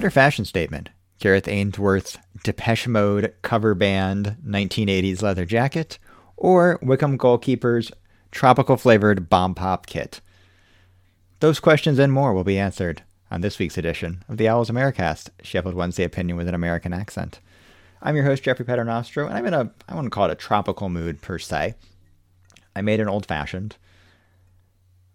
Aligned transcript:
Better 0.00 0.10
fashion 0.10 0.46
statement. 0.46 0.88
Gareth 1.18 1.46
Ainsworth's 1.46 2.16
Depeche 2.42 2.88
Mode 2.88 3.34
cover 3.42 3.74
band 3.74 4.38
1980s 4.42 5.20
leather 5.20 5.44
jacket, 5.44 5.98
or 6.38 6.78
Wycombe 6.80 7.18
goalkeeper's 7.18 7.92
tropical 8.30 8.78
flavored 8.78 9.28
bomb 9.28 9.54
pop 9.54 9.84
kit. 9.84 10.22
Those 11.40 11.60
questions 11.60 11.98
and 11.98 12.14
more 12.14 12.32
will 12.32 12.44
be 12.44 12.58
answered 12.58 13.02
on 13.30 13.42
this 13.42 13.58
week's 13.58 13.76
edition 13.76 14.24
of 14.26 14.38
the 14.38 14.48
Owls 14.48 14.70
Americast, 14.70 15.28
Sheffield 15.42 15.74
Wednesday 15.74 16.04
opinion 16.04 16.38
with 16.38 16.48
an 16.48 16.54
American 16.54 16.94
accent. 16.94 17.40
I'm 18.00 18.16
your 18.16 18.24
host 18.24 18.42
Jeffrey 18.42 18.64
Paternostro, 18.64 19.26
and 19.26 19.36
I'm 19.36 19.44
in 19.44 19.52
a 19.52 19.70
I 19.86 19.94
wouldn't 19.94 20.14
call 20.14 20.24
it 20.24 20.32
a 20.32 20.34
tropical 20.34 20.88
mood 20.88 21.20
per 21.20 21.38
se. 21.38 21.74
I 22.74 22.80
made 22.80 23.00
an 23.00 23.08
old 23.10 23.26
fashioned, 23.26 23.76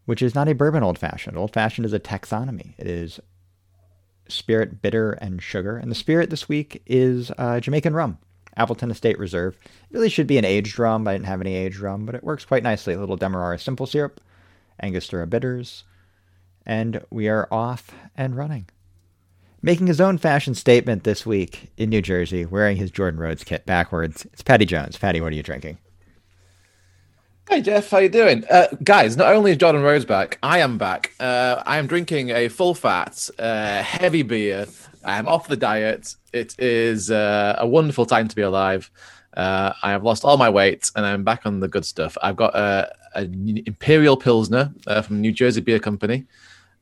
which 0.05 0.21
is 0.21 0.35
not 0.35 0.47
a 0.47 0.53
bourbon 0.53 0.83
old 0.83 0.99
fashioned. 0.99 1.39
Old 1.39 1.53
fashioned 1.53 1.87
is 1.87 1.93
a 1.93 1.99
taxonomy. 1.99 2.75
It 2.77 2.85
is 2.85 3.19
spirit, 4.27 4.81
bitter, 4.81 5.13
and 5.13 5.41
sugar. 5.41 5.77
And 5.77 5.89
the 5.91 5.95
spirit 5.95 6.29
this 6.29 6.49
week 6.49 6.81
is 6.85 7.31
uh, 7.37 7.59
Jamaican 7.59 7.93
rum, 7.93 8.17
Appleton 8.57 8.91
Estate 8.91 9.19
Reserve. 9.19 9.57
It 9.63 9.93
really 9.93 10.09
should 10.09 10.27
be 10.27 10.37
an 10.37 10.45
aged 10.45 10.79
rum. 10.79 11.07
I 11.07 11.13
didn't 11.13 11.27
have 11.27 11.41
any 11.41 11.55
aged 11.55 11.79
rum, 11.79 12.05
but 12.05 12.15
it 12.15 12.23
works 12.23 12.45
quite 12.45 12.63
nicely. 12.63 12.93
A 12.93 12.99
little 12.99 13.17
Demerara 13.17 13.59
simple 13.59 13.85
syrup, 13.85 14.21
Angostura 14.81 15.27
bitters, 15.27 15.83
and 16.65 17.03
we 17.09 17.27
are 17.27 17.47
off 17.51 17.91
and 18.15 18.35
running. 18.35 18.67
Making 19.61 19.87
his 19.87 20.01
own 20.01 20.17
fashion 20.19 20.53
statement 20.53 21.03
this 21.03 21.25
week 21.25 21.71
in 21.77 21.89
New 21.89 22.01
Jersey, 22.01 22.45
wearing 22.45 22.77
his 22.77 22.91
Jordan 22.91 23.19
Rhodes 23.19 23.43
kit 23.43 23.65
backwards, 23.65 24.25
it's 24.25 24.43
Patty 24.43 24.65
Jones. 24.65 24.97
Patty, 24.97 25.21
what 25.21 25.31
are 25.33 25.35
you 25.35 25.43
drinking? 25.43 25.79
Hey 27.47 27.61
Jeff, 27.61 27.91
how 27.91 27.99
you 27.99 28.09
doing, 28.09 28.43
uh, 28.49 28.69
guys? 28.83 29.15
Not 29.15 29.31
only 29.31 29.51
is 29.51 29.57
Jordan 29.57 29.83
Rhodes 29.83 30.03
back, 30.03 30.39
I 30.41 30.59
am 30.59 30.79
back. 30.79 31.13
Uh, 31.19 31.61
I 31.63 31.77
am 31.77 31.85
drinking 31.85 32.31
a 32.31 32.47
full 32.47 32.73
fat, 32.73 33.29
uh, 33.37 33.83
heavy 33.83 34.23
beer. 34.23 34.65
I 35.03 35.19
am 35.19 35.27
off 35.27 35.47
the 35.47 35.55
diet. 35.55 36.15
It 36.33 36.59
is 36.59 37.11
uh, 37.11 37.55
a 37.59 37.67
wonderful 37.67 38.07
time 38.07 38.27
to 38.27 38.35
be 38.35 38.41
alive. 38.41 38.89
Uh, 39.37 39.73
I 39.83 39.91
have 39.91 40.03
lost 40.03 40.25
all 40.25 40.37
my 40.37 40.49
weight 40.49 40.89
and 40.95 41.05
I'm 41.05 41.23
back 41.23 41.45
on 41.45 41.59
the 41.59 41.67
good 41.67 41.85
stuff. 41.85 42.17
I've 42.23 42.35
got 42.35 42.55
a, 42.55 42.91
a 43.13 43.21
Imperial 43.21 44.17
Pilsner 44.17 44.73
uh, 44.87 45.03
from 45.03 45.21
New 45.21 45.31
Jersey 45.31 45.61
Beer 45.61 45.79
Company. 45.79 46.25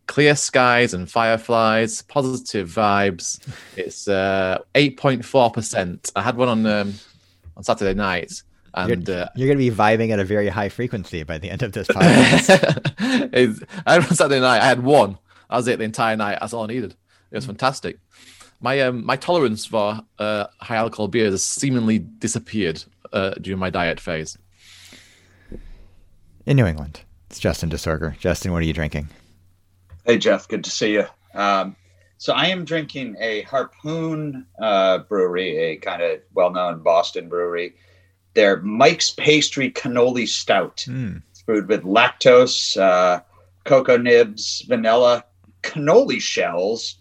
Clear 0.08 0.34
skies 0.34 0.94
and 0.94 1.12
fireflies, 1.12 2.04
positive 2.04 2.70
vibes. 2.70 3.46
It's 3.76 4.08
eight 4.76 4.96
point 4.96 5.26
four 5.26 5.52
percent. 5.52 6.10
I 6.16 6.22
had 6.22 6.38
one 6.38 6.48
on 6.48 6.66
um, 6.66 6.94
on 7.58 7.64
Saturday 7.64 7.94
night 7.94 8.44
and 8.74 9.08
you're, 9.08 9.18
uh, 9.18 9.28
you're 9.36 9.48
going 9.48 9.58
to 9.58 9.70
be 9.70 9.76
vibing 9.76 10.10
at 10.10 10.20
a 10.20 10.24
very 10.24 10.48
high 10.48 10.70
frequency 10.70 11.24
by 11.24 11.38
the 11.38 11.50
end 11.50 11.62
of 11.62 11.74
this 11.74 11.88
podcast. 11.88 13.64
I 13.86 13.94
had 13.94 14.04
Saturday 14.16 14.40
night. 14.40 14.62
I 14.62 14.66
had 14.66 14.84
one. 14.84 15.18
That 15.50 15.58
was 15.58 15.68
it 15.68 15.78
the 15.78 15.86
entire 15.86 16.16
night. 16.16 16.40
That's 16.40 16.54
all 16.54 16.64
I 16.64 16.68
needed. 16.68 16.96
It 17.32 17.36
was 17.36 17.46
fantastic. 17.46 18.00
My 18.62 18.80
um, 18.82 19.06
my 19.06 19.18
tolerance 19.18 19.66
for 19.66 20.00
uh, 20.20 20.48
high 20.60 20.78
alcohol 20.78 21.08
beers 21.08 21.34
has 21.34 21.44
seemingly 21.44 22.00
disappeared 22.00 22.84
uh, 23.12 23.32
during 23.42 23.60
my 23.60 23.70
diet 23.70 24.00
phase. 24.00 24.38
In 26.46 26.58
New 26.58 26.66
England, 26.66 27.02
it's 27.30 27.40
Justin 27.40 27.70
Disorder. 27.70 28.16
Justin, 28.20 28.52
what 28.52 28.62
are 28.62 28.66
you 28.66 28.74
drinking? 28.74 29.10
Hey 30.06 30.18
Jeff, 30.18 30.48
good 30.48 30.64
to 30.64 30.70
see 30.70 30.94
you. 30.94 31.06
Um, 31.34 31.76
so 32.18 32.34
I 32.34 32.48
am 32.48 32.64
drinking 32.64 33.18
a 33.20 33.42
Harpoon 33.44 34.46
uh, 34.62 35.00
brewery, 35.00 35.58
a 35.58 35.76
kind 35.78 36.02
of 36.02 36.22
well-known 36.34 36.82
Boston 36.82 37.28
brewery 37.28 37.76
their 38.34 38.58
Mike's 38.62 39.12
Pastry 39.12 39.72
Cannoli 39.72 40.28
Stout. 40.28 40.86
Mm. 40.88 41.22
Brewed 41.46 41.68
with 41.68 41.84
lactose, 41.84 42.78
uh, 42.78 43.22
cocoa 43.66 43.98
nibs, 43.98 44.62
vanilla, 44.62 45.26
cannoli 45.62 46.22
shells, 46.22 46.98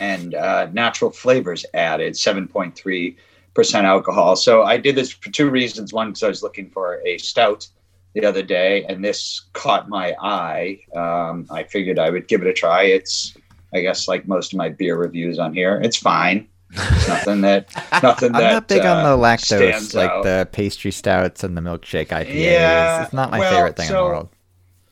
and 0.00 0.34
uh, 0.34 0.68
natural 0.72 1.10
flavors 1.10 1.64
added. 1.72 2.12
7.3% 2.12 3.84
alcohol. 3.84 4.36
So 4.36 4.64
I 4.64 4.76
did 4.76 4.96
this 4.96 5.12
for 5.12 5.30
two 5.30 5.48
reasons. 5.48 5.92
One, 5.94 6.08
because 6.08 6.22
I 6.22 6.28
was 6.28 6.42
looking 6.42 6.70
for 6.70 7.00
a 7.06 7.16
stout 7.18 7.66
the 8.14 8.24
other 8.26 8.42
day, 8.42 8.84
and 8.84 9.02
this 9.02 9.46
caught 9.54 9.88
my 9.88 10.14
eye. 10.20 10.80
Um, 10.94 11.46
I 11.50 11.62
figured 11.64 11.98
I 11.98 12.10
would 12.10 12.28
give 12.28 12.42
it 12.42 12.48
a 12.48 12.52
try. 12.52 12.84
It's, 12.84 13.34
I 13.74 13.80
guess, 13.80 14.08
like 14.08 14.28
most 14.28 14.52
of 14.52 14.58
my 14.58 14.68
beer 14.68 14.96
reviews 14.98 15.38
on 15.38 15.54
here, 15.54 15.80
it's 15.82 15.96
fine 15.96 16.48
nothing 16.70 17.40
that 17.42 17.74
nothing 18.02 18.34
I'm 18.34 18.40
that. 18.40 18.52
Not 18.52 18.68
big 18.68 18.84
uh, 18.84 18.94
on 18.94 19.04
the 19.04 19.10
uh, 19.10 19.16
lactose, 19.16 19.94
like 19.94 20.10
out. 20.10 20.24
the 20.24 20.48
pastry 20.52 20.90
stouts 20.90 21.44
and 21.44 21.56
the 21.56 21.60
milkshake 21.60 22.08
IPAs. 22.08 22.34
Yeah, 22.34 23.04
it's 23.04 23.12
not 23.12 23.30
my 23.30 23.38
well, 23.38 23.52
favorite 23.52 23.76
thing 23.76 23.88
so 23.88 23.98
in 23.98 24.04
the 24.04 24.10
world. 24.10 24.28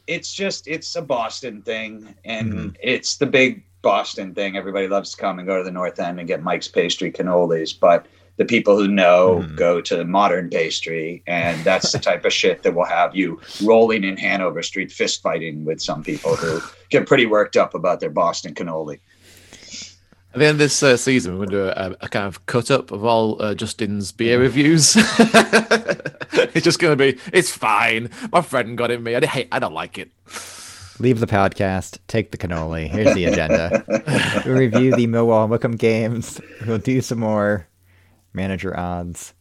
It's 0.06 0.32
just 0.32 0.68
it's 0.68 0.94
a 0.96 1.02
Boston 1.02 1.62
thing, 1.62 2.14
and 2.24 2.52
mm-hmm. 2.52 2.68
it's 2.82 3.16
the 3.16 3.26
big 3.26 3.64
Boston 3.82 4.34
thing. 4.34 4.56
Everybody 4.56 4.88
loves 4.88 5.12
to 5.12 5.16
come 5.16 5.38
and 5.38 5.46
go 5.46 5.58
to 5.58 5.64
the 5.64 5.70
North 5.70 5.98
End 5.98 6.18
and 6.18 6.28
get 6.28 6.42
Mike's 6.42 6.68
pastry 6.68 7.10
cannolis, 7.10 7.78
but 7.78 8.06
the 8.36 8.44
people 8.44 8.76
who 8.76 8.88
know 8.88 9.44
mm. 9.44 9.56
go 9.56 9.80
to 9.80 10.04
modern 10.04 10.50
pastry, 10.50 11.22
and 11.26 11.62
that's 11.64 11.92
the 11.92 11.98
type 11.98 12.24
of 12.24 12.32
shit 12.40 12.62
that 12.62 12.74
will 12.74 12.84
have 12.84 13.14
you 13.14 13.40
rolling 13.62 14.04
in 14.04 14.16
Hanover 14.16 14.62
Street 14.62 14.90
fist 14.90 15.22
fighting 15.22 15.64
with 15.64 15.80
some 15.80 16.02
people 16.02 16.34
who 16.34 16.60
get 16.90 17.06
pretty 17.06 17.26
worked 17.26 17.56
up 17.56 17.74
about 17.74 18.00
their 18.00 18.10
Boston 18.10 18.54
cannoli. 18.54 18.98
At 20.34 20.40
the 20.40 20.46
end 20.46 20.54
of 20.54 20.58
this 20.58 20.82
uh, 20.82 20.96
season, 20.96 21.38
we're 21.38 21.46
going 21.46 21.50
to 21.50 21.56
do 21.56 21.80
a, 21.80 21.96
a, 22.06 22.08
kind 22.08 22.26
of 22.26 22.44
cut 22.46 22.68
up 22.68 22.90
of 22.90 23.04
all 23.04 23.40
uh, 23.40 23.54
Justin's 23.54 24.10
beer 24.10 24.40
reviews. 24.40 24.96
it's 24.98 26.64
just 26.64 26.80
going 26.80 26.90
to 26.90 26.96
be, 26.96 27.20
it's 27.32 27.52
fine. 27.52 28.10
My 28.32 28.40
friend 28.42 28.76
got 28.76 28.90
it 28.90 28.94
in 28.94 29.04
me. 29.04 29.14
I 29.14 29.24
hate, 29.24 29.46
I 29.52 29.60
don't 29.60 29.74
like 29.74 29.96
it. 29.96 30.10
Leave 30.98 31.20
the 31.20 31.28
podcast, 31.28 32.00
take 32.08 32.32
the 32.32 32.36
cannoli. 32.36 32.88
Here's 32.88 33.14
the 33.14 33.26
agenda. 33.26 33.84
we'll 34.44 34.58
review 34.58 34.96
the 34.96 35.06
Millwall 35.06 35.42
and 35.42 35.52
Wycombe 35.52 35.76
games. 35.76 36.40
We'll 36.66 36.78
do 36.78 37.00
some 37.00 37.20
more 37.20 37.68
manager 38.32 38.76
odds. 38.76 39.34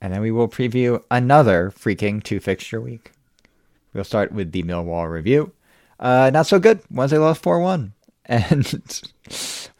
And 0.00 0.10
then 0.10 0.22
we 0.22 0.30
will 0.30 0.48
preview 0.48 1.04
another 1.10 1.70
freaking 1.70 2.22
two 2.22 2.40
fixture 2.40 2.80
week. 2.80 3.12
We'll 3.92 4.04
start 4.04 4.32
with 4.32 4.52
the 4.52 4.62
Millwall 4.62 5.12
review. 5.12 5.52
Uh, 6.00 6.30
not 6.32 6.46
so 6.46 6.58
good. 6.58 6.80
Wednesday 6.90 7.18
lost 7.18 7.42
4 7.42 7.60
1. 7.60 7.92
And 8.24 8.64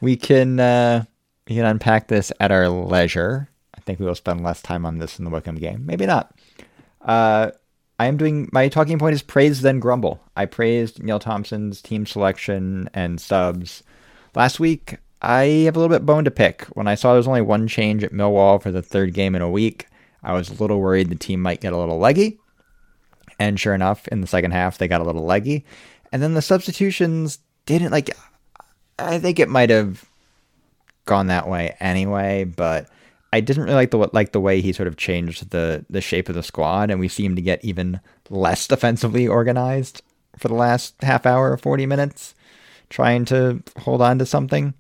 we 0.03 0.17
can 0.17 0.61
uh, 0.61 1.05
we 1.49 1.55
can 1.55 1.65
unpack 1.65 2.09
this 2.09 2.31
at 2.41 2.53
our 2.53 2.69
leisure. 2.69 3.49
I 3.75 3.81
think 3.81 3.99
we 3.99 4.05
will 4.05 4.15
spend 4.15 4.43
less 4.43 4.61
time 4.61 4.85
on 4.85 4.99
this 4.99 5.19
in 5.19 5.25
the 5.25 5.31
Wycombe 5.31 5.57
game. 5.57 5.87
Maybe 5.87 6.05
not. 6.05 6.35
Uh, 7.01 7.53
I 7.99 8.07
am 8.07 8.17
doing 8.17 8.51
my 8.53 8.69
talking 8.69 8.99
point 8.99 9.15
is 9.15 9.23
praise 9.23 9.63
then 9.63 9.81
grumble. 9.81 10.21
I 10.37 10.45
praised 10.45 11.03
Neil 11.03 11.19
Thompson's 11.19 11.81
team 11.81 12.05
selection 12.05 12.91
and 12.93 13.21
subs 13.21 13.83
last 14.35 14.61
week. 14.61 14.99
I 15.23 15.45
have 15.67 15.77
a 15.77 15.79
little 15.79 15.97
bit 15.97 16.05
bone 16.05 16.25
to 16.25 16.33
pick. 16.33 16.65
When 16.73 16.89
I 16.89 16.97
saw 16.97 17.11
there 17.11 17.19
was 17.19 17.29
only 17.29 17.43
one 17.43 17.69
change 17.69 18.03
at 18.03 18.13
Millwall 18.13 18.61
for 18.61 18.73
the 18.73 18.83
third 18.83 19.15
game 19.15 19.37
in 19.37 19.43
a 19.43 19.49
week, 19.49 19.87
I 20.25 20.33
was 20.33 20.49
a 20.51 20.55
little 20.55 20.81
worried 20.81 21.11
the 21.11 21.15
team 21.15 21.41
might 21.41 21.61
get 21.61 21.73
a 21.73 21.79
little 21.79 21.99
leggy. 21.99 22.41
And 23.39 23.59
sure 23.59 23.75
enough, 23.75 24.09
in 24.09 24.21
the 24.21 24.27
second 24.27 24.51
half, 24.51 24.79
they 24.79 24.89
got 24.89 25.01
a 25.01 25.05
little 25.05 25.25
leggy. 25.25 25.65
And 26.11 26.21
then 26.21 26.34
the 26.34 26.43
substitutions 26.43 27.39
didn't 27.67 27.93
like 27.93 28.11
I 28.98 29.19
think 29.19 29.38
it 29.38 29.48
might 29.48 29.70
have 29.70 30.04
gone 31.04 31.26
that 31.26 31.48
way 31.48 31.76
anyway, 31.80 32.44
but 32.44 32.88
I 33.32 33.41
didn't 33.41 33.64
really 33.64 33.75
like 33.75 33.91
the 33.91 33.98
like 34.12 34.32
the 34.32 34.41
way 34.41 34.60
he 34.60 34.72
sort 34.72 34.88
of 34.88 34.97
changed 34.97 35.50
the 35.50 35.84
the 35.88 36.00
shape 36.00 36.28
of 36.28 36.34
the 36.34 36.42
squad, 36.42 36.91
and 36.91 37.00
we 37.00 37.08
seemed 37.08 37.36
to 37.36 37.42
get 37.42 37.64
even 37.64 38.00
less 38.28 38.66
defensively 38.66 39.26
organized 39.26 40.03
for 40.36 40.48
the 40.48 40.54
last 40.54 40.94
half 41.03 41.26
hour 41.26 41.50
or 41.53 41.56
forty 41.56 41.86
minutes, 41.86 42.34
trying 42.91 43.25
to 43.26 43.62
hold 43.78 44.03
on 44.03 44.19
to 44.19 44.26
something. 44.26 44.75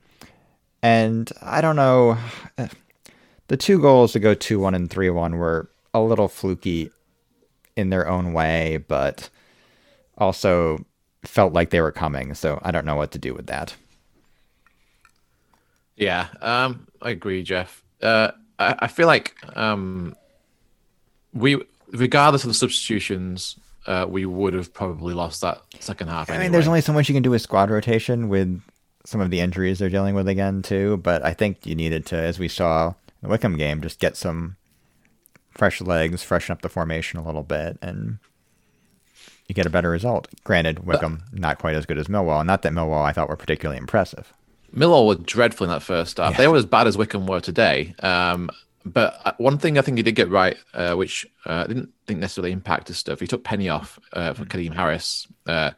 And 0.82 1.30
I 1.40 1.60
don't 1.60 1.76
know, 1.76 2.18
the 3.48 3.56
two 3.56 3.80
goals 3.80 4.12
to 4.12 4.18
go 4.20 4.34
two 4.34 4.60
one 4.60 4.74
and 4.74 4.90
three 4.90 5.10
one 5.10 5.36
were 5.36 5.70
a 5.94 6.00
little 6.00 6.28
fluky 6.28 6.90
in 7.76 7.90
their 7.90 8.08
own 8.08 8.32
way, 8.32 8.84
but 8.88 9.30
also 10.18 10.84
felt 11.24 11.52
like 11.52 11.70
they 11.70 11.80
were 11.80 11.92
coming. 11.92 12.34
So 12.34 12.60
I 12.62 12.70
don't 12.70 12.84
know 12.84 12.96
what 12.96 13.12
to 13.12 13.18
do 13.18 13.32
with 13.34 13.46
that. 13.46 13.76
Yeah, 16.02 16.26
um, 16.40 16.88
I 17.00 17.10
agree, 17.10 17.44
Jeff. 17.44 17.84
Uh, 18.02 18.32
I, 18.58 18.74
I, 18.80 18.88
feel 18.88 19.06
like 19.06 19.36
um, 19.56 20.16
we, 21.32 21.62
regardless 21.92 22.42
of 22.42 22.48
the 22.48 22.54
substitutions, 22.54 23.56
uh, 23.86 24.06
we 24.08 24.26
would 24.26 24.52
have 24.52 24.74
probably 24.74 25.14
lost 25.14 25.42
that 25.42 25.62
second 25.78 26.08
half. 26.08 26.28
I 26.28 26.34
anyway. 26.34 26.46
mean, 26.46 26.52
there's 26.52 26.66
only 26.66 26.80
so 26.80 26.92
much 26.92 27.08
you 27.08 27.14
can 27.14 27.22
do 27.22 27.30
with 27.30 27.40
squad 27.40 27.70
rotation 27.70 28.28
with 28.28 28.60
some 29.04 29.20
of 29.20 29.30
the 29.30 29.38
injuries 29.38 29.78
they're 29.78 29.88
dealing 29.88 30.16
with 30.16 30.26
again 30.26 30.62
too. 30.62 30.96
But 30.96 31.24
I 31.24 31.34
think 31.34 31.64
you 31.64 31.76
needed 31.76 32.04
to, 32.06 32.16
as 32.16 32.36
we 32.40 32.48
saw 32.48 32.88
in 32.88 32.94
the 33.22 33.28
Wycombe 33.28 33.56
game, 33.56 33.80
just 33.80 34.00
get 34.00 34.16
some 34.16 34.56
fresh 35.52 35.80
legs, 35.80 36.24
freshen 36.24 36.52
up 36.52 36.62
the 36.62 36.68
formation 36.68 37.20
a 37.20 37.24
little 37.24 37.44
bit, 37.44 37.78
and 37.80 38.18
you 39.46 39.54
get 39.54 39.66
a 39.66 39.70
better 39.70 39.90
result. 39.90 40.26
Granted, 40.42 40.84
Wycombe 40.84 41.22
not 41.32 41.58
quite 41.58 41.76
as 41.76 41.86
good 41.86 41.98
as 41.98 42.08
Millwall. 42.08 42.44
Not 42.44 42.62
that 42.62 42.72
Millwall 42.72 43.04
I 43.04 43.12
thought 43.12 43.28
were 43.28 43.36
particularly 43.36 43.78
impressive. 43.78 44.32
Millwall 44.74 45.06
were 45.06 45.14
dreadful 45.16 45.64
in 45.64 45.70
that 45.70 45.82
first 45.82 46.16
half. 46.16 46.32
Yeah. 46.32 46.38
They 46.38 46.48
were 46.48 46.56
as 46.56 46.66
bad 46.66 46.86
as 46.86 46.96
Wycombe 46.96 47.26
were 47.26 47.40
today. 47.40 47.94
Um, 48.02 48.50
but 48.84 49.20
uh, 49.24 49.32
one 49.38 49.58
thing 49.58 49.78
I 49.78 49.82
think 49.82 49.98
he 49.98 50.02
did 50.02 50.14
get 50.14 50.30
right, 50.30 50.56
uh, 50.74 50.94
which 50.94 51.26
uh, 51.46 51.64
I 51.64 51.66
didn't 51.66 51.90
think 52.06 52.20
necessarily 52.20 52.52
impacted 52.52 52.96
stuff, 52.96 53.20
he 53.20 53.26
took 53.26 53.44
Penney 53.44 53.68
off 53.68 53.98
uh, 54.12 54.32
for 54.32 54.44
mm. 54.44 54.48
Kadeem 54.48 54.74
Harris. 54.74 55.28
Uh, 55.46 55.70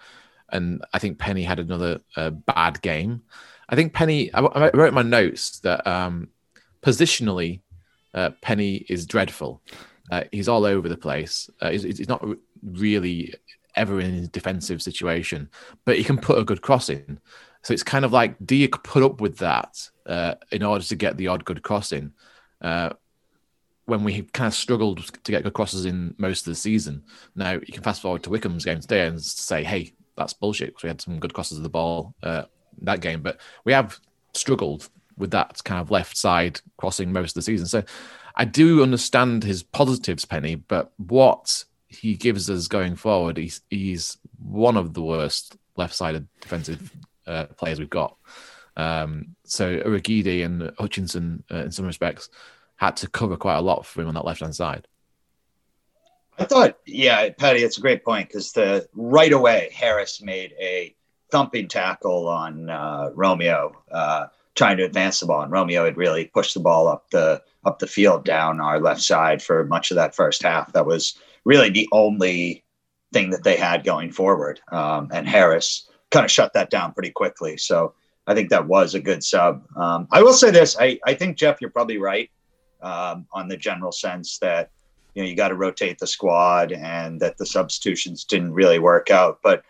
and 0.50 0.84
I 0.92 0.98
think 0.98 1.18
Penney 1.18 1.42
had 1.42 1.58
another 1.58 2.00
uh, 2.16 2.30
bad 2.30 2.80
game. 2.82 3.22
I 3.68 3.76
think 3.76 3.92
Penney. 3.92 4.32
I, 4.32 4.40
I 4.40 4.70
wrote 4.72 4.88
in 4.88 4.94
my 4.94 5.02
notes 5.02 5.60
that 5.60 5.86
um, 5.86 6.28
positionally, 6.82 7.60
uh, 8.12 8.30
Penney 8.40 8.76
is 8.88 9.06
dreadful. 9.06 9.62
Uh, 10.10 10.24
he's 10.32 10.48
all 10.48 10.64
over 10.64 10.88
the 10.88 10.96
place. 10.96 11.50
Uh, 11.60 11.70
he's, 11.70 11.82
he's 11.82 12.08
not 12.08 12.24
really 12.62 13.34
ever 13.74 14.00
in 14.00 14.14
a 14.14 14.26
defensive 14.28 14.82
situation, 14.82 15.50
but 15.84 15.96
he 15.96 16.04
can 16.04 16.18
put 16.18 16.38
a 16.38 16.44
good 16.44 16.62
cross 16.62 16.88
in. 16.88 17.18
So 17.64 17.72
it's 17.72 17.82
kind 17.82 18.04
of 18.04 18.12
like, 18.12 18.36
do 18.44 18.54
you 18.54 18.68
put 18.68 19.02
up 19.02 19.20
with 19.20 19.38
that 19.38 19.88
uh, 20.06 20.34
in 20.52 20.62
order 20.62 20.84
to 20.84 20.96
get 20.96 21.16
the 21.16 21.28
odd 21.28 21.44
good 21.44 21.62
cross 21.62 21.92
in? 21.92 22.12
Uh, 22.60 22.90
when 23.86 24.04
we 24.04 24.22
kind 24.22 24.46
of 24.46 24.54
struggled 24.54 25.04
to 25.24 25.32
get 25.32 25.42
good 25.42 25.52
crosses 25.52 25.84
in 25.84 26.14
most 26.18 26.46
of 26.46 26.52
the 26.52 26.54
season. 26.54 27.02
Now 27.34 27.52
you 27.52 27.72
can 27.72 27.82
fast 27.82 28.02
forward 28.02 28.22
to 28.22 28.30
Wycombe's 28.30 28.64
game 28.64 28.80
today 28.80 29.06
and 29.06 29.20
say, 29.20 29.62
"Hey, 29.62 29.92
that's 30.16 30.32
bullshit." 30.32 30.68
Because 30.68 30.82
we 30.82 30.88
had 30.88 31.00
some 31.00 31.18
good 31.18 31.34
crosses 31.34 31.58
of 31.58 31.64
the 31.64 31.68
ball 31.68 32.14
uh, 32.22 32.44
that 32.82 33.00
game, 33.00 33.22
but 33.22 33.40
we 33.64 33.72
have 33.72 33.98
struggled 34.32 34.88
with 35.16 35.30
that 35.30 35.62
kind 35.64 35.80
of 35.80 35.90
left 35.90 36.16
side 36.16 36.60
crossing 36.76 37.12
most 37.12 37.32
of 37.32 37.34
the 37.34 37.42
season. 37.42 37.66
So 37.66 37.82
I 38.36 38.44
do 38.44 38.82
understand 38.82 39.44
his 39.44 39.62
positives, 39.62 40.24
Penney, 40.24 40.56
but 40.56 40.92
what 40.96 41.64
he 41.88 42.14
gives 42.14 42.50
us 42.50 42.68
going 42.68 42.96
forward, 42.96 43.36
he's 43.36 43.60
he's 43.70 44.18
one 44.38 44.76
of 44.76 44.94
the 44.94 45.02
worst 45.02 45.56
left-sided 45.76 46.26
defensive 46.40 46.90
uh, 47.26 47.46
players 47.46 47.78
we've 47.78 47.90
got. 47.90 48.16
Um, 48.76 49.36
so 49.44 49.76
Urhoghide 49.76 50.44
and 50.44 50.72
Hutchinson, 50.78 51.44
uh, 51.50 51.58
in 51.58 51.72
some 51.72 51.86
respects, 51.86 52.28
had 52.76 52.96
to 52.96 53.08
cover 53.08 53.36
quite 53.36 53.56
a 53.56 53.62
lot 53.62 53.86
for 53.86 54.02
him 54.02 54.08
on 54.08 54.14
that 54.14 54.24
left-hand 54.24 54.54
side. 54.54 54.88
I 56.38 56.44
thought, 56.44 56.78
yeah, 56.84 57.28
Patty, 57.30 57.62
it's 57.62 57.78
a 57.78 57.80
great 57.80 58.04
point 58.04 58.28
because 58.28 58.52
the 58.52 58.88
right 58.94 59.32
away 59.32 59.70
Harris 59.72 60.20
made 60.20 60.52
a 60.58 60.94
thumping 61.30 61.68
tackle 61.68 62.28
on 62.28 62.68
uh, 62.68 63.10
Romeo, 63.14 63.80
uh, 63.90 64.26
trying 64.56 64.76
to 64.78 64.84
advance 64.84 65.20
the 65.20 65.26
ball, 65.26 65.42
and 65.42 65.52
Romeo 65.52 65.84
had 65.84 65.96
really 65.96 66.26
pushed 66.26 66.54
the 66.54 66.60
ball 66.60 66.88
up 66.88 67.10
the 67.10 67.42
up 67.64 67.78
the 67.78 67.86
field 67.86 68.24
down 68.24 68.60
our 68.60 68.80
left 68.80 69.00
side 69.00 69.42
for 69.42 69.64
much 69.64 69.90
of 69.90 69.94
that 69.96 70.14
first 70.14 70.42
half. 70.42 70.72
That 70.72 70.86
was 70.86 71.18
really 71.44 71.70
the 71.70 71.88
only 71.92 72.64
thing 73.12 73.30
that 73.30 73.44
they 73.44 73.56
had 73.56 73.84
going 73.84 74.10
forward, 74.10 74.60
um, 74.72 75.10
and 75.12 75.28
Harris 75.28 75.88
kind 76.14 76.24
of 76.24 76.30
shut 76.30 76.52
that 76.54 76.70
down 76.70 76.92
pretty 76.92 77.10
quickly. 77.10 77.56
So 77.56 77.92
I 78.26 78.34
think 78.34 78.48
that 78.50 78.66
was 78.66 78.94
a 78.94 79.00
good 79.00 79.22
sub. 79.22 79.64
Um, 79.76 80.06
I 80.12 80.22
will 80.22 80.32
say 80.32 80.50
this: 80.50 80.76
I, 80.78 80.98
I 81.04 81.14
think 81.14 81.36
Jeff, 81.36 81.60
you're 81.60 81.70
probably 81.70 81.98
right 81.98 82.30
um, 82.80 83.26
on 83.32 83.48
the 83.48 83.56
general 83.56 83.92
sense 83.92 84.38
that 84.38 84.70
you 85.14 85.22
know 85.22 85.28
you 85.28 85.36
got 85.36 85.48
to 85.48 85.56
rotate 85.56 85.98
the 85.98 86.06
squad 86.06 86.72
and 86.72 87.20
that 87.20 87.36
the 87.36 87.44
substitutions 87.44 88.24
didn't 88.24 88.52
really 88.52 88.78
work 88.78 89.10
out. 89.10 89.40
But 89.42 89.64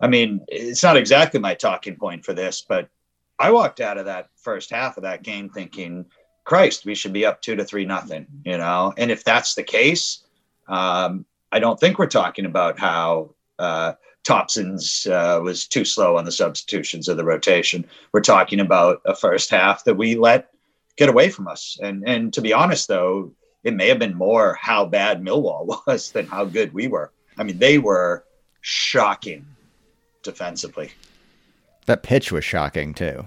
I 0.00 0.06
mean, 0.06 0.44
it's 0.48 0.82
not 0.82 0.96
exactly 0.96 1.40
my 1.40 1.54
talking 1.54 1.96
point 1.96 2.24
for 2.24 2.34
this, 2.34 2.64
but 2.68 2.88
I 3.38 3.50
walked 3.50 3.80
out 3.80 3.98
of 3.98 4.04
that 4.04 4.28
first 4.36 4.70
half 4.70 4.96
of 4.96 5.02
that 5.04 5.22
game 5.22 5.48
thinking, 5.48 6.04
Christ, 6.44 6.84
we 6.84 6.94
should 6.94 7.12
be 7.12 7.24
up 7.24 7.40
two 7.40 7.56
to 7.56 7.64
three 7.64 7.84
nothing, 7.84 8.26
you 8.44 8.58
know. 8.58 8.92
And 8.96 9.10
if 9.10 9.24
that's 9.24 9.54
the 9.54 9.62
case, 9.62 10.24
um, 10.68 11.24
I 11.50 11.58
don't 11.58 11.80
think 11.80 11.98
we're 11.98 12.06
talking 12.06 12.44
about 12.44 12.78
how 12.78 13.34
uh, 13.58 13.94
Thompson's 14.28 15.06
uh, 15.06 15.40
was 15.42 15.66
too 15.66 15.86
slow 15.86 16.18
on 16.18 16.26
the 16.26 16.32
substitutions 16.32 17.08
of 17.08 17.16
the 17.16 17.24
rotation. 17.24 17.86
We're 18.12 18.20
talking 18.20 18.60
about 18.60 19.00
a 19.06 19.16
first 19.16 19.48
half 19.48 19.84
that 19.84 19.94
we 19.94 20.16
let 20.16 20.50
get 20.96 21.08
away 21.08 21.30
from 21.30 21.48
us. 21.48 21.78
And 21.82 22.06
and 22.06 22.30
to 22.34 22.42
be 22.42 22.52
honest, 22.52 22.88
though, 22.88 23.32
it 23.64 23.72
may 23.72 23.88
have 23.88 23.98
been 23.98 24.14
more 24.14 24.58
how 24.60 24.84
bad 24.84 25.22
Millwall 25.22 25.80
was 25.86 26.12
than 26.12 26.26
how 26.26 26.44
good 26.44 26.74
we 26.74 26.88
were. 26.88 27.10
I 27.38 27.42
mean, 27.42 27.58
they 27.58 27.78
were 27.78 28.26
shocking 28.60 29.46
defensively. 30.22 30.90
That 31.86 32.02
pitch 32.02 32.30
was 32.30 32.44
shocking 32.44 32.92
too. 32.92 33.26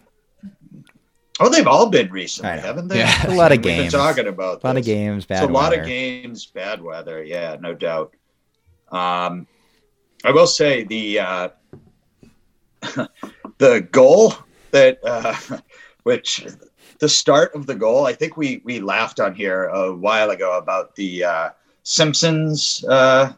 Oh, 1.39 1.50
they've 1.50 1.65
all 1.65 1.89
been 1.89 2.12
recently, 2.12 2.62
haven't 2.62 2.89
they? 2.89 3.00
Yeah, 3.00 3.25
a 3.27 3.33
lot 3.33 3.51
of 3.51 3.63
games. 3.63 3.94
Talking 3.94 4.27
about 4.27 4.63
a 4.63 4.68
lot 4.68 4.74
this. 4.75 4.81
of 4.81 4.86
games, 4.86 5.25
bad. 5.25 5.44
It's 5.45 5.50
a 5.50 5.51
lot 5.51 5.75
of 5.75 5.83
games, 5.83 6.45
bad 6.45 6.80
weather. 6.80 7.24
Yeah, 7.24 7.57
no 7.59 7.74
doubt. 7.74 8.13
Um, 8.92 9.48
I 10.24 10.32
will 10.32 10.48
say 10.48 10.84
the 10.84 11.20
uh, 11.20 11.50
the 13.58 13.88
goal 13.92 14.36
that 14.72 15.00
uh, 15.04 15.36
which 16.04 16.46
the 17.00 17.10
start 17.10 17.54
of 17.56 17.66
the 17.66 17.76
goal. 17.76 18.06
I 18.06 18.14
think 18.14 18.38
we 18.38 18.62
we 18.64 18.80
laughed 18.80 19.20
on 19.20 19.34
here 19.34 19.66
a 19.66 19.94
while 19.94 20.30
ago 20.30 20.58
about 20.58 20.96
the 20.96 21.24
uh, 21.24 21.50
Simpsons 21.84 22.86
uh, 22.88 23.34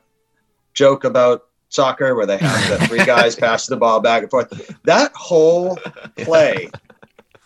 joke 0.73 1.05
about 1.05 1.45
soccer 1.69 2.13
where 2.15 2.25
they 2.25 2.37
have 2.37 2.79
the 2.79 2.87
three 2.87 3.03
guys 3.03 3.35
pass 3.37 3.65
the 3.65 3.77
ball 3.77 3.99
back 3.99 4.23
and 4.23 4.31
forth. 4.31 4.75
That 4.83 5.11
whole 5.15 5.77
play 6.17 6.69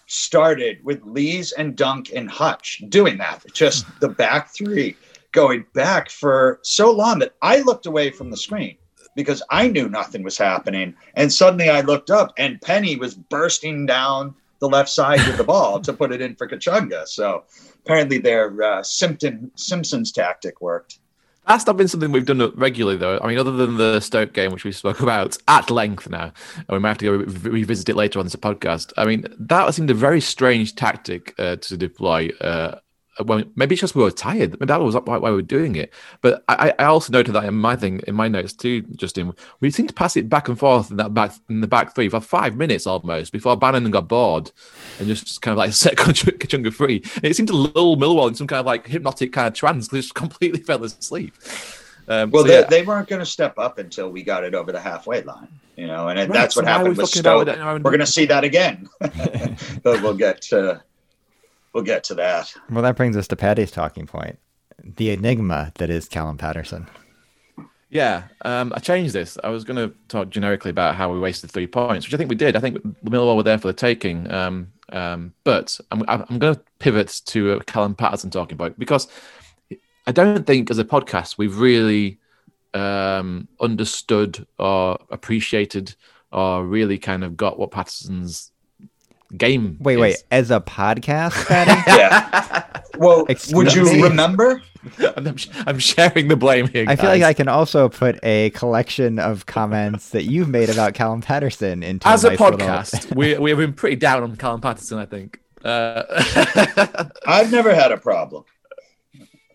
started 0.07 0.83
with 0.83 1.01
Lees 1.03 1.51
and 1.51 1.75
Dunk 1.75 2.11
and 2.13 2.29
Hutch 2.29 2.81
doing 2.89 3.17
that. 3.19 3.43
Just 3.53 3.85
the 3.99 4.09
back 4.09 4.53
three 4.53 4.95
going 5.31 5.65
back 5.73 6.09
for 6.09 6.59
so 6.63 6.91
long 6.91 7.19
that 7.19 7.35
I 7.41 7.61
looked 7.61 7.85
away 7.85 8.09
from 8.09 8.31
the 8.31 8.37
screen 8.37 8.77
because 9.17 9.41
I 9.49 9.67
knew 9.67 9.89
nothing 9.89 10.23
was 10.23 10.37
happening. 10.37 10.95
And 11.15 11.33
suddenly 11.33 11.69
I 11.69 11.81
looked 11.81 12.11
up 12.11 12.33
and 12.37 12.61
Penney 12.61 12.95
was 12.95 13.15
bursting 13.15 13.87
down 13.87 14.35
the 14.59 14.69
left 14.69 14.89
side 14.89 15.25
with 15.27 15.37
the 15.37 15.43
ball 15.43 15.81
to 15.81 15.91
put 15.91 16.11
it 16.11 16.21
in 16.21 16.35
for 16.35 16.47
Kachunga. 16.47 17.07
So 17.07 17.43
apparently 17.83 18.19
their 18.19 18.63
uh, 18.63 18.83
Simpson, 18.83 19.51
Simpsons 19.55 20.11
tactic 20.11 20.61
worked. 20.61 20.99
That's 21.47 21.65
not 21.65 21.77
been 21.77 21.87
something 21.87 22.11
we've 22.11 22.25
done 22.25 22.51
regularly, 22.55 22.97
though. 22.97 23.19
I 23.23 23.27
mean, 23.27 23.39
other 23.39 23.53
than 23.53 23.77
the 23.77 24.01
Stoke 24.01 24.33
game, 24.33 24.51
which 24.51 24.65
we 24.65 24.71
spoke 24.73 24.99
about 24.99 25.37
at 25.47 25.71
length 25.71 26.09
now, 26.09 26.33
and 26.55 26.69
we 26.69 26.79
might 26.79 26.89
have 26.89 26.97
to 26.99 27.05
go 27.05 27.11
re- 27.13 27.51
revisit 27.51 27.89
it 27.89 27.95
later 27.95 28.19
on 28.19 28.25
this 28.25 28.35
podcast. 28.35 28.91
I 28.97 29.05
mean, 29.05 29.25
that 29.39 29.73
seemed 29.73 29.89
a 29.89 29.93
very 29.93 30.19
strange 30.21 30.75
tactic 30.75 31.33
uh, 31.39 31.55
to 31.55 31.77
deploy. 31.77 32.29
Uh, 32.41 32.79
when, 33.23 33.51
maybe 33.55 33.73
it's 33.73 33.81
just 33.81 33.95
we 33.95 34.03
were 34.03 34.11
tired. 34.11 34.51
Maybe 34.51 34.65
that 34.65 34.81
was 34.81 34.95
why, 34.95 35.17
why 35.17 35.29
we 35.29 35.35
were 35.35 35.41
doing 35.41 35.75
it. 35.75 35.93
But 36.21 36.43
I, 36.47 36.73
I 36.77 36.85
also 36.85 37.11
noted 37.11 37.33
that 37.33 37.45
in 37.45 37.55
my 37.55 37.75
thing, 37.75 38.01
in 38.07 38.15
my 38.15 38.27
notes 38.27 38.53
too, 38.53 38.81
Justin, 38.95 39.33
we 39.59 39.71
seemed 39.71 39.89
to 39.89 39.95
pass 39.95 40.15
it 40.15 40.29
back 40.29 40.47
and 40.47 40.57
forth 40.57 40.91
in 40.91 40.97
that 40.97 41.13
back 41.13 41.33
in 41.49 41.61
the 41.61 41.67
back 41.67 41.95
three 41.95 42.09
for 42.09 42.19
five 42.19 42.55
minutes 42.55 42.87
almost 42.87 43.31
before 43.31 43.57
Bannan 43.57 43.91
got 43.91 44.07
bored 44.07 44.51
and 44.99 45.07
just 45.07 45.41
kind 45.41 45.53
of 45.53 45.57
like 45.57 45.73
set 45.73 45.95
Kachunga 45.95 46.73
free. 46.73 47.01
And 47.15 47.25
it 47.25 47.35
seemed 47.35 47.49
to 47.49 47.55
lull 47.55 47.97
Millwall 47.97 48.27
in 48.27 48.35
some 48.35 48.47
kind 48.47 48.59
of 48.59 48.65
like 48.65 48.87
hypnotic 48.87 49.33
kind 49.33 49.47
of 49.47 49.53
trance. 49.53 49.87
They 49.87 49.99
just 49.99 50.15
completely 50.15 50.61
fell 50.61 50.83
asleep. 50.83 51.33
Um, 52.09 52.31
well, 52.31 52.43
so, 52.43 52.47
they, 52.47 52.59
yeah. 52.59 52.67
they, 52.67 52.83
weren't 52.83 53.09
going 53.09 53.19
to 53.19 53.25
step 53.25 53.59
up 53.59 53.79
until 53.79 54.09
we 54.09 54.23
got 54.23 54.45
it 54.45 54.55
over 54.55 54.71
the 54.71 54.79
halfway 54.79 55.23
line, 55.23 55.49
you 55.75 55.87
know, 55.87 56.07
and 56.07 56.17
right, 56.17 56.31
that's 56.31 56.55
what 56.55 56.65
happened 56.65 56.95
with 56.95 57.09
Stoke. 57.09 57.47
We're 57.47 57.79
going 57.79 57.99
to 57.99 58.05
see 58.05 58.25
that 58.27 58.45
again, 58.45 58.87
but 59.83 60.01
we'll 60.01 60.15
get 60.15 60.41
to 60.43 60.81
we'll 61.77 61.85
get 61.85 62.03
to 62.03 62.15
that. 62.15 62.51
Well, 62.71 62.81
that 62.81 62.95
brings 62.95 63.15
us 63.15 63.27
to 63.27 63.35
Patty's 63.35 63.69
talking 63.69 64.07
point: 64.07 64.39
the 64.83 65.11
enigma 65.11 65.71
that 65.75 65.91
is 65.91 66.09
Callum 66.09 66.37
Paterson. 66.37 66.87
Yeah, 67.89 68.23
um, 68.41 68.73
I 68.75 68.79
changed 68.79 69.13
this. 69.13 69.37
I 69.43 69.49
was 69.49 69.63
going 69.63 69.77
to 69.77 69.95
talk 70.07 70.29
generically 70.29 70.71
about 70.71 70.95
how 70.95 71.13
we 71.13 71.19
wasted 71.19 71.51
three 71.51 71.67
points, 71.67 72.05
which 72.05 72.13
I 72.15 72.17
think 72.17 72.29
we 72.29 72.35
did. 72.35 72.57
I 72.57 72.59
think 72.59 72.81
the 72.81 73.11
Millwall 73.11 73.37
were 73.37 73.43
there 73.43 73.59
for 73.59 73.67
the 73.67 73.73
taking. 73.73 74.29
Um, 74.29 74.73
um, 74.91 75.33
but 75.43 75.79
I'm, 75.91 76.03
I'm 76.07 76.39
going 76.39 76.55
to 76.55 76.61
pivot 76.79 77.21
to 77.27 77.53
a 77.53 77.63
Callum 77.63 77.93
Paterson 77.93 78.31
talking 78.31 78.57
point 78.57 78.77
because 78.79 79.07
I 80.07 80.11
don't 80.11 80.45
think 80.45 80.71
as 80.71 80.79
a 80.79 80.83
podcast 80.83 81.37
we've 81.37 81.59
really 81.59 82.19
um, 82.73 83.47
understood 83.61 84.47
or 84.57 84.97
appreciated 85.11 85.95
or 86.31 86.65
really 86.65 86.97
kind 86.97 87.23
of 87.23 87.37
got 87.37 87.59
what 87.59 87.71
Paterson's 87.71 88.51
game. 89.35 89.77
Wait, 89.79 89.95
is. 89.95 89.99
wait. 89.99 90.23
As 90.31 90.51
a 90.51 90.59
podcast, 90.59 91.45
Patty? 91.47 91.81
yeah. 91.87 92.63
Well, 92.97 93.25
Excuse 93.27 93.55
would 93.55 93.73
you 93.73 93.83
me? 93.85 94.01
remember? 94.03 94.61
I'm, 95.17 95.35
I'm, 95.65 95.79
sharing 95.79 96.27
the 96.27 96.35
blame 96.35 96.67
here. 96.67 96.85
Guys. 96.85 96.97
I 96.97 97.01
feel 97.01 97.09
like 97.09 97.23
I 97.23 97.33
can 97.33 97.47
also 97.47 97.89
put 97.89 98.19
a 98.23 98.51
collection 98.51 99.19
of 99.19 99.45
comments 99.45 100.09
that 100.09 100.23
you've 100.23 100.49
made 100.49 100.69
about 100.69 100.93
Callum 100.93 101.21
Paterson 101.21 101.83
into 101.83 102.07
as 102.07 102.23
a, 102.23 102.29
nice 102.29 102.39
podcast. 102.39 102.93
Little... 102.93 103.17
we 103.17 103.37
we 103.37 103.49
have 103.51 103.59
been 103.59 103.73
pretty 103.73 103.97
down 103.97 104.23
on 104.23 104.35
Callum 104.35 104.61
Paterson, 104.61 104.97
I 104.97 105.05
think. 105.05 105.39
Uh... 105.63 106.03
I've 107.27 107.51
never 107.51 107.73
had 107.73 107.91
a 107.91 107.97
problem. 107.97 108.45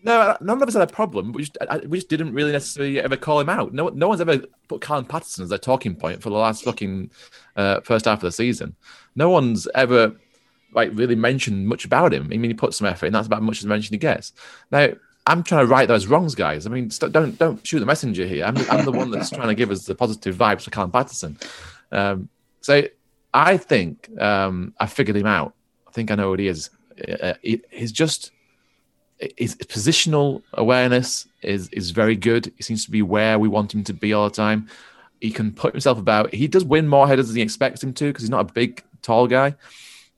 No, 0.05 0.35
none 0.41 0.61
of 0.61 0.67
us 0.67 0.73
had 0.73 0.83
a 0.83 0.93
problem. 0.93 1.31
We 1.31 1.43
just, 1.43 1.57
we 1.87 1.97
just 1.97 2.09
didn't 2.09 2.33
really 2.33 2.51
necessarily 2.51 2.99
ever 2.99 3.15
call 3.15 3.39
him 3.39 3.49
out. 3.49 3.73
No, 3.73 3.87
no 3.87 4.09
one's 4.09 4.19
ever 4.19 4.41
put 4.67 4.81
Callum 4.81 5.05
Paterson 5.05 5.43
as 5.43 5.49
their 5.49 5.57
talking 5.57 5.95
point 5.95 6.21
for 6.21 6.29
the 6.29 6.35
last 6.35 6.65
fucking 6.65 7.09
uh, 7.55 7.79
first 7.81 8.05
half 8.05 8.17
of 8.17 8.23
the 8.23 8.31
season. 8.31 8.75
No 9.15 9.29
one's 9.29 9.65
ever 9.75 10.15
like 10.73 10.91
really 10.93 11.15
mentioned 11.15 11.67
much 11.67 11.85
about 11.85 12.13
him. 12.13 12.25
I 12.25 12.37
mean, 12.37 12.51
he 12.51 12.53
put 12.53 12.73
some 12.73 12.87
effort, 12.87 13.05
and 13.05 13.15
that's 13.15 13.27
about 13.27 13.43
much 13.43 13.59
as 13.59 13.65
mention 13.65 13.93
he 13.93 13.97
gets. 13.97 14.33
Now, 14.71 14.89
I'm 15.25 15.41
trying 15.41 15.65
to 15.65 15.71
right 15.71 15.87
those 15.87 16.07
wrongs, 16.07 16.35
guys. 16.35 16.65
I 16.65 16.69
mean, 16.69 16.89
st- 16.89 17.13
don't 17.13 17.37
don't 17.39 17.65
shoot 17.65 17.79
the 17.79 17.85
messenger 17.85 18.27
here. 18.27 18.43
I'm, 18.43 18.57
I'm 18.69 18.83
the 18.83 18.91
one 18.91 19.09
that's 19.09 19.29
trying 19.29 19.47
to 19.47 19.55
give 19.55 19.71
us 19.71 19.85
the 19.85 19.95
positive 19.95 20.35
vibes 20.35 20.63
for 20.63 20.71
Callum 20.71 20.91
Paterson. 20.91 21.37
Um, 21.93 22.27
so 22.59 22.83
I 23.33 23.55
think 23.55 24.09
um, 24.19 24.73
I 24.79 24.85
figured 24.87 25.15
him 25.15 25.27
out. 25.27 25.53
I 25.87 25.91
think 25.91 26.11
I 26.11 26.15
know 26.15 26.29
what 26.29 26.39
he 26.39 26.47
is. 26.47 26.71
Uh, 27.21 27.35
he, 27.41 27.61
he's 27.71 27.93
just 27.93 28.32
his 29.37 29.55
positional 29.55 30.41
awareness 30.53 31.27
is 31.41 31.69
is 31.69 31.91
very 31.91 32.15
good. 32.15 32.51
He 32.57 32.63
seems 32.63 32.85
to 32.85 32.91
be 32.91 33.01
where 33.01 33.39
we 33.39 33.47
want 33.47 33.73
him 33.73 33.83
to 33.85 33.93
be 33.93 34.13
all 34.13 34.29
the 34.29 34.35
time. 34.35 34.67
He 35.21 35.31
can 35.31 35.51
put 35.51 35.73
himself 35.73 35.97
about. 35.97 36.33
He 36.33 36.47
does 36.47 36.65
win 36.65 36.87
more 36.87 37.07
headers 37.07 37.27
than 37.27 37.37
he 37.37 37.41
expects 37.41 37.81
him 37.81 37.93
to 37.93 38.05
because 38.05 38.23
he's 38.23 38.29
not 38.29 38.49
a 38.49 38.53
big 38.53 38.83
tall 39.01 39.27
guy. 39.27 39.55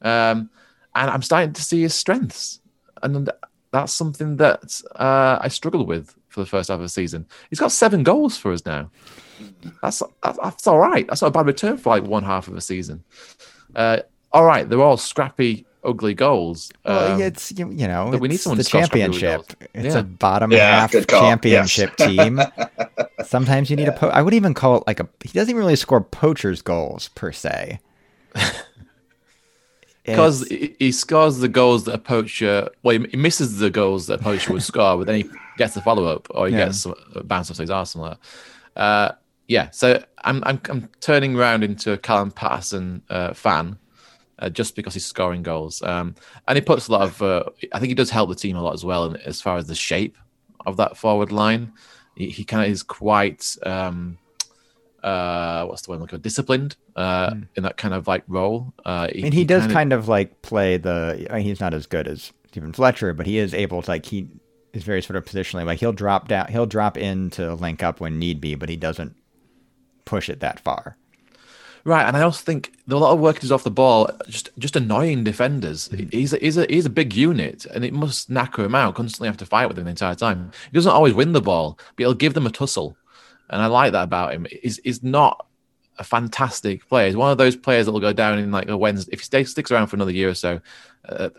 Um, 0.01 0.49
and 0.95 1.09
I'm 1.09 1.21
starting 1.21 1.53
to 1.53 1.61
see 1.61 1.81
his 1.81 1.93
strengths. 1.93 2.59
And 3.03 3.29
that's 3.71 3.93
something 3.93 4.37
that 4.37 4.81
uh, 4.95 5.37
I 5.41 5.49
struggled 5.49 5.87
with 5.87 6.15
for 6.29 6.39
the 6.39 6.45
first 6.45 6.69
half 6.69 6.75
of 6.75 6.81
the 6.81 6.89
season. 6.89 7.27
He's 7.49 7.59
got 7.59 7.71
seven 7.71 8.03
goals 8.03 8.37
for 8.37 8.51
us 8.51 8.65
now. 8.65 8.89
That's 9.81 10.01
that's 10.23 10.67
all 10.67 10.79
right. 10.79 11.05
That's 11.07 11.21
not 11.21 11.27
a 11.27 11.31
bad 11.31 11.45
return 11.45 11.77
for 11.77 11.89
like 11.89 12.03
one 12.03 12.23
half 12.23 12.47
of 12.47 12.55
a 12.55 12.61
season. 12.61 13.03
Uh, 13.75 13.99
all 14.31 14.45
right, 14.45 14.67
they're 14.67 14.81
all 14.81 14.97
scrappy, 14.97 15.65
ugly 15.85 16.13
goals. 16.13 16.71
Well, 16.83 17.13
um, 17.13 17.21
it's 17.21 17.51
you, 17.51 17.65
know 17.65 18.07
we 18.19 18.27
need 18.27 18.37
someone 18.37 18.57
the 18.57 18.63
championship. 18.63 19.53
It's 19.73 19.93
yeah. 19.95 19.99
a 19.99 20.03
bottom 20.03 20.51
Yeah, 20.51 20.87
half 20.87 21.07
championship 21.07 21.93
Yes. 21.99 22.07
team. 22.17 22.41
Sometimes 23.23 23.69
you 23.69 23.75
need 23.75 23.87
a 23.87 23.91
po- 23.91 24.09
I 24.09 24.21
wouldn't 24.21 24.37
even 24.37 24.53
call 24.53 24.77
it 24.77 24.83
like 24.87 24.99
a. 24.99 25.07
He 25.23 25.29
doesn't 25.29 25.55
really 25.55 25.75
score 25.75 26.01
poachers 26.01 26.61
goals 26.61 27.09
per 27.15 27.31
se. 27.31 27.79
because 30.05 30.47
he, 30.47 30.75
he 30.79 30.91
scores 30.91 31.39
the 31.39 31.47
goals 31.47 31.85
that 31.85 31.95
a 31.95 31.97
poacher, 31.97 32.69
well, 32.83 32.97
he, 32.99 33.07
he 33.09 33.17
misses 33.17 33.57
the 33.57 33.69
goals 33.69 34.07
that 34.07 34.19
a 34.19 34.23
poacher 34.23 34.53
would 34.53 34.61
score, 34.63 34.97
but 34.97 35.07
then 35.07 35.15
he 35.15 35.29
gets 35.57 35.73
the 35.73 35.81
follow 35.81 36.05
up 36.05 36.27
or 36.31 36.47
he 36.47 36.53
Yeah. 36.53 36.65
gets 36.65 36.85
a 36.85 37.23
bounce 37.23 37.49
off 37.49 37.57
his 37.57 37.69
arse 37.69 37.91
something 37.91 38.09
like 38.09 38.19
that. 38.75 38.81
Uh, 38.81 39.11
yeah, 39.47 39.69
so 39.71 40.03
I'm, 40.23 40.43
I'm 40.45 40.59
I'm 40.69 40.89
turning 41.01 41.35
around 41.35 41.63
into 41.63 41.91
a 41.91 41.97
Callum 41.97 42.31
Paterson 42.31 43.01
uh, 43.09 43.33
fan 43.33 43.77
uh, 44.39 44.49
just 44.49 44.75
because 44.75 44.93
he's 44.93 45.05
scoring 45.05 45.43
goals, 45.43 45.81
um, 45.83 46.15
and 46.47 46.57
he 46.57 46.61
puts 46.61 46.87
a 46.87 46.91
lot 46.91 47.01
of. 47.03 47.21
Uh, 47.21 47.43
I 47.73 47.79
think 47.79 47.89
he 47.89 47.95
does 47.95 48.09
help 48.09 48.29
the 48.29 48.35
team 48.35 48.55
a 48.55 48.61
lot 48.61 48.73
as 48.73 48.83
well 48.85 49.05
in, 49.05 49.17
as 49.17 49.41
far 49.41 49.57
as 49.57 49.67
the 49.67 49.75
shape 49.75 50.17
of 50.65 50.77
that 50.77 50.97
forward 50.97 51.31
line. 51.31 51.71
He, 52.15 52.29
he 52.29 52.43
kind 52.43 52.65
of 52.65 52.71
is 52.71 52.83
quite. 52.83 53.55
Um, 53.65 54.17
uh, 55.03 55.65
what's 55.65 55.83
the 55.83 55.91
word? 55.91 55.95
I'm 55.97 56.01
looking 56.01 56.17
for? 56.17 56.23
Disciplined 56.23 56.75
uh, 56.95 57.35
in 57.55 57.63
that 57.63 57.77
kind 57.77 57.93
of 57.93 58.07
like 58.07 58.23
role. 58.27 58.73
Uh, 58.85 59.07
I 59.09 59.21
mean, 59.21 59.31
he 59.31 59.43
does 59.45 59.61
kinda- 59.61 59.73
kind 59.73 59.93
of 59.93 60.07
like 60.07 60.41
play 60.41 60.77
the. 60.77 61.27
I 61.29 61.35
mean, 61.35 61.43
he's 61.45 61.59
not 61.59 61.73
as 61.73 61.85
good 61.85 62.07
as 62.07 62.33
Steven 62.47 62.73
Fletcher, 62.73 63.13
but 63.13 63.25
he 63.25 63.37
is 63.37 63.53
able 63.53 63.81
to 63.83 63.91
like 63.91 64.05
he 64.05 64.27
is 64.73 64.83
very 64.83 65.01
sort 65.01 65.15
of 65.15 65.23
positionally 65.25 65.65
like 65.65 65.79
he'll 65.79 65.93
drop 65.93 66.27
down, 66.27 66.47
he'll 66.47 66.65
drop 66.65 66.97
in 66.97 67.29
to 67.31 67.53
link 67.53 67.83
up 67.83 67.99
when 67.99 68.19
need 68.19 68.41
be, 68.41 68.55
but 68.55 68.67
he 68.67 68.75
doesn't 68.75 69.15
push 70.05 70.27
it 70.27 70.39
that 70.39 70.59
far. 70.59 70.97
Right, 71.87 72.07
and 72.07 72.17
I 72.17 72.21
also 72.21 72.43
think 72.43 72.73
a 72.89 72.95
lot 72.95 73.13
of 73.13 73.19
workers 73.19 73.51
off 73.51 73.63
the 73.63 73.69
ball, 73.69 74.09
just 74.27 74.49
just 74.57 74.75
annoying 74.75 75.23
defenders. 75.23 75.87
Mm-hmm. 75.89 76.09
He's 76.09 76.33
a, 76.33 76.37
he's 76.37 76.57
a 76.57 76.65
he's 76.67 76.87
a 76.87 76.89
big 76.89 77.13
unit, 77.13 77.67
and 77.67 77.85
it 77.85 77.93
must 77.93 78.27
knacker 78.27 78.65
him 78.65 78.73
out. 78.73 78.95
Constantly 78.95 79.27
have 79.27 79.37
to 79.37 79.45
fight 79.45 79.67
with 79.67 79.77
him 79.77 79.83
the 79.83 79.91
entire 79.91 80.15
time. 80.15 80.51
He 80.71 80.75
doesn't 80.75 80.91
always 80.91 81.13
win 81.13 81.33
the 81.33 81.41
ball, 81.41 81.77
but 81.77 82.03
he'll 82.03 82.15
give 82.15 82.33
them 82.33 82.47
a 82.47 82.51
tussle, 82.51 82.97
and 83.51 83.61
I 83.61 83.67
like 83.67 83.91
that 83.91 84.01
about 84.01 84.33
him. 84.33 84.47
He's 84.49 84.79
he's 84.83 85.03
not 85.03 85.45
a 85.99 86.03
fantastic 86.03 86.89
player. 86.89 87.05
He's 87.05 87.15
one 87.15 87.31
of 87.31 87.37
those 87.37 87.55
players 87.55 87.85
that 87.85 87.91
will 87.91 87.99
go 87.99 88.13
down 88.13 88.39
in 88.39 88.51
like 88.51 88.67
a 88.67 88.75
Wednesday 88.75 89.13
if 89.13 89.19
he 89.19 89.25
stays 89.25 89.51
sticks 89.51 89.69
around 89.69 89.85
for 89.85 89.95
another 89.95 90.11
year 90.11 90.29
or 90.29 90.33
so, 90.33 90.59
uh, 91.07 91.29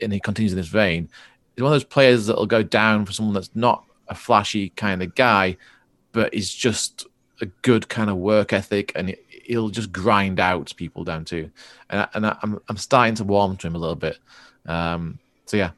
and 0.00 0.12
he 0.12 0.18
continues 0.18 0.52
in 0.52 0.58
this 0.58 0.66
vein. 0.66 1.08
He's 1.54 1.62
one 1.62 1.72
of 1.72 1.76
those 1.76 1.84
players 1.84 2.26
that 2.26 2.36
will 2.36 2.46
go 2.46 2.64
down 2.64 3.06
for 3.06 3.12
someone 3.12 3.34
that's 3.34 3.54
not 3.54 3.84
a 4.08 4.16
flashy 4.16 4.70
kind 4.70 5.04
of 5.04 5.14
guy, 5.14 5.56
but 6.10 6.34
is 6.34 6.52
just 6.52 7.06
a 7.40 7.46
good 7.62 7.88
kind 7.88 8.10
of 8.10 8.16
work 8.16 8.52
ethic, 8.52 8.90
and 8.96 9.14
he'll 9.44 9.68
just 9.68 9.92
grind 9.92 10.40
out 10.40 10.72
people 10.76 11.04
down 11.04 11.24
too. 11.24 11.50
And 11.90 12.08
and 12.14 12.26
I, 12.26 12.36
I'm 12.42 12.60
I'm 12.68 12.76
starting 12.76 13.14
to 13.16 13.24
warm 13.24 13.56
to 13.58 13.66
him 13.66 13.74
a 13.74 13.78
little 13.78 13.96
bit. 13.96 14.18
Um, 14.66 15.18
so 15.46 15.56
yeah, 15.56 15.70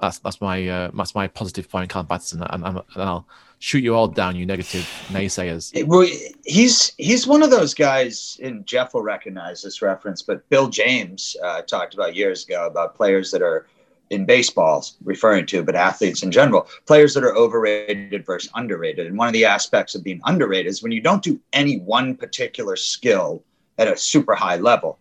that's 0.00 0.18
that's 0.18 0.40
my 0.40 0.66
uh, 0.68 0.90
that's 0.94 1.14
my 1.14 1.26
positive 1.26 1.68
point, 1.68 1.90
Callum 1.90 2.06
Paterson, 2.06 2.42
and, 2.42 2.64
and, 2.64 2.82
I'll 2.96 3.26
shoot 3.58 3.82
you 3.82 3.94
all 3.94 4.08
down, 4.08 4.36
you 4.36 4.44
negative 4.44 4.88
naysayers. 5.08 5.86
Well, 5.86 6.06
he's 6.44 6.92
he's 6.96 7.26
one 7.26 7.42
of 7.42 7.50
those 7.50 7.74
guys, 7.74 8.38
and 8.42 8.66
Jeff 8.66 8.94
will 8.94 9.02
recognize 9.02 9.62
this 9.62 9.82
reference. 9.82 10.22
But 10.22 10.48
Bill 10.48 10.68
James 10.68 11.36
uh, 11.42 11.62
talked 11.62 11.94
about 11.94 12.14
years 12.14 12.44
ago 12.44 12.66
about 12.66 12.94
players 12.94 13.30
that 13.30 13.42
are 13.42 13.66
in 14.14 14.24
baseball, 14.24 14.84
referring 15.04 15.46
to, 15.46 15.62
but 15.62 15.74
athletes 15.74 16.22
in 16.22 16.30
general, 16.30 16.66
players 16.86 17.14
that 17.14 17.24
are 17.24 17.36
overrated 17.36 18.24
versus 18.24 18.50
underrated. 18.54 19.06
And 19.06 19.18
one 19.18 19.28
of 19.28 19.34
the 19.34 19.44
aspects 19.44 19.94
of 19.94 20.04
being 20.04 20.20
underrated 20.24 20.70
is 20.70 20.82
when 20.82 20.92
you 20.92 21.00
don't 21.00 21.22
do 21.22 21.40
any 21.52 21.78
one 21.80 22.16
particular 22.16 22.76
skill 22.76 23.44
at 23.78 23.88
a 23.88 23.96
super 23.96 24.34
high 24.34 24.56
level. 24.56 24.98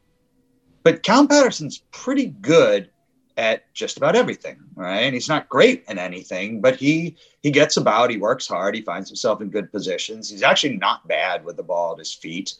But 0.83 1.03
Cal 1.03 1.27
Paterson's 1.27 1.83
pretty 1.91 2.27
good 2.27 2.89
at 3.37 3.73
just 3.73 3.97
about 3.97 4.15
everything, 4.15 4.59
right? 4.75 5.01
And 5.01 5.13
he's 5.13 5.29
not 5.29 5.49
great 5.49 5.83
at 5.87 5.97
anything, 5.97 6.61
but 6.61 6.75
he 6.75 7.15
he 7.41 7.51
gets 7.51 7.77
about, 7.77 8.09
he 8.09 8.17
works 8.17 8.47
hard, 8.47 8.75
he 8.75 8.81
finds 8.81 9.09
himself 9.09 9.41
in 9.41 9.49
good 9.49 9.71
positions. 9.71 10.29
He's 10.29 10.43
actually 10.43 10.77
not 10.77 11.07
bad 11.07 11.43
with 11.43 11.57
the 11.57 11.63
ball 11.63 11.93
at 11.93 11.99
his 11.99 12.13
feet. 12.13 12.55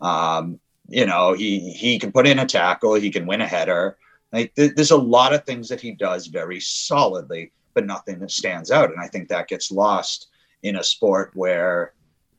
Um, 0.00 0.60
you 0.88 1.06
know, 1.06 1.34
he 1.34 1.72
he 1.72 1.98
can 1.98 2.12
put 2.12 2.26
in 2.26 2.38
a 2.38 2.46
tackle, 2.46 2.94
he 2.94 3.10
can 3.10 3.26
win 3.26 3.40
a 3.40 3.46
header. 3.46 3.96
Like 4.32 4.54
th- 4.54 4.74
there's 4.74 4.90
a 4.90 4.96
lot 4.96 5.32
of 5.32 5.44
things 5.44 5.68
that 5.68 5.80
he 5.80 5.92
does 5.92 6.26
very 6.26 6.60
solidly, 6.60 7.52
but 7.74 7.86
nothing 7.86 8.18
that 8.20 8.30
stands 8.30 8.70
out. 8.70 8.90
And 8.90 9.00
I 9.00 9.08
think 9.08 9.28
that 9.28 9.48
gets 9.48 9.70
lost 9.70 10.28
in 10.62 10.76
a 10.76 10.84
sport 10.84 11.32
where, 11.34 11.94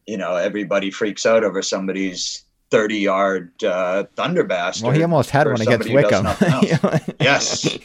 you 0.05 0.17
know, 0.17 0.35
everybody 0.35 0.91
freaks 0.91 1.25
out 1.25 1.43
over 1.43 1.61
somebody's 1.61 2.45
30 2.71 2.97
yard 2.97 3.63
uh, 3.63 4.03
thunder 4.15 4.43
bastard. 4.43 4.85
Well, 4.85 4.95
he 4.95 5.01
almost 5.01 5.31
had 5.31 5.47
one 5.47 5.61
against 5.61 5.87
somebody 5.87 6.05
who 6.05 6.09
does 6.09 6.41
Wycombe. 6.41 6.99
yes. 7.19 7.79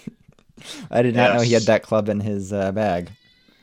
I 0.90 1.02
did 1.02 1.14
not 1.14 1.36
know 1.36 1.42
he 1.42 1.52
had 1.52 1.62
that 1.62 1.82
club 1.82 2.08
in 2.08 2.20
his 2.20 2.52
uh, 2.52 2.72
bag. 2.72 3.10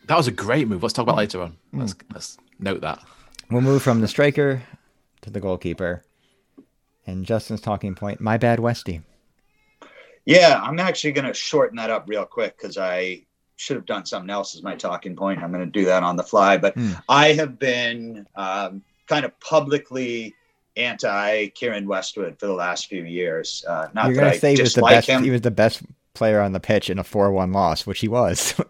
That 0.08 0.18
was 0.18 0.28
a 0.28 0.32
great 0.32 0.68
move. 0.68 0.84
Let's 0.84 0.94
talk 0.94 1.04
about 1.04 1.18
later 1.18 1.42
on. 1.42 1.58
Let's 1.74 1.96
let's 2.14 2.38
note 2.60 2.82
that. 2.82 3.00
We'll 3.50 3.62
move 3.62 3.82
from 3.82 4.02
the 4.02 4.08
striker 4.08 4.62
to 5.22 5.30
the 5.30 5.40
goalkeeper. 5.40 6.04
And 7.08 7.26
Justin's 7.26 7.62
talking 7.62 7.96
point, 7.96 8.22
my 8.22 8.38
bad, 8.38 8.60
Westy. 8.60 9.02
Yeah, 10.26 10.60
I'm 10.64 10.80
actually 10.80 11.14
going 11.14 11.26
to 11.28 11.34
shorten 11.34 11.78
that 11.78 11.90
up 11.90 12.06
real 12.08 12.26
quick 12.26 12.58
because 12.58 12.78
I 12.78 13.24
should 13.56 13.76
have 13.76 13.86
done 13.86 14.06
something 14.06 14.30
else 14.30 14.56
as 14.56 14.64
my 14.64 14.76
talking 14.76 15.16
point. 15.16 15.42
I'm 15.42 15.52
going 15.52 15.66
to 15.66 15.80
do 15.80 15.86
that 15.86 16.04
on 16.04 16.16
the 16.16 16.24
fly. 16.24 16.58
But 16.58 16.74
Hmm. 16.76 16.94
I 17.10 17.34
have 17.34 17.58
been 17.60 18.26
um, 18.36 18.82
kind 19.08 19.26
of 19.26 19.40
publicly 19.40 20.36
anti 20.78 21.48
Keiren 21.50 21.86
Westwood 21.86 22.40
for 22.40 22.48
the 22.48 22.54
last 22.54 22.88
few 22.88 23.04
years. 23.04 23.64
Uh, 23.68 23.88
not 23.94 24.08
You're 24.08 24.16
that 24.16 24.28
I 24.34 24.38
say 24.38 24.56
he 24.56 24.62
was 24.62 24.74
the 24.74 24.82
dislike 24.82 24.96
best. 24.96 25.10
him. 25.10 25.24
He 25.24 25.30
was 25.32 25.42
the 25.42 25.52
best 25.52 25.82
player 26.14 26.40
on 26.42 26.52
the 26.54 26.60
pitch 26.60 26.90
in 26.90 26.98
a 27.00 27.04
four-one 27.04 27.52
loss, 27.52 27.86
which 27.88 28.00
he 28.00 28.08
was. 28.08 28.56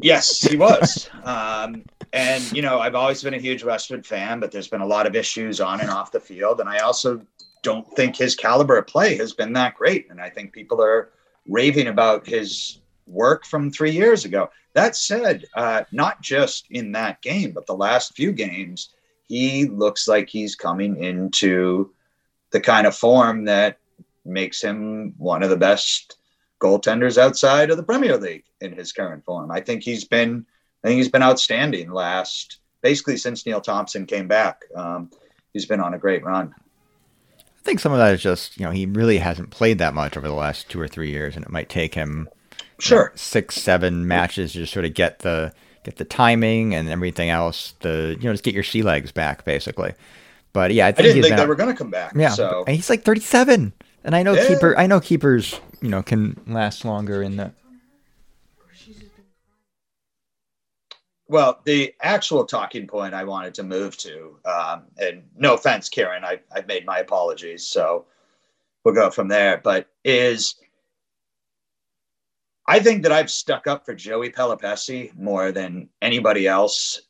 Yes, 0.00 0.42
he 0.42 0.56
was. 0.58 1.08
um, 1.22 1.82
and, 2.12 2.52
you 2.52 2.60
know, 2.60 2.78
I've 2.78 2.94
always 2.94 3.22
been 3.22 3.32
a 3.32 3.38
huge 3.38 3.64
Westwood 3.64 4.04
fan, 4.04 4.38
but 4.38 4.52
there's 4.52 4.68
been 4.68 4.82
a 4.82 4.86
lot 4.86 5.06
of 5.06 5.16
issues 5.16 5.62
on 5.62 5.80
and 5.80 5.88
off 5.88 6.12
the 6.12 6.20
field. 6.20 6.60
And 6.60 6.68
I 6.68 6.78
also 6.80 7.22
don't 7.64 7.90
think 7.96 8.14
his 8.14 8.36
caliber 8.36 8.78
of 8.78 8.86
play 8.86 9.16
has 9.16 9.32
been 9.32 9.54
that 9.54 9.74
great. 9.74 10.08
And 10.10 10.20
I 10.20 10.30
think 10.30 10.52
people 10.52 10.80
are 10.80 11.10
raving 11.48 11.88
about 11.88 12.26
his 12.26 12.78
work 13.06 13.44
from 13.44 13.70
three 13.70 13.90
years 13.90 14.24
ago. 14.24 14.50
That 14.74 14.94
said, 14.94 15.46
uh, 15.56 15.84
not 15.90 16.20
just 16.20 16.66
in 16.70 16.92
that 16.92 17.22
game, 17.22 17.52
but 17.52 17.66
the 17.66 17.74
last 17.74 18.14
few 18.14 18.30
games, 18.30 18.90
he 19.26 19.64
looks 19.64 20.06
like 20.06 20.28
he's 20.28 20.54
coming 20.54 21.02
into 21.02 21.90
the 22.50 22.60
kind 22.60 22.86
of 22.86 22.94
form 22.94 23.46
that 23.46 23.78
makes 24.24 24.62
him 24.62 25.14
one 25.18 25.42
of 25.42 25.50
the 25.50 25.56
best 25.56 26.16
goaltenders 26.60 27.18
outside 27.18 27.70
of 27.70 27.76
the 27.76 27.82
Premier 27.82 28.16
League 28.16 28.44
in 28.60 28.72
his 28.72 28.92
current 28.92 29.24
form. 29.24 29.50
I 29.50 29.60
think 29.60 29.82
he's 29.82 30.04
been 30.04 30.46
I 30.82 30.88
think 30.88 30.98
he's 30.98 31.08
been 31.08 31.22
outstanding 31.22 31.90
last 31.90 32.58
basically 32.82 33.16
since 33.16 33.46
Neil 33.46 33.60
Thompson 33.60 34.04
came 34.06 34.28
back. 34.28 34.62
Um, 34.74 35.10
he's 35.52 35.66
been 35.66 35.80
on 35.80 35.94
a 35.94 35.98
great 35.98 36.22
run. 36.22 36.54
I 37.64 37.66
think 37.66 37.80
some 37.80 37.92
of 37.92 37.98
that 37.98 38.12
is 38.12 38.22
just 38.22 38.58
you 38.58 38.64
know 38.66 38.72
he 38.72 38.84
really 38.84 39.18
hasn't 39.18 39.48
played 39.50 39.78
that 39.78 39.94
much 39.94 40.16
over 40.18 40.28
the 40.28 40.34
last 40.34 40.68
two 40.68 40.78
or 40.80 40.86
three 40.86 41.10
years, 41.10 41.34
and 41.34 41.44
it 41.44 41.50
might 41.50 41.68
take 41.70 41.94
him 41.94 42.28
Sure. 42.78 43.10
six, 43.14 43.54
seven 43.56 44.06
matches 44.06 44.52
to 44.52 44.58
just 44.58 44.72
sort 44.72 44.84
of 44.84 44.92
get 44.94 45.20
the 45.20 45.52
get 45.82 45.96
the 45.96 46.04
timing 46.04 46.74
and 46.74 46.88
everything 46.90 47.30
else. 47.30 47.72
The 47.80 48.16
you 48.20 48.26
know 48.26 48.32
just 48.34 48.44
get 48.44 48.52
your 48.52 48.64
sea 48.64 48.82
legs 48.82 49.12
back 49.12 49.44
basically. 49.46 49.94
But 50.52 50.74
yeah, 50.74 50.84
I 50.84 50.88
I 50.88 50.92
think 50.92 51.04
didn't 51.04 51.16
he's 51.16 51.24
think 51.24 51.36
they 51.36 51.42
out- 51.42 51.48
were 51.48 51.54
going 51.54 51.70
to 51.70 51.76
come 51.76 51.90
back. 51.90 52.12
Yeah, 52.14 52.28
So 52.30 52.64
and 52.66 52.76
he's 52.76 52.90
like 52.90 53.02
37, 53.02 53.72
and 54.04 54.14
I 54.14 54.22
know 54.22 54.34
Yeah. 54.34 54.46
keeper. 54.46 54.78
I 54.78 54.86
know 54.86 55.00
keepers, 55.00 55.58
you 55.80 55.88
know, 55.88 56.02
can 56.02 56.38
last 56.46 56.84
longer 56.84 57.22
in 57.22 57.36
the. 57.36 57.52
Well, 61.34 61.60
the 61.64 61.92
actual 62.00 62.44
talking 62.44 62.86
point 62.86 63.12
I 63.12 63.24
wanted 63.24 63.54
to 63.54 63.64
move 63.64 63.96
to, 63.96 64.38
um, 64.44 64.84
and 64.98 65.24
no 65.36 65.54
offense, 65.54 65.88
Karen, 65.88 66.22
I, 66.22 66.38
I've 66.54 66.68
made 66.68 66.86
my 66.86 67.00
apologies, 67.00 67.66
so 67.66 68.06
we'll 68.84 68.94
go 68.94 69.10
from 69.10 69.26
there. 69.26 69.60
But 69.64 69.88
is 70.04 70.54
I 72.68 72.78
think 72.78 73.02
that 73.02 73.10
I've 73.10 73.32
stuck 73.32 73.66
up 73.66 73.84
for 73.84 73.96
Joey 73.96 74.30
Pelupessy 74.30 75.10
more 75.18 75.50
than 75.50 75.88
anybody 76.00 76.46
else 76.46 77.00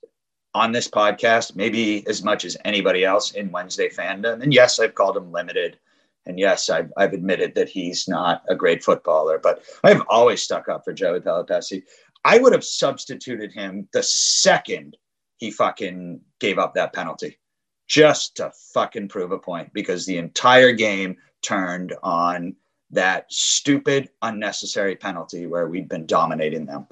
on 0.55 0.73
this 0.73 0.89
podcast, 0.89 1.55
maybe 1.55 2.03
as 2.09 2.25
much 2.25 2.47
as 2.47 2.57
anybody 2.65 3.05
else 3.05 3.33
in 3.33 3.53
Wednesday 3.53 3.91
fandom. 3.91 4.43
And 4.43 4.55
yes, 4.55 4.81
I've 4.81 4.95
called 4.95 5.19
him 5.19 5.33
limited. 5.33 5.79
And 6.27 6.39
yes, 6.39 6.71
I've, 6.71 6.91
I've 6.97 7.13
admitted 7.13 7.55
that 7.57 7.69
he's 7.69 8.09
not 8.09 8.43
a 8.49 8.55
great 8.55 8.83
footballer, 8.83 9.39
but 9.39 9.63
I've 9.85 10.03
always 10.09 10.41
stuck 10.41 10.71
up 10.71 10.83
for 10.83 10.95
Joey 10.95 11.21
Pelupessy. 11.21 11.85
I 12.25 12.39
would 12.39 12.53
have 12.53 12.65
substituted 12.65 13.53
him 13.53 13.89
the 13.93 14.03
second 14.03 14.97
he 15.39 15.51
fucking 15.51 16.21
gave 16.41 16.59
up 16.59 16.75
that 16.75 16.93
penalty 16.93 17.39
just 17.87 18.37
to 18.37 18.51
fucking 18.73 19.09
prove 19.09 19.33
a 19.33 19.39
point 19.39 19.73
because 19.75 20.07
the 20.07 20.17
entire 20.17 20.73
game, 20.73 21.17
turned 21.45 21.95
on 22.03 22.57
that 22.91 23.31
stupid, 23.31 24.09
unnecessary 24.23 24.97
penalty 24.97 25.47
where 25.47 25.69
we'd 25.69 25.89
been 25.89 26.07
dominating 26.07 26.67
them. 26.67 26.87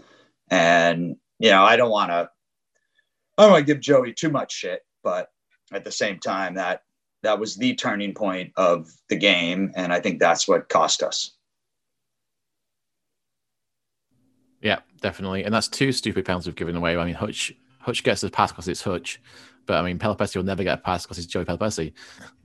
And, 0.51 1.17
you 1.39 1.51
know, 1.51 1.65
I 1.65 1.77
don't 1.77 1.91
want 1.91 2.11
to, 2.11 2.31
I 3.39 3.43
don't 3.43 3.53
want 3.53 3.67
to 3.67 3.73
give 3.73 3.81
Joey 3.81 4.13
too 4.13 4.31
much 4.31 4.53
shit, 4.53 4.83
but 5.03 5.31
at 5.73 5.85
the 5.85 5.91
same 5.91 6.19
time, 6.19 6.55
that 6.55 6.83
that 7.23 7.39
was 7.39 7.57
the 7.57 7.75
turning 7.75 8.15
point 8.15 8.53
of 8.57 8.91
the 9.09 9.17
game. 9.17 9.73
And 9.75 9.93
I 9.93 10.01
think 10.01 10.21
that's 10.21 10.47
what 10.47 10.69
cost 10.69 11.03
us. 11.03 11.37
Yeah, 14.63 14.79
definitely. 15.01 15.45
And 15.45 15.53
that's 15.53 15.69
two 15.69 15.93
stupid 15.93 16.25
penalties 16.25 16.47
we've 16.47 16.57
given 16.57 16.77
away. 16.77 16.97
I 16.97 17.05
mean, 17.05 17.15
Hutch 17.15 17.53
Hutch 17.81 18.05
gets 18.05 18.21
the 18.21 18.31
pass 18.31 18.53
because 18.53 18.69
it's 18.69 18.83
Hutch. 18.83 19.21
But 19.67 19.75
I 19.75 19.83
mean, 19.83 19.99
Pelupessy 19.99 20.39
will 20.39 20.45
never 20.45 20.65
get 20.65 20.79
a 20.79 20.81
pass 20.81 21.05
because 21.05 21.19
it's 21.19 21.27
Joey 21.27 21.45
Pelupessy. 21.45 21.93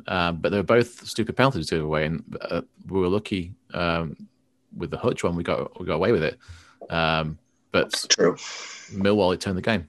Um, 0.07 0.37
but 0.37 0.49
they 0.49 0.57
were 0.57 0.63
both 0.63 1.07
stupid 1.07 1.35
penalties 1.35 1.67
to 1.67 1.75
give 1.75 1.85
away, 1.85 2.05
and 2.05 2.37
uh, 2.41 2.61
we 2.87 2.99
were 2.99 3.07
lucky 3.07 3.53
um, 3.73 4.15
with 4.75 4.91
the 4.91 4.97
Hutch 4.97 5.23
one. 5.23 5.35
We 5.35 5.43
got 5.43 5.79
we 5.79 5.85
got 5.85 5.95
away 5.95 6.11
with 6.11 6.23
it. 6.23 6.37
Um, 6.89 7.37
but 7.71 8.05
true, 8.09 8.35
Millwall 8.91 9.33
it 9.33 9.41
turned 9.41 9.57
the 9.57 9.61
game. 9.61 9.87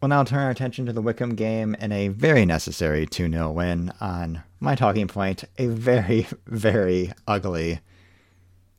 We'll 0.00 0.08
now 0.08 0.24
turn 0.24 0.40
our 0.40 0.50
attention 0.50 0.86
to 0.86 0.94
the 0.94 1.02
Wycombe 1.02 1.34
game 1.34 1.76
and 1.78 1.92
a 1.92 2.08
very 2.08 2.46
necessary 2.46 3.04
2 3.04 3.30
0 3.30 3.50
win 3.52 3.92
on 4.00 4.42
my 4.58 4.74
talking 4.74 5.08
point, 5.08 5.44
a 5.58 5.66
very, 5.66 6.26
very 6.46 7.12
ugly 7.26 7.80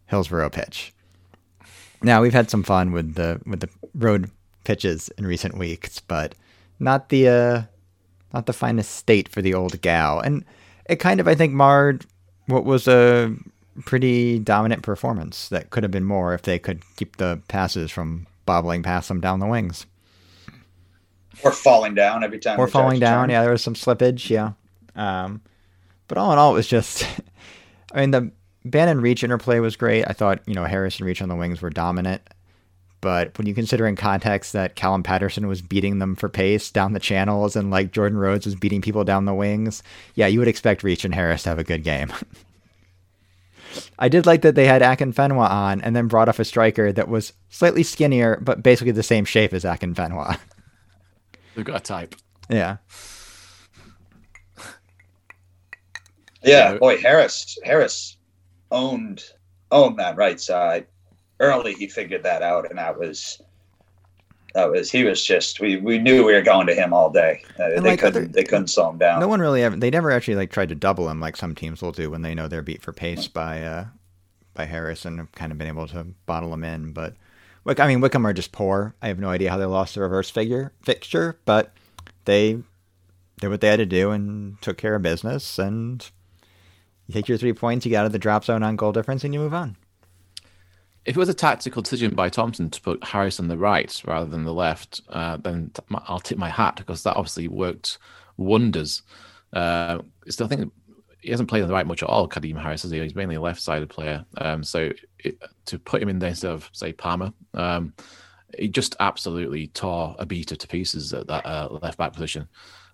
Hillsborough 0.08 0.50
pitch. 0.50 0.94
Now 2.04 2.22
we've 2.22 2.34
had 2.34 2.50
some 2.50 2.64
fun 2.64 2.92
with 2.92 3.16
the 3.16 3.42
with 3.46 3.60
the 3.60 3.70
road 3.94 4.30
pitches 4.64 5.10
in 5.18 5.28
recent 5.28 5.58
weeks, 5.58 6.00
but 6.00 6.36
not 6.80 7.10
the 7.10 7.28
uh, 7.28 7.62
not 8.34 8.46
the 8.46 8.54
finest 8.54 8.96
state 8.96 9.30
for 9.30 9.42
the 9.42 9.54
old 9.54 9.80
gal, 9.82 10.20
and 10.20 10.46
it 10.86 10.98
kind 10.98 11.20
of 11.20 11.28
I 11.28 11.36
think 11.36 11.54
marred 11.54 12.06
what 12.48 12.66
was 12.66 12.88
a 12.88 13.36
pretty 13.86 14.40
dominant 14.40 14.84
performance 14.84 15.50
that 15.50 15.70
could 15.70 15.84
have 15.84 15.92
been 15.92 16.04
more 16.04 16.34
if 16.34 16.42
they 16.42 16.60
could 16.60 16.84
keep 16.96 17.18
the 17.18 17.42
passes 17.48 17.92
from 17.92 18.28
bobbling 18.46 18.84
past 18.84 19.08
them 19.08 19.22
down 19.22 19.40
the 19.40 19.48
wings. 19.48 19.86
Or 21.44 21.52
falling 21.52 21.96
down 21.96 22.24
every 22.24 22.40
time. 22.40 22.60
Or 22.60 22.68
falling 22.68 23.00
down. 23.00 23.30
Yeah, 23.30 23.42
there 23.42 23.52
was 23.52 23.64
some 23.64 23.74
slippage. 23.74 24.30
Yeah. 24.30 24.52
Um, 24.96 25.42
but 26.08 26.18
all 26.18 26.34
in 26.34 26.38
all, 26.38 26.52
it 26.52 26.56
was 26.56 26.68
just. 26.68 27.06
I 27.94 28.02
mean, 28.02 28.12
the 28.12 28.32
Bannan 28.66 29.02
Reach 29.02 29.24
interplay 29.24 29.60
was 29.60 29.76
great. 29.76 30.06
I 30.08 30.14
thought 30.14 30.42
you 30.46 30.54
know 30.54 30.66
Harris 30.66 30.98
and 30.98 31.06
Reach 31.06 31.22
on 31.22 31.30
the 31.30 31.36
wings 31.36 31.62
were 31.62 31.70
dominant. 31.70 32.22
But 33.02 33.36
when 33.40 33.48
you 33.48 33.56
consider 33.56 33.88
in 33.88 33.96
context 33.96 34.54
that 34.54 34.76
Callum 34.76 35.02
Paterson 35.02 35.48
was 35.48 35.64
beating 35.64 35.98
them 35.98 36.16
for 36.16 36.30
pace 36.30 36.70
down 36.70 36.94
the 36.94 37.00
channels 37.00 37.56
and 37.56 37.72
like 37.72 37.92
Jordan 37.92 38.20
Rhodes 38.20 38.46
was 38.46 38.54
beating 38.54 38.80
people 38.82 39.04
down 39.04 39.26
the 39.26 39.34
wings, 39.34 39.82
yeah, 40.14 40.28
you 40.28 40.38
would 40.38 40.48
expect 40.48 40.84
Reach 40.84 41.04
and 41.04 41.16
Harris 41.16 41.42
to 41.44 41.50
have 41.50 41.58
a 41.58 41.64
good 41.64 41.84
game. 41.84 42.14
I 43.98 44.08
did 44.08 44.26
like 44.26 44.42
that 44.42 44.54
they 44.56 44.66
had 44.66 44.82
Akinfenwa 44.82 45.50
on 45.50 45.82
and 45.82 45.96
then 45.96 46.08
brought 46.08 46.30
off 46.30 46.40
a 46.40 46.46
striker 46.46 46.92
that 46.92 47.08
was 47.08 47.34
slightly 47.50 47.84
skinnier, 47.84 48.38
but 48.42 48.62
basically 48.62 48.92
the 48.92 49.02
same 49.02 49.26
shape 49.26 49.54
as 49.54 49.64
Akinfenwa. 49.64 50.38
They've 51.56 51.66
got 51.66 51.78
a 51.78 51.84
type. 51.84 52.16
Yeah. 52.50 52.78
Yeah, 56.44 56.78
boy, 56.78 56.98
Harris 56.98 57.58
Harris 57.64 58.18
owned 58.72 59.24
owned 59.72 60.00
that 60.00 60.18
right 60.18 60.40
side 60.40 60.88
early 61.42 61.74
he 61.74 61.88
figured 61.88 62.24
that 62.24 62.42
out, 62.42 62.70
and 62.70 62.80
that 62.80 62.98
was 62.98 63.42
that 64.54 64.70
was 64.70 64.90
he 64.90 65.04
was 65.04 65.26
just 65.26 65.60
we 65.60 65.78
we 65.78 65.98
knew 65.98 66.26
we 66.26 66.34
were 66.34 66.42
going 66.42 66.68
to 66.68 66.76
him 66.76 66.94
all 66.94 67.10
day. 67.10 67.44
Uh, 67.60 67.70
they 67.70 67.80
like 67.80 68.00
couldn't 68.00 68.24
other, 68.24 68.28
they 68.28 68.44
couldn't 68.44 68.68
slow 68.68 68.90
him 68.92 68.98
down. 68.98 69.20
No 69.20 69.28
one 69.28 69.42
really 69.42 69.64
ever 69.64 69.76
they 69.76 69.90
never 69.90 70.12
actually 70.12 70.36
like 70.36 70.52
tried 70.52 70.70
to 70.70 70.76
double 70.76 71.10
him 71.10 71.20
like 71.20 71.36
some 71.36 71.56
teams 71.56 71.82
will 71.82 71.92
do 71.92 72.10
when 72.10 72.22
they 72.22 72.36
know 72.36 72.48
they're 72.48 72.62
beat 72.62 72.82
for 72.82 72.94
pace 72.94 73.28
by 73.28 73.62
uh 73.64 73.86
by 74.54 74.66
Harris 74.66 75.04
and 75.06 75.18
have 75.18 75.32
kind 75.34 75.52
of 75.52 75.58
been 75.58 75.68
able 75.68 75.88
to 75.88 76.06
bottle 76.26 76.54
him 76.54 76.64
in. 76.64 76.94
But 76.94 77.16
like 77.66 77.80
I 77.80 77.88
mean 77.88 78.00
Wycombe 78.00 78.28
are 78.28 78.34
just 78.34 78.52
poor. 78.52 78.96
I 79.02 79.08
have 79.08 79.20
no 79.20 79.30
idea 79.30 79.50
how 79.50 79.58
they 79.58 79.66
lost 79.66 79.96
the 79.96 80.02
reverse 80.02 80.30
figure 80.30 80.72
fixture, 80.82 81.40
but 81.46 81.74
they 82.26 82.60
did 83.40 83.50
what 83.50 83.62
they 83.62 83.70
had 83.70 83.78
to 83.78 83.86
do 83.86 84.12
and 84.12 84.62
took 84.62 84.78
care 84.78 84.96
of 84.96 85.02
business 85.02 85.58
and 85.58 86.10
you 87.14 87.20
take 87.20 87.28
your 87.28 87.38
three 87.38 87.54
points, 87.54 87.86
you 87.86 87.90
get 87.90 88.00
out 88.00 88.06
of 88.06 88.12
the 88.12 88.20
drop 88.20 88.46
zone 88.46 88.64
on 88.64 88.76
goal 88.76 88.92
difference 88.92 89.24
and 89.24 89.34
you 89.34 89.40
move 89.40 89.54
on 89.54 89.76
if 91.06 91.16
it 91.16 91.20
was 91.20 91.30
a 91.30 91.34
tactical 91.34 91.82
decision 91.82 92.14
by 92.14 92.30
Thompson 92.30 92.70
to 92.70 92.82
put 92.82 93.04
Harris 93.04 93.40
on 93.40 93.48
the 93.48 93.58
right 93.58 94.02
rather 94.06 94.30
than 94.30 94.44
the 94.44 94.54
left, 94.54 95.02
uh, 95.10 95.38
then 95.38 95.72
I'll 96.08 96.20
tip 96.20 96.38
my 96.38 96.50
hat 96.50 96.76
because 96.76 97.04
that 97.04 97.16
obviously 97.16 97.48
worked 97.48 97.98
wonders. 98.38 99.02
Uh, 99.52 100.00
still, 100.28 100.46
I 100.46 100.50
think 100.50 100.72
he 101.22 101.32
hasn't 101.32 101.50
played 101.50 101.64
on 101.64 101.68
the 101.68 101.74
right 101.74 101.88
much 101.88 102.04
at 102.04 102.10
all. 102.10 102.30
Kadeem 102.30 102.62
Harris, 102.62 102.84
has 102.84 102.92
he? 102.92 103.00
He's 103.00 103.16
mainly 103.16 103.36
a 103.36 103.42
left-sided 103.42 103.90
player. 103.90 104.24
Um, 104.38 104.64
so 104.64 104.92
it, 105.20 105.42
to 105.66 105.80
put 105.80 106.02
him 106.02 106.10
in 106.10 106.20
there 106.20 106.30
instead 106.30 106.52
of 106.52 106.70
say 106.72 106.94
Palmer, 106.94 107.34
um, 107.56 107.94
he 108.58 108.68
just 108.68 108.96
absolutely 109.00 109.68
tore 109.68 110.16
Obita 110.20 110.56
to 110.58 110.68
pieces 110.68 111.14
at 111.14 111.28
that 111.28 111.46
uh, 111.46 111.68
left 111.82 111.98
back 111.98 112.14
position. 112.14 112.48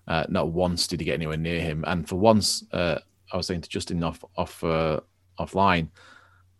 Uh, 0.06 0.24
not 0.30 0.48
once 0.48 0.86
did 0.86 1.00
he 1.00 1.04
get 1.04 1.14
anywhere 1.14 1.36
near 1.36 1.60
him, 1.60 1.84
and 1.86 2.08
for 2.08 2.16
once, 2.16 2.64
uh, 2.72 2.98
I 3.32 3.36
was 3.36 3.46
saying 3.46 3.62
to 3.62 3.68
Justin 3.68 4.02
off 4.02 4.24
off 4.36 4.62
uh, 4.64 5.00
offline 5.38 5.88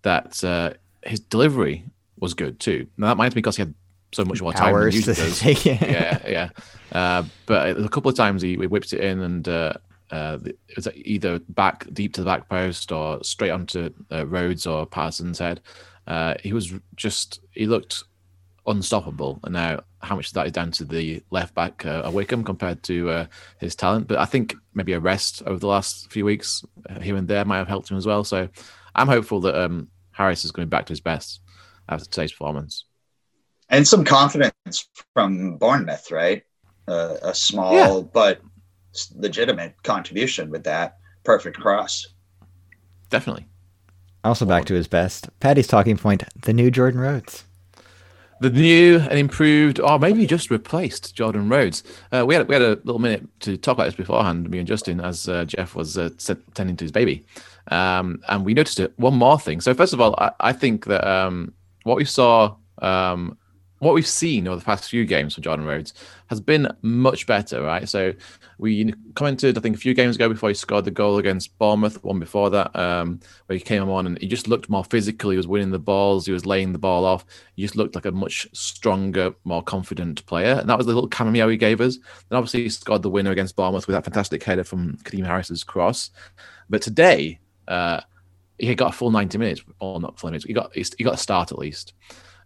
that 0.03 0.43
uh, 0.45 0.73
his 1.03 1.21
delivery 1.21 1.85
was 2.19 2.35
good 2.35 2.61
too. 2.61 2.87
Now 2.97 3.09
that 3.09 3.17
might 3.17 3.31
be 3.31 3.37
because 3.37 3.57
he 3.57 3.63
had 3.63 3.75
so 4.13 4.25
much 4.25 4.41
more 4.41 4.53
time 4.53 4.75
than 4.75 4.93
usually 4.93 5.15
does. 5.15 5.67
yeah, 5.67 6.19
yeah. 6.27 6.51
Uh, 6.93 7.25
but 7.47 7.79
a 7.79 7.89
couple 7.89 8.09
of 8.09 8.17
times 8.17 8.43
he, 8.43 8.57
he 8.57 8.67
whipped 8.67 8.93
it 8.93 9.01
in, 9.01 9.21
and 9.21 9.49
uh, 9.49 9.75
uh, 10.11 10.39
it 10.45 10.77
was 10.77 10.89
either 10.95 11.39
back 11.51 11.87
deep 11.93 12.15
to 12.15 12.23
the 12.23 12.25
back 12.25 12.49
post 12.49 12.93
or 12.93 13.23
straight 13.23 13.51
onto 13.51 13.91
uh, 14.11 14.27
Rhodes 14.27 14.67
or 14.67 14.87
Parsons' 14.87 15.39
head. 15.39 15.61
Uh, 16.07 16.35
he 16.43 16.53
was 16.53 16.73
just 16.97 17.41
he 17.53 17.67
looked 17.67 18.05
unstoppable. 18.69 19.41
And 19.45 19.53
now, 19.55 19.81
how 20.01 20.17
much 20.17 20.29
of 20.29 20.35
that 20.35 20.47
is 20.47 20.53
down 20.53 20.71
to 20.73 20.85
the 20.85 21.23
left 21.31 21.55
back 21.55 21.85
uh, 21.85 22.11
Wycombe 22.13 22.45
compared 22.45 22.83
to 22.85 23.11
uh, 23.11 23.27
his 23.59 23.75
talent? 23.75 24.09
But 24.09 24.19
I 24.19 24.25
think 24.25 24.55
maybe 24.75 24.93
a 24.93 25.01
rest 25.01 25.43
over 25.47 25.59
the 25.59 25.67
last 25.67 26.11
few 26.11 26.25
weeks 26.25 26.65
here 27.01 27.17
and 27.17 27.29
there 27.29 27.45
might 27.45 27.59
have 27.59 27.69
helped 27.69 27.91
him 27.91 27.97
as 27.97 28.07
well. 28.07 28.25
So 28.25 28.49
I'm 28.95 29.09
hopeful 29.09 29.41
that 29.43 29.61
um, 29.61 29.89
Harris 30.13 30.45
is 30.45 30.53
going 30.53 30.69
back 30.69 30.87
to 30.87 30.93
his 30.93 31.01
best 31.01 31.41
after 31.89 32.05
today's 32.05 32.33
performance. 32.33 32.85
And 33.69 33.87
some 33.87 34.05
confidence 34.05 34.89
from 35.15 35.57
Bournemouth, 35.59 36.11
right? 36.11 36.43
Uh, 36.87 37.17
a 37.23 37.35
small 37.35 37.75
yeah. 37.75 38.01
but 38.13 38.41
legitimate 39.15 39.83
contribution 39.83 40.51
with 40.51 40.65
that 40.65 40.97
perfect 41.25 41.59
cross. 41.59 42.07
Definitely. 43.11 43.47
Also 44.25 44.47
back 44.47 44.65
to 44.67 44.75
his 44.75 44.89
best. 44.89 45.29
Paddy's 45.41 45.67
talking 45.67 45.97
point: 45.97 46.25
the 46.43 46.53
new 46.53 46.71
Jordan 46.71 47.01
Rhodes. 47.01 47.45
The 48.41 48.51
new 48.51 48.99
and 48.99 49.19
improved, 49.19 49.81
or 49.81 49.99
maybe 49.99 50.27
just 50.27 50.51
replaced 50.51 51.15
Jordan 51.15 51.49
Rhodes. 51.49 51.83
Uh, 52.13 52.25
we 52.25 52.35
had 52.35 52.47
we 52.49 52.55
had 52.55 52.63
a 52.63 52.79
little 52.85 53.01
minute 53.01 53.27
to 53.41 53.57
talk 53.57 53.75
about 53.75 53.87
this 53.87 53.95
beforehand, 53.95 54.49
me 54.49 54.59
and 54.59 54.69
Justin, 54.69 55.01
as 55.01 55.29
uh, 55.29 55.45
Jeff 55.45 55.75
was 55.75 55.99
uh, 55.99 56.11
tending 56.55 56.77
to 56.77 56.85
his 56.85 56.93
baby. 56.93 57.25
Um, 57.71 58.23
and 58.29 58.45
we 58.45 58.55
noticed 58.55 58.81
it. 58.81 58.93
One 58.97 59.15
more 59.15 59.39
thing. 59.39 59.61
So 59.61 59.75
first 59.75 59.93
of 59.93 60.01
all, 60.01 60.15
I, 60.19 60.31
I 60.41 60.53
think 60.53 60.87
that 60.87 61.07
um, 61.07 61.53
what 61.83 61.97
we 61.97 62.05
saw, 62.05 62.55
um, 62.81 63.37
what 63.79 63.95
we've 63.95 64.07
seen 64.07 64.49
over 64.49 64.59
the 64.59 64.65
past 64.65 64.89
few 64.91 65.05
games 65.05 65.35
from 65.35 65.43
Jordan 65.43 65.67
Rhodes 65.67 65.95
has 66.29 66.41
been 66.41 66.69
much 66.83 67.27
better, 67.27 67.63
right? 67.63 67.89
So 67.89 68.13
we 68.59 68.93
commented, 69.15 69.57
I 69.57 69.61
think, 69.61 69.77
a 69.77 69.79
few 69.79 69.95
games 69.95 70.17
ago 70.17 70.29
before 70.29 70.49
he 70.49 70.55
scored 70.55 70.85
the 70.85 70.91
goal 70.91 71.19
against 71.19 71.57
Bournemouth, 71.59 72.03
one 72.03 72.19
before 72.19 72.51
that, 72.51 72.75
um, 72.75 73.21
where 73.47 73.57
he 73.57 73.65
came 73.65 73.89
on 73.89 74.07
and 74.07 74.19
he 74.19 74.27
just 74.27 74.49
looked 74.49 74.69
more 74.69 74.85
physical. 74.85 75.31
He 75.31 75.37
was 75.37 75.47
winning 75.47 75.71
the 75.71 75.79
balls, 75.79 76.27
he 76.27 76.33
was 76.33 76.47
laying 76.47 76.73
the 76.73 76.79
ball 76.79 77.05
off. 77.05 77.25
He 77.55 77.63
just 77.63 77.77
looked 77.77 77.95
like 77.95 78.07
a 78.07 78.13
much 78.13 78.49
stronger, 78.53 79.35
more 79.45 79.63
confident 79.63 80.25
player. 80.27 80.55
And 80.55 80.69
that 80.69 80.79
was 80.79 80.87
the 80.87 80.95
little 80.95 81.09
cameo 81.09 81.49
he 81.49 81.57
gave 81.57 81.81
us. 81.81 81.99
Then 82.29 82.37
obviously 82.37 82.65
he 82.65 82.69
scored 82.69 83.03
the 83.03 83.11
winner 83.11 83.31
against 83.31 83.57
Bournemouth 83.57 83.87
with 83.87 83.95
that 83.95 84.05
fantastic 84.05 84.43
header 84.43 84.65
from 84.65 84.97
Kadeem 85.05 85.27
Harris's 85.27 85.65
cross. 85.65 86.11
But 86.69 86.83
today, 86.83 87.39
uh, 87.69 88.01
he 88.59 88.75
got 88.75 88.95
a 88.95 88.97
full 88.97 89.11
90 89.11 89.39
minutes, 89.39 89.63
or 89.79 90.01
not 90.01 90.19
full 90.19 90.31
minutes. 90.31 90.45
He 90.45 90.53
got 90.53 90.75
he 90.75 91.05
got 91.05 91.15
a 91.15 91.19
start 91.19 91.53
at 91.53 91.59
least, 91.59 91.95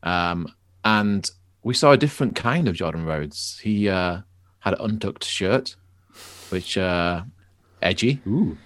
um, 0.03 0.47
and 0.85 1.31
we 1.63 1.75
saw 1.75 1.93
a 1.93 1.97
different 1.97 2.35
kind 2.35 2.69
of 2.69 2.75
Jordan 2.75 3.05
Rhodes. 3.05 3.59
He 3.63 3.89
uh, 3.89 4.21
had 4.61 4.75
an 4.75 4.81
untucked 4.81 5.25
shirt, 5.25 5.77
which 6.51 6.77
uh, 6.77 7.23
edgy. 7.81 8.21
Ooh. 8.27 8.57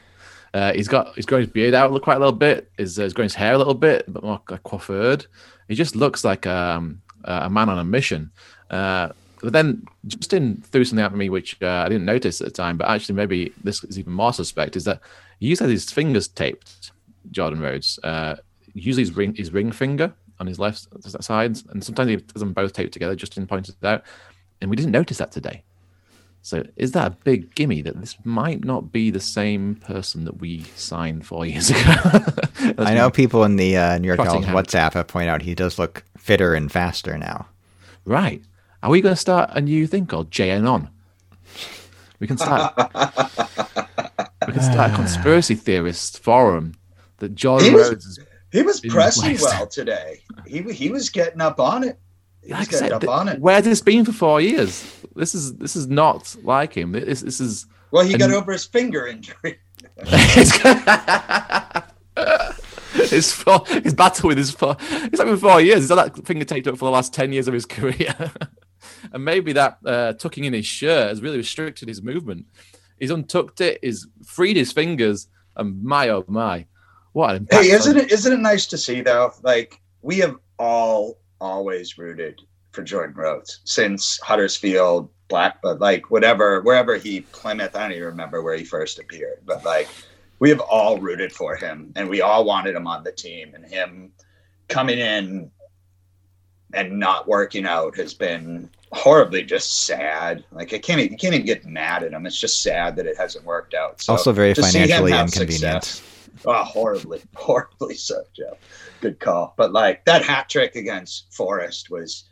Uh, 0.55 0.73
he's 0.73 0.89
got 0.89 1.15
he's 1.15 1.27
growing 1.27 1.45
his 1.45 1.53
beard 1.53 1.75
out 1.75 2.01
quite 2.03 2.17
a 2.17 2.21
little 2.21 2.33
bit. 2.33 2.71
He's, 2.79 2.99
uh, 2.99 3.03
he's 3.03 3.13
growing 3.13 3.27
his 3.27 3.35
hair 3.35 3.53
a 3.53 3.59
little 3.59 3.75
bit, 3.75 4.05
but 4.09 4.23
more 4.23 4.41
like 4.49 4.63
coiffured. 4.63 5.27
He 5.69 5.75
just 5.75 5.97
looks 5.97 6.25
like 6.25 6.47
um, 6.47 7.03
a 7.25 7.51
man 7.51 7.69
on 7.69 7.79
a 7.79 7.85
mission. 7.85 8.31
Uh, 8.71 9.11
but 9.43 9.53
then 9.53 9.85
Justin 10.07 10.63
threw 10.71 10.85
something 10.85 11.05
at 11.05 11.15
me 11.15 11.29
which 11.29 11.61
uh, 11.63 11.85
I 11.85 11.89
didn't 11.89 12.07
notice 12.07 12.41
at 12.41 12.47
the 12.47 12.53
time, 12.53 12.79
but 12.79 12.89
actually 12.89 13.17
maybe 13.17 13.53
this 13.63 13.85
is 13.85 13.99
even 13.99 14.13
more 14.13 14.33
suspect. 14.33 14.77
Is 14.77 14.85
that 14.85 15.01
he 15.41 15.49
used 15.49 15.59
to 15.59 15.65
have 15.65 15.71
his 15.71 15.91
fingers 15.91 16.29
taped, 16.29 16.93
Jordan 17.31 17.61
Rhodes. 17.61 17.99
Uh, 18.03 18.37
usually 18.73 19.03
his 19.03 19.15
ring, 19.15 19.35
his 19.35 19.53
ring 19.53 19.73
finger 19.73 20.15
on 20.39 20.47
his 20.47 20.59
left 20.59 20.87
side, 21.23 21.59
and 21.71 21.83
sometimes 21.83 22.11
he 22.11 22.17
does 22.17 22.41
them 22.41 22.53
both 22.53 22.73
taped 22.73 22.93
together. 22.93 23.15
Justin 23.15 23.47
pointed 23.47 23.75
it 23.81 23.87
out, 23.87 24.03
and 24.61 24.71
we 24.71 24.77
didn't 24.77 24.93
notice 24.93 25.19
that 25.19 25.33
today. 25.33 25.63
So 26.43 26.63
is 26.77 26.93
that 26.93 27.07
a 27.09 27.17
big 27.25 27.55
gimme 27.57 27.83
that 27.83 28.01
this 28.01 28.17
might 28.25 28.65
not 28.65 28.93
be 28.93 29.11
the 29.11 29.19
same 29.19 29.75
person 29.75 30.25
that 30.27 30.39
we 30.39 30.63
signed 30.77 31.27
four 31.27 31.45
years 31.47 31.71
ago? 31.71 31.81
I 32.79 32.95
know 32.95 33.11
people 33.11 33.43
in 33.43 33.57
the 33.57 33.77
uh, 33.77 33.99
New 33.99 34.07
York 34.07 34.19
Trotting 34.19 34.43
Dolphins 34.43 34.73
hand. 34.73 34.93
WhatsApp 34.93 34.95
have 34.95 35.09
pointed 35.09 35.29
out 35.29 35.43
he 35.43 35.57
does 35.57 35.77
look 35.79 36.05
fitter 36.17 36.55
and 36.55 36.71
faster 36.71 37.19
now. 37.19 37.49
Right. 38.05 38.43
Are 38.83 38.91
we 38.91 39.01
going 39.01 39.15
to 39.15 39.21
start 39.21 39.51
a 39.55 39.61
new 39.61 39.89
thing 39.89 40.07
called 40.07 40.31
JN 40.31 40.71
on? 40.71 40.89
We 42.21 42.29
can 42.29 42.39
start. 42.39 42.75
we 44.47 44.53
can 44.53 44.63
start 44.63 44.93
a 44.93 44.95
conspiracy 44.95 45.57
theorist 45.57 46.23
forum 46.23 46.75
that 47.19 47.35
John 47.35 47.61
Rhodes 47.75 48.07
is. 48.07 48.21
He 48.53 48.63
was 48.63 48.83
In 48.83 48.91
pressing 48.91 49.37
well 49.41 49.67
today. 49.67 50.21
He 50.47 50.63
he 50.73 50.89
was 50.91 51.11
getting 51.11 51.41
up 51.41 51.59
on 51.61 51.85
it. 51.85 51.99
He 52.43 52.53
was 52.53 52.61
Like 52.61 52.69
I 52.69 52.71
getting 52.71 52.79
said, 52.79 52.93
up 52.93 53.01
th- 53.03 53.11
on 53.11 53.29
it. 53.29 53.41
where 53.41 53.57
has 53.57 53.65
this 53.65 53.81
been 53.81 54.05
for 54.05 54.13
four 54.13 54.41
years? 54.41 54.85
This 55.15 55.35
is 55.35 55.55
this 55.57 55.75
is 55.77 55.87
not 55.89 56.35
like 56.43 56.75
him. 56.77 56.93
This 56.93 57.21
this 57.23 57.41
is. 57.41 57.67
Well, 57.91 58.05
he 58.05 58.17
got 58.17 58.31
over 58.31 58.53
his 58.53 58.65
finger 58.65 59.07
injury. 59.07 59.59
his, 63.11 63.33
four, 63.33 63.65
his 63.83 63.95
battle 63.95 64.29
with 64.29 64.39
his 64.39 64.51
four. 64.51 64.77
It's 64.81 65.19
like 65.19 65.29
for 65.29 65.37
four 65.37 65.61
years. 65.61 65.81
He's 65.81 65.89
had 65.89 65.97
that 65.99 66.27
finger 66.27 66.45
taped 66.45 66.67
up 66.67 66.79
for 66.79 66.87
the 66.87 66.91
last 66.91 67.13
ten 67.15 67.33
years 67.33 67.49
of 67.49 67.55
his 67.55 67.67
career, 67.77 68.15
and 69.13 69.25
maybe 69.25 69.53
that 69.53 69.79
uh, 69.85 70.13
tucking 70.15 70.45
in 70.45 70.53
his 70.53 70.67
shirt 70.67 71.09
has 71.09 71.23
really 71.23 71.39
restricted 71.39 71.89
his 71.89 72.03
movement. 72.03 72.47
He's 72.99 73.11
untucked 73.11 73.61
it. 73.61 73.79
He's 73.83 74.07
freed 74.25 74.57
his 74.57 74.73
fingers, 74.73 75.29
and 75.57 75.83
my 75.83 76.09
oh 76.09 76.25
my, 76.29 76.67
what 77.17 77.35
an! 77.35 77.49
Hey, 77.51 77.71
isn't 77.71 77.97
it 77.97 78.13
isn't 78.13 78.31
it 78.31 78.41
nice 78.41 78.67
to 78.67 78.77
see 78.77 79.01
though? 79.01 79.33
Like 79.43 79.81
we 80.03 80.19
have 80.19 80.37
all 80.59 81.17
always 81.41 81.97
rooted 81.97 82.43
for 82.73 82.83
Jordan 82.83 83.17
Rhodes 83.17 83.61
since 83.65 84.21
Huddersfield, 84.21 85.09
Black, 85.29 85.63
but 85.63 85.81
like 85.81 86.11
whatever, 86.11 86.61
wherever 86.61 86.97
he 86.97 87.23
Plymouth. 87.23 87.75
I 87.75 87.85
don't 87.85 87.93
even 87.93 88.05
remember 88.05 88.43
where 88.43 88.55
he 88.55 88.65
first 88.65 88.99
appeared, 88.99 89.39
but 89.47 89.65
like 89.65 89.89
we 90.41 90.51
have 90.51 90.61
all 90.61 90.99
rooted 90.99 91.33
for 91.33 91.57
him, 91.57 91.91
and 91.97 92.07
we 92.07 92.21
all 92.21 92.45
wanted 92.45 92.75
him 92.75 92.87
on 92.87 93.03
the 93.03 93.13
team, 93.13 93.55
and 93.55 93.65
him 93.65 94.13
coming 94.69 94.99
in 94.99 95.51
and 96.75 96.99
not 96.99 97.27
working 97.27 97.65
out 97.65 97.97
has 97.97 98.13
been 98.13 98.69
horribly 98.93 99.43
just 99.43 99.87
sad. 99.87 100.45
Like 100.53 100.75
I 100.75 100.79
can't, 100.79 101.01
you 101.01 101.17
can't 101.17 101.33
even 101.33 101.47
get 101.47 101.65
mad 101.65 102.03
at 102.03 102.13
him. 102.13 102.27
It's 102.27 102.39
just 102.39 102.63
sad 102.63 102.95
that 102.97 103.07
it 103.07 103.17
hasn't 103.17 103.47
worked 103.47 103.73
out. 103.73 104.03
So 104.03 104.13
also 104.13 104.33
very 104.35 104.53
to 104.53 104.63
see 104.63 104.81
him 104.81 104.89
financially 104.89 105.13
have 105.13 105.27
inconvenient. 105.29 105.85
success- 105.85 106.13
Oh, 106.45 106.65
horribly, 106.65 107.23
horribly 107.35 107.95
so, 107.95 108.23
Joe. 108.35 108.57
Good 109.01 109.19
call. 109.21 109.55
But 109.57 109.73
like 109.73 110.05
that 110.05 110.23
hat 110.25 110.49
trick 110.49 110.77
against 110.77 111.33
Forest 111.33 111.91
was 111.91 112.25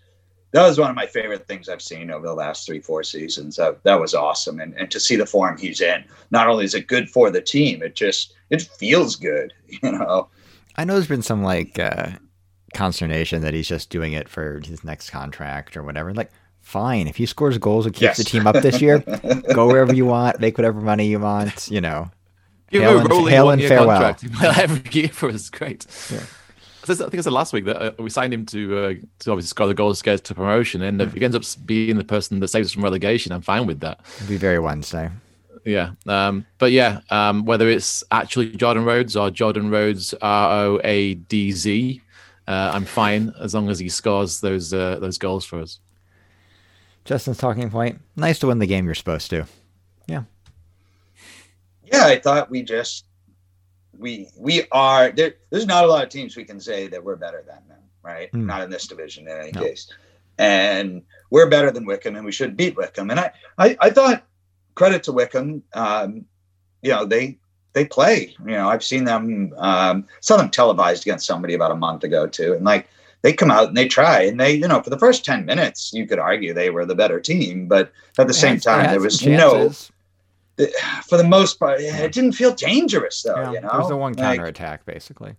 that 0.52 0.66
was 0.66 0.78
one 0.78 0.88
of 0.90 0.94
my 0.96 1.06
favorite 1.06 1.48
things 1.48 1.68
I've 1.68 1.82
seen 1.82 2.10
over 2.12 2.26
the 2.26 2.34
last 2.34 2.64
three, 2.66 2.80
four 2.80 3.02
seasons. 3.02 3.56
That 3.56 3.82
that 3.84 4.00
was 4.00 4.14
awesome. 4.14 4.60
And 4.60 4.74
and 4.74 4.90
to 4.90 5.00
see 5.00 5.16
the 5.16 5.26
form 5.26 5.58
he's 5.58 5.80
in, 5.80 6.04
not 6.30 6.48
only 6.48 6.64
is 6.64 6.74
it 6.74 6.86
good 6.86 7.08
for 7.10 7.30
the 7.30 7.40
team, 7.42 7.82
it 7.82 7.94
just 7.94 8.34
it 8.50 8.62
feels 8.62 9.16
good, 9.16 9.52
you 9.68 9.92
know. 9.92 10.28
I 10.76 10.84
know 10.84 10.94
there's 10.94 11.08
been 11.08 11.22
some 11.22 11.42
like 11.42 11.78
uh, 11.78 12.10
consternation 12.74 13.42
that 13.42 13.54
he's 13.54 13.68
just 13.68 13.90
doing 13.90 14.12
it 14.12 14.28
for 14.28 14.60
his 14.64 14.84
next 14.84 15.10
contract 15.10 15.76
or 15.76 15.82
whatever. 15.82 16.12
Like, 16.12 16.30
fine, 16.60 17.06
if 17.08 17.16
he 17.16 17.26
scores 17.26 17.58
goals 17.58 17.86
and 17.86 17.94
keeps 17.94 18.02
Yes. 18.02 18.16
the 18.18 18.24
team 18.24 18.46
up 18.46 18.56
this 18.56 18.80
year, 18.80 18.98
go 19.52 19.66
wherever 19.66 19.94
you 19.94 20.06
want, 20.16 20.40
make 20.40 20.58
whatever 20.58 20.80
money 20.80 21.06
you 21.06 21.18
want. 21.20 21.68
You 21.70 21.80
know, 21.80 22.10
Give 22.70 22.82
Hail 22.82 22.98
and- 22.98 23.10
rolling 23.10 23.32
hail 23.32 23.50
and 23.50 23.62
farewell. 23.62 24.00
contract 24.14 24.58
every 24.58 24.90
year 24.92 25.08
for 25.08 25.28
us. 25.30 25.48
Great. 25.50 25.86
Yeah. 26.10 26.20
I 26.86 26.94
think 26.94 27.14
I 27.14 27.20
said 27.22 27.32
last 27.32 27.54
week 27.54 27.64
that 27.64 27.80
uh, 27.80 27.92
we 27.98 28.10
signed 28.10 28.34
him 28.34 28.44
to 28.46 28.76
uh, 28.78 28.88
to 29.20 29.30
obviously 29.30 29.48
score 29.48 29.66
the 29.66 29.72
goals 29.74 30.00
to 30.00 30.04
get 30.04 30.14
us 30.14 30.20
to 30.22 30.34
promotion, 30.34 30.82
and 30.82 31.00
if 31.00 31.14
he 31.14 31.24
ends 31.24 31.34
up 31.34 31.42
being 31.66 31.96
the 31.96 32.04
person 32.04 32.40
that 32.40 32.48
saves 32.48 32.68
us 32.68 32.72
from 32.74 32.84
relegation, 32.84 33.32
I'm 33.32 33.40
fine 33.40 33.66
with 33.66 33.80
that. 33.80 34.00
it'd 34.16 34.28
be 34.28 34.36
very 34.36 34.58
Wednesday. 34.58 35.08
Yeah. 35.64 35.92
Um, 36.06 36.44
but 36.58 36.72
yeah, 36.72 37.00
um, 37.08 37.46
whether 37.46 37.70
it's 37.70 38.04
actually 38.10 38.50
Jordan 38.50 38.84
Rhodes 38.84 39.16
or 39.16 39.30
Jordan 39.30 39.70
Rhodes 39.70 40.12
R 40.20 40.66
O 40.66 40.80
A 40.84 41.14
D 41.14 41.52
Z, 41.52 42.02
uh, 42.46 42.72
I'm 42.74 42.84
fine 42.84 43.32
as 43.40 43.54
long 43.54 43.70
as 43.70 43.78
he 43.78 43.88
scores 43.88 44.42
those 44.42 44.74
uh, 44.74 44.98
those 44.98 45.16
goals 45.16 45.46
for 45.46 45.62
us. 45.62 45.78
Justin's 47.06 47.38
talking 47.38 47.70
point. 47.70 48.00
Nice 48.14 48.38
to 48.40 48.48
win 48.48 48.58
the 48.58 48.66
game 48.66 48.84
you're 48.84 48.94
supposed 48.94 49.30
to. 49.30 49.46
Yeah, 51.86 52.06
I 52.06 52.18
thought 52.18 52.50
we 52.50 52.62
just 52.62 53.06
we 53.96 54.28
we 54.38 54.64
are 54.72 55.10
there, 55.12 55.34
there's 55.50 55.66
not 55.66 55.84
a 55.84 55.86
lot 55.86 56.02
of 56.02 56.08
teams 56.10 56.36
we 56.36 56.44
can 56.44 56.60
say 56.60 56.88
that 56.88 57.02
we're 57.02 57.16
better 57.16 57.44
than 57.46 57.60
them, 57.68 57.80
right? 58.02 58.30
Hmm. 58.30 58.46
Not 58.46 58.62
in 58.62 58.70
this 58.70 58.86
division 58.86 59.28
in 59.28 59.36
any 59.38 59.52
No. 59.52 59.60
case. 59.62 59.92
And 60.38 61.02
we're 61.30 61.48
better 61.48 61.70
than 61.70 61.84
Wycombe 61.86 62.16
and 62.16 62.24
we 62.24 62.32
should 62.32 62.56
beat 62.56 62.76
Wycombe. 62.76 63.10
And 63.10 63.20
I 63.20 63.30
I, 63.58 63.76
I 63.80 63.90
thought 63.90 64.24
credit 64.74 65.02
to 65.04 65.12
Wycombe, 65.12 65.62
um, 65.74 66.24
you 66.82 66.90
know, 66.90 67.04
they 67.04 67.38
they 67.72 67.84
play. 67.84 68.34
You 68.44 68.52
know, 68.52 68.68
I've 68.68 68.84
seen 68.84 69.04
them 69.04 69.52
um 69.58 70.06
saw 70.20 70.36
them 70.36 70.50
televised 70.50 71.02
against 71.04 71.26
somebody 71.26 71.54
about 71.54 71.70
a 71.70 71.76
month 71.76 72.02
ago 72.04 72.26
too. 72.26 72.54
And 72.54 72.64
like 72.64 72.88
they 73.22 73.32
come 73.32 73.50
out 73.50 73.68
and 73.68 73.76
they 73.76 73.88
try 73.88 74.22
and 74.22 74.38
they, 74.40 74.52
you 74.54 74.68
know, 74.68 74.82
for 74.82 74.90
the 74.90 74.98
first 74.98 75.24
10 75.24 75.46
minutes, 75.46 75.92
you 75.94 76.06
could 76.06 76.18
argue 76.18 76.52
they 76.52 76.68
were 76.70 76.84
the 76.84 76.94
better 76.94 77.20
team, 77.20 77.66
but 77.68 77.90
at 78.18 78.26
the 78.26 78.32
They 78.34 78.38
same 78.38 78.54
had- 78.56 78.62
time, 78.62 78.90
there 78.90 79.00
was 79.00 79.24
no. 79.24 79.72
for 81.06 81.16
the 81.16 81.24
most 81.24 81.58
part, 81.58 81.80
it 81.80 82.12
didn't 82.12 82.32
feel 82.32 82.54
dangerous 82.54 83.22
though. 83.22 83.34
Yeah, 83.36 83.52
you 83.52 83.60
know, 83.60 83.68
there 83.70 83.80
was 83.80 83.88
the 83.88 83.96
one 83.96 84.12
Like, 84.14 84.36
counterattack, 84.38 84.84
basically. 84.86 85.36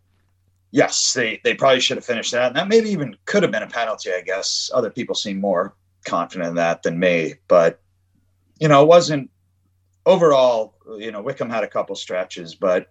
yes, 0.71 1.13
they 1.13 1.39
they 1.43 1.53
probably 1.53 1.79
should 1.79 1.97
have 1.97 2.05
finished 2.05 2.31
that, 2.31 2.47
and 2.47 2.55
that 2.55 2.67
maybe 2.67 2.89
even 2.89 3.15
could 3.25 3.43
have 3.43 3.51
been 3.51 3.63
a 3.63 3.67
penalty. 3.67 4.11
I 4.11 4.21
guess 4.21 4.69
other 4.73 4.89
people 4.89 5.15
seem 5.15 5.39
more 5.39 5.75
confident 6.05 6.49
in 6.49 6.55
that 6.55 6.83
than 6.83 6.99
me, 6.99 7.35
but 7.47 7.81
you 8.59 8.67
know, 8.67 8.81
it 8.83 8.87
wasn't 8.87 9.29
overall. 10.05 10.75
You 10.97 11.11
know, 11.11 11.21
Wycombe 11.21 11.49
had 11.49 11.63
a 11.63 11.67
couple 11.67 11.95
stretches, 11.95 12.53
but 12.55 12.83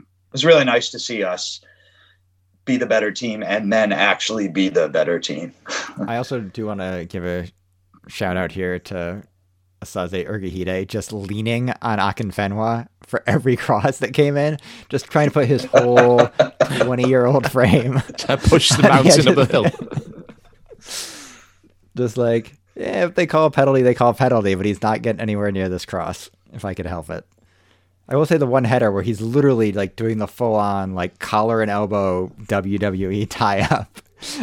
it 0.00 0.04
was 0.32 0.44
really 0.44 0.64
nice 0.64 0.90
to 0.90 0.98
see 0.98 1.22
us 1.24 1.60
be 2.64 2.76
the 2.76 2.86
better 2.86 3.10
team 3.10 3.42
and 3.42 3.72
then 3.72 3.90
actually 3.92 4.46
be 4.46 4.68
the 4.68 4.88
better 4.88 5.18
team. 5.18 5.52
I 6.06 6.16
also 6.16 6.40
do 6.40 6.66
want 6.66 6.80
to 6.80 7.04
give 7.08 7.24
a 7.24 7.48
shout 8.08 8.36
out 8.36 8.52
here 8.52 8.78
to 8.78 9.22
Osaze 9.82 10.26
Urhoghide 10.28 10.86
just 10.86 11.12
leaning 11.12 11.70
on 11.82 11.98
Akinfenwa 11.98 12.86
for 13.02 13.22
every 13.26 13.56
cross 13.66 13.98
that 13.98 14.14
came 14.14 14.36
in, 14.36 14.58
just 14.88 15.06
trying 15.06 15.28
to 15.28 15.32
put 15.32 15.46
his 15.46 15.64
whole 15.66 16.26
20 16.80 17.08
year 17.08 17.26
old 17.26 17.50
frame 17.50 18.00
To 18.18 18.36
Push 18.36 18.70
the 18.70 18.82
mountain 18.82 19.28
up 19.28 19.36
of 19.36 19.48
the 19.48 19.52
hill. 19.52 20.78
just 21.96 22.16
like, 22.16 22.54
yeah, 22.74 23.04
if 23.06 23.14
they 23.14 23.26
call 23.26 23.46
a 23.46 23.50
penalty, 23.50 23.82
they 23.82 23.94
call 23.94 24.10
a 24.10 24.14
penalty, 24.14 24.54
but 24.54 24.64
he's 24.66 24.82
not 24.82 25.02
getting 25.02 25.20
anywhere 25.20 25.50
near 25.52 25.68
this 25.68 25.84
cross, 25.84 26.30
if 26.52 26.64
I 26.64 26.74
could 26.74 26.86
help 26.86 27.10
it. 27.10 27.26
I 28.08 28.16
will 28.16 28.26
say 28.26 28.36
the 28.36 28.46
one 28.46 28.64
header 28.64 28.90
where 28.90 29.02
he's 29.02 29.20
literally 29.20 29.72
like 29.72 29.96
doing 29.96 30.18
the 30.18 30.26
full 30.26 30.54
on 30.54 30.94
like 30.94 31.18
collar 31.18 31.62
and 31.62 31.70
elbow 31.70 32.28
WWE 32.44 33.26
tie 33.30 33.60
up, 33.60 34.00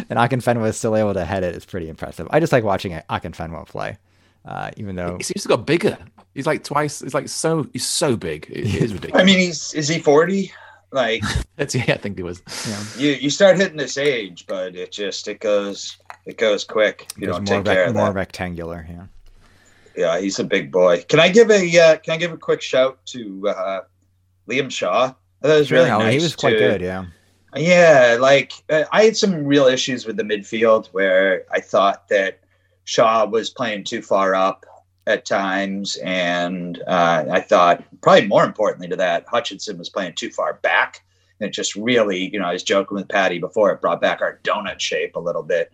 and 0.08 0.18
Akinfenwa 0.18 0.68
is 0.68 0.76
still 0.76 0.96
able 0.96 1.14
to 1.14 1.24
head 1.24 1.44
it 1.44 1.54
is 1.54 1.64
pretty 1.66 1.88
impressive. 1.88 2.26
I 2.30 2.40
just 2.40 2.52
like 2.52 2.64
watching 2.64 2.92
Akinfenwa 3.10 3.66
play, 3.66 3.98
uh, 4.44 4.70
even 4.76 4.96
though 4.96 5.16
He 5.16 5.22
seems 5.24 5.42
to 5.42 5.48
got 5.48 5.66
bigger. 5.66 5.98
He's 6.34 6.46
like 6.46 6.64
twice. 6.64 7.00
He's 7.00 7.14
like 7.14 7.28
so. 7.28 7.66
He's 7.72 7.86
so 7.86 8.16
big. 8.16 8.46
It, 8.50 8.66
it 8.66 8.82
is 8.82 9.10
I 9.14 9.24
mean, 9.24 9.38
he's 9.38 9.74
is 9.74 9.88
he 9.88 9.98
forty? 9.98 10.52
Like 10.92 11.22
That's, 11.56 11.74
yeah, 11.74 11.84
I 11.88 11.96
think 11.98 12.16
he 12.16 12.22
was. 12.22 12.42
you 12.66 12.72
know, 12.72 12.82
you 13.10 13.16
you 13.20 13.30
start 13.30 13.56
hitting 13.56 13.76
this 13.76 13.96
age, 13.98 14.46
but 14.48 14.74
it 14.74 14.92
just 14.92 15.28
it 15.28 15.40
goes 15.40 15.96
it 16.26 16.36
goes 16.38 16.64
quick. 16.64 17.12
You 17.16 17.26
goes 17.26 17.36
don't 17.36 17.48
more, 17.48 17.56
take 17.58 17.64
care 17.66 17.80
rec- 17.82 17.88
of 17.90 17.94
more 17.94 18.06
that. 18.06 18.14
rectangular. 18.14 18.86
Yeah. 18.88 19.06
Yeah, 19.96 20.20
he's 20.20 20.38
a 20.38 20.44
big 20.44 20.70
boy. 20.70 21.02
Can 21.08 21.18
I 21.20 21.28
give 21.28 21.50
a 21.50 21.78
uh, 21.78 21.96
can 21.98 22.14
I 22.14 22.16
give 22.16 22.32
a 22.32 22.36
quick 22.38 22.62
shout 22.62 23.04
to 23.06 23.48
uh, 23.48 23.80
Liam 24.48 24.70
Shaw? 24.70 25.08
That 25.42 25.48
thought 25.48 25.56
it 25.56 25.58
was 25.58 25.72
really 25.72 25.88
no, 25.90 25.98
nice. 25.98 26.14
he 26.14 26.22
was 26.22 26.36
quite 26.36 26.52
to- 26.52 26.58
good. 26.58 26.80
Yeah. 26.80 27.06
Yeah, 27.56 28.16
like 28.20 28.52
uh, 28.70 28.84
I 28.92 29.02
had 29.04 29.16
some 29.16 29.44
real 29.44 29.66
issues 29.66 30.06
with 30.06 30.16
the 30.16 30.22
midfield 30.22 30.86
where 30.92 31.44
I 31.50 31.58
thought 31.60 32.08
that 32.08 32.38
Shaw 32.90 33.24
was 33.24 33.50
playing 33.50 33.84
too 33.84 34.02
far 34.02 34.34
up 34.34 34.66
at 35.06 35.24
times, 35.24 35.96
and 36.02 36.82
uh, 36.88 37.24
I 37.30 37.40
thought 37.40 37.84
probably 38.00 38.26
more 38.26 38.44
importantly 38.44 38.88
to 38.88 38.96
that, 38.96 39.26
Hutchinson 39.28 39.78
was 39.78 39.88
playing 39.88 40.14
too 40.14 40.28
far 40.28 40.54
back. 40.54 41.00
And 41.38 41.46
it 41.46 41.52
just 41.52 41.76
really, 41.76 42.32
you 42.32 42.40
know, 42.40 42.46
I 42.46 42.52
was 42.52 42.64
joking 42.64 42.96
with 42.96 43.08
Patty 43.08 43.38
before 43.38 43.70
it 43.70 43.80
brought 43.80 44.00
back 44.00 44.20
our 44.20 44.40
donut 44.42 44.80
shape 44.80 45.14
a 45.14 45.20
little 45.20 45.44
bit. 45.44 45.70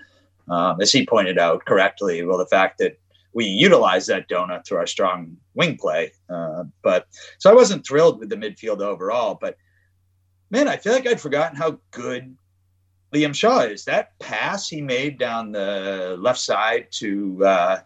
Um, 0.50 0.78
as 0.82 0.92
he 0.92 1.06
pointed 1.06 1.38
out 1.38 1.64
correctly, 1.64 2.22
well, 2.22 2.36
the 2.36 2.44
fact 2.44 2.76
that 2.80 2.98
we 3.32 3.46
utilize 3.46 4.04
that 4.08 4.28
donut 4.28 4.66
through 4.66 4.78
our 4.78 4.86
strong 4.86 5.38
wing 5.54 5.78
play. 5.78 6.12
Uh, 6.28 6.64
but 6.82 7.06
so 7.38 7.50
I 7.50 7.54
wasn't 7.54 7.86
thrilled 7.86 8.20
with 8.20 8.28
the 8.28 8.36
midfield 8.36 8.82
overall, 8.82 9.38
but 9.40 9.56
man, 10.50 10.68
I 10.68 10.76
feel 10.76 10.92
like 10.92 11.06
I'd 11.06 11.20
forgotten 11.20 11.56
how 11.56 11.78
good 11.92 12.36
Liam 13.16 13.34
Shaw 13.34 13.60
is. 13.60 13.84
That 13.84 14.18
pass 14.18 14.68
he 14.68 14.80
made 14.80 15.18
down 15.18 15.52
the 15.52 16.16
left 16.18 16.40
side 16.40 16.88
to 16.92 17.44
uh, 17.44 17.80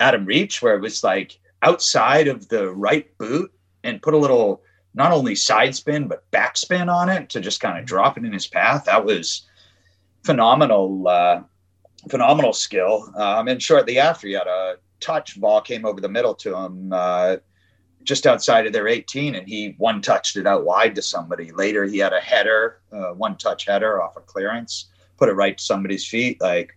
Adam 0.00 0.24
Reach, 0.24 0.62
where 0.62 0.76
it 0.76 0.80
was 0.80 1.04
like 1.04 1.38
outside 1.62 2.28
of 2.28 2.48
the 2.48 2.70
right 2.70 3.06
boot 3.18 3.52
and 3.84 4.02
put 4.02 4.14
a 4.14 4.18
little 4.18 4.62
not 4.94 5.12
only 5.12 5.34
side 5.34 5.74
spin 5.74 6.08
but 6.08 6.30
backspin 6.30 6.92
on 6.92 7.08
it 7.08 7.28
to 7.30 7.40
just 7.40 7.60
kind 7.60 7.78
of 7.78 7.84
drop 7.84 8.16
it 8.18 8.24
in 8.24 8.32
his 8.32 8.46
path. 8.46 8.84
That 8.84 9.04
was 9.04 9.46
phenomenal, 10.24 11.06
uh, 11.08 11.42
phenomenal 12.10 12.52
skill. 12.52 13.12
Um, 13.16 13.48
and 13.48 13.62
shortly 13.62 13.98
after, 13.98 14.26
he 14.26 14.34
had 14.34 14.46
a 14.46 14.76
touch 15.00 15.40
ball 15.40 15.60
came 15.60 15.84
over 15.84 16.00
the 16.00 16.08
middle 16.08 16.34
to 16.34 16.56
him 16.56 16.92
uh, 16.92 17.36
just 18.04 18.26
outside 18.26 18.66
of 18.66 18.72
their 18.72 18.88
18, 18.88 19.34
and 19.34 19.46
he 19.48 19.74
one 19.78 20.00
touched 20.02 20.36
it 20.36 20.46
out 20.46 20.64
wide 20.64 20.94
to 20.94 21.02
somebody. 21.02 21.50
Later, 21.52 21.84
he 21.84 21.98
had 21.98 22.12
a 22.12 22.20
header, 22.20 22.80
uh, 22.92 23.12
one 23.12 23.36
touch 23.36 23.66
header 23.66 24.02
off 24.02 24.16
a 24.16 24.20
clearance, 24.20 24.86
put 25.18 25.28
it 25.28 25.32
right 25.32 25.56
to 25.56 25.62
somebody's 25.62 26.06
feet. 26.06 26.40
Like, 26.40 26.76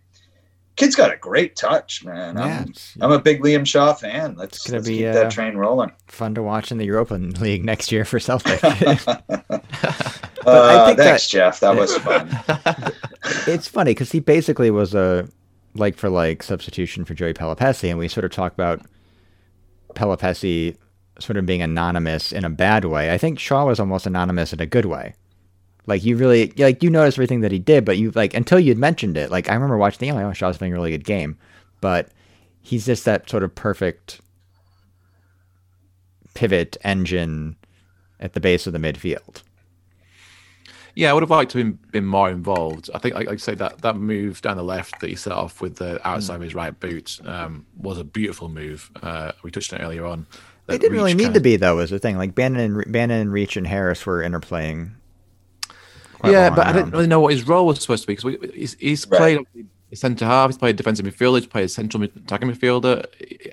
kid's 0.76 0.94
got 0.94 1.12
a 1.12 1.16
great 1.16 1.56
touch, 1.56 2.04
man. 2.04 2.36
Yeah, 2.36 2.64
I'm, 2.64 2.74
I'm 3.00 3.12
a 3.12 3.18
big 3.20 3.42
Liam 3.42 3.66
Shaw 3.66 3.94
fan. 3.94 4.34
Let's, 4.36 4.66
gonna 4.66 4.78
let's 4.78 4.88
be, 4.88 4.98
keep 4.98 5.08
uh, 5.08 5.12
that 5.14 5.30
train 5.30 5.56
rolling. 5.56 5.92
fun 6.08 6.34
to 6.34 6.42
watch 6.42 6.70
in 6.70 6.78
the 6.78 6.84
Europa 6.86 7.14
League 7.14 7.64
next 7.64 7.90
year 7.90 8.04
for 8.04 8.20
Celtic. 8.20 8.60
Uh, 10.46 10.86
think 10.86 10.98
thanks, 10.98 11.24
that- 11.26 11.30
Jeff. 11.36 11.58
That 11.60 11.74
was 11.74 11.96
fun. 11.98 12.28
it's 13.48 13.66
funny 13.66 13.90
because 13.90 14.12
he 14.12 14.20
basically 14.20 14.70
was 14.70 14.94
a 14.94 15.28
like 15.74 15.96
for 15.96 16.08
like 16.08 16.42
substitution 16.42 17.04
for 17.04 17.14
Joey 17.14 17.34
Pelupessy, 17.34 17.90
and 17.90 17.98
we 17.98 18.06
sort 18.06 18.24
of 18.24 18.30
talk 18.30 18.52
about 18.52 18.80
Pelupessy 19.96 20.76
sort 21.18 21.36
of 21.36 21.46
being 21.46 21.62
anonymous 21.62 22.32
in 22.32 22.44
a 22.44 22.50
bad 22.50 22.84
way. 22.84 23.12
I 23.12 23.18
think 23.18 23.38
Shaw 23.38 23.66
was 23.66 23.80
almost 23.80 24.06
anonymous 24.06 24.52
in 24.52 24.60
a 24.60 24.66
good 24.66 24.84
way. 24.84 25.14
Like 25.86 26.04
you 26.04 26.16
really 26.16 26.52
like 26.58 26.82
you 26.82 26.90
noticed 26.90 27.16
everything 27.16 27.40
that 27.40 27.52
he 27.52 27.58
did, 27.58 27.84
but 27.84 27.96
you 27.96 28.10
like 28.10 28.34
until 28.34 28.58
you'd 28.58 28.78
mentioned 28.78 29.16
it. 29.16 29.30
Like 29.30 29.48
I 29.48 29.54
remember 29.54 29.76
watching 29.76 30.00
the 30.00 30.06
game, 30.06 30.14
like, 30.16 30.24
oh, 30.24 30.32
Shaw's 30.32 30.58
playing 30.58 30.72
a 30.72 30.76
really 30.76 30.90
good 30.90 31.04
game, 31.04 31.38
but 31.80 32.08
he's 32.60 32.86
just 32.86 33.04
that 33.04 33.30
sort 33.30 33.44
of 33.44 33.54
perfect 33.54 34.20
pivot 36.34 36.76
engine 36.82 37.56
at 38.18 38.32
the 38.32 38.40
base 38.40 38.66
of 38.66 38.72
the 38.72 38.78
midfield. 38.78 39.42
Yeah, 40.96 41.10
I 41.10 41.12
would 41.12 41.22
have 41.22 41.30
liked 41.30 41.50
to 41.50 41.58
have 41.58 41.92
been 41.92 42.06
more 42.06 42.30
involved. 42.30 42.88
I 42.94 42.98
think, 42.98 43.14
like, 43.14 43.28
I 43.28 43.36
say, 43.36 43.54
that 43.56 43.82
that 43.82 43.96
move 43.96 44.40
down 44.40 44.56
the 44.56 44.64
left 44.64 45.00
that 45.00 45.10
he 45.10 45.14
set 45.14 45.34
off 45.34 45.60
with 45.60 45.76
the 45.76 46.00
outside 46.08 46.36
of 46.36 46.40
his 46.40 46.54
right 46.54 46.78
boot 46.78 47.20
um, 47.26 47.66
was 47.76 47.98
a 47.98 48.04
beautiful 48.04 48.48
move. 48.48 48.90
Uh, 49.02 49.32
we 49.42 49.50
touched 49.50 49.74
on 49.74 49.80
it 49.80 49.84
earlier 49.84 50.06
on. 50.06 50.26
It 50.68 50.72
That 50.72 50.80
didn't 50.80 50.96
really 50.96 51.14
need 51.14 51.24
kinda- 51.24 51.38
to 51.38 51.42
be 51.42 51.56
though. 51.56 51.76
Was 51.76 51.90
the 51.90 51.98
thing 51.98 52.16
like 52.18 52.34
Bannan 52.34 52.60
and 52.84 52.92
Bannan, 52.92 53.30
Reach, 53.30 53.56
and 53.56 53.66
Harris 53.66 54.04
were 54.04 54.22
interplaying. 54.22 54.90
quite 56.18 56.32
Yeah, 56.32 56.48
well 56.48 56.56
but 56.56 56.66
I 56.66 56.72
didn't 56.72 56.90
really 56.92 57.06
know 57.06 57.20
what 57.20 57.32
his 57.32 57.46
role 57.46 57.66
was 57.66 57.80
supposed 57.80 58.02
to 58.02 58.06
be 58.06 58.14
because 58.16 58.52
he's, 58.54 58.74
he's 58.80 59.06
Right. 59.08 59.18
played 59.54 59.66
centre 59.94 60.24
half, 60.24 60.50
he's 60.50 60.58
played 60.58 60.76
defensive 60.76 61.06
midfielder, 61.06 61.36
he's 61.36 61.46
played 61.46 61.70
central 61.70 62.00
mid- 62.00 62.16
attacking 62.16 62.50
midfielder. 62.50 63.04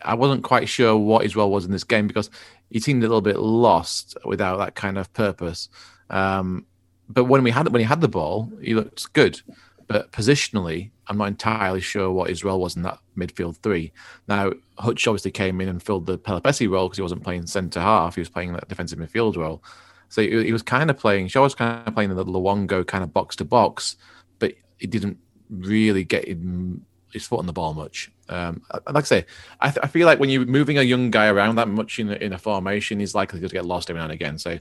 I 0.02 0.16
wasn't 0.16 0.44
quite 0.44 0.68
sure 0.70 0.96
what 0.98 1.24
his 1.24 1.36
role 1.36 1.52
was 1.52 1.66
in 1.66 1.72
this 1.72 1.84
game 1.84 2.08
because 2.08 2.30
he 2.70 2.80
seemed 2.80 3.04
a 3.04 3.08
little 3.08 3.22
bit 3.22 3.38
lost 3.38 4.18
without 4.26 4.58
that 4.58 4.76
kind 4.76 4.98
of 4.98 5.12
purpose. 5.14 5.70
Um, 6.10 6.66
but 7.10 7.26
when 7.26 7.44
we 7.44 7.52
had 7.52 7.68
when 7.70 7.80
he 7.82 7.86
had 7.86 8.02
the 8.02 8.08
ball, 8.08 8.52
he 8.62 8.74
looked 8.74 9.12
good. 9.14 9.42
But 9.88 10.12
positionally, 10.12 10.90
I'm 11.08 11.18
not 11.18 11.28
entirely 11.28 11.82
sure 11.82 12.12
what 12.12 12.30
his 12.30 12.44
role 12.44 12.62
was 12.62 12.76
in 12.76 12.84
that 12.84 13.00
midfield 13.18 13.58
three. 13.58 13.92
Now, 14.28 14.52
Hutch 14.78 15.08
obviously 15.08 15.32
came 15.32 15.60
in 15.62 15.70
and 15.70 15.84
filled 15.84 16.06
the 16.06 16.18
Pelupessy 16.18 16.68
role 16.68 16.88
because 16.88 16.98
he 16.98 17.02
wasn't 17.02 17.24
playing 17.24 17.48
centre 17.48 17.82
half; 17.82 18.16
he 18.16 18.22
was 18.22 18.30
playing 18.30 18.54
that 18.54 18.68
defensive 18.68 19.00
midfield 19.00 19.36
role. 19.36 19.64
So 20.10 20.22
he, 20.22 20.46
he 20.46 20.54
was 20.54 20.62
kind 20.62 20.90
of 20.90 20.98
playing. 20.98 21.28
Shaw 21.28 21.42
was 21.42 21.56
kind 21.56 21.88
of 21.88 21.94
playing 21.94 22.16
the 22.16 22.26
Luongo 22.26 22.86
kind 22.86 23.04
of 23.04 23.14
box 23.14 23.36
to 23.38 23.46
box, 23.46 23.98
but 24.40 24.54
he 24.78 24.88
didn't 24.88 25.18
really 25.50 26.04
get 26.04 26.28
him, 26.28 26.86
his 27.12 27.26
foot 27.26 27.40
on 27.40 27.48
the 27.48 27.54
ball 27.54 27.74
much. 27.74 28.12
Um, 28.30 28.62
like 28.88 29.04
I 29.04 29.08
say, 29.08 29.26
I, 29.60 29.70
th- 29.70 29.84
I 29.84 29.88
feel 29.88 30.06
like 30.06 30.20
when 30.20 30.30
you're 30.30 30.46
moving 30.46 30.78
a 30.78 30.84
young 30.84 31.12
guy 31.12 31.28
around 31.28 31.56
that 31.56 31.68
much 31.68 32.00
in 32.00 32.10
a, 32.10 32.16
in 32.16 32.34
a 32.34 32.38
formation, 32.38 33.00
he's 33.00 33.16
likely 33.16 33.40
to 33.40 33.48
get 33.50 33.66
lost 33.66 33.90
every 33.90 34.00
now 34.00 34.06
and 34.06 34.14
again. 34.14 34.38
So, 34.38 34.60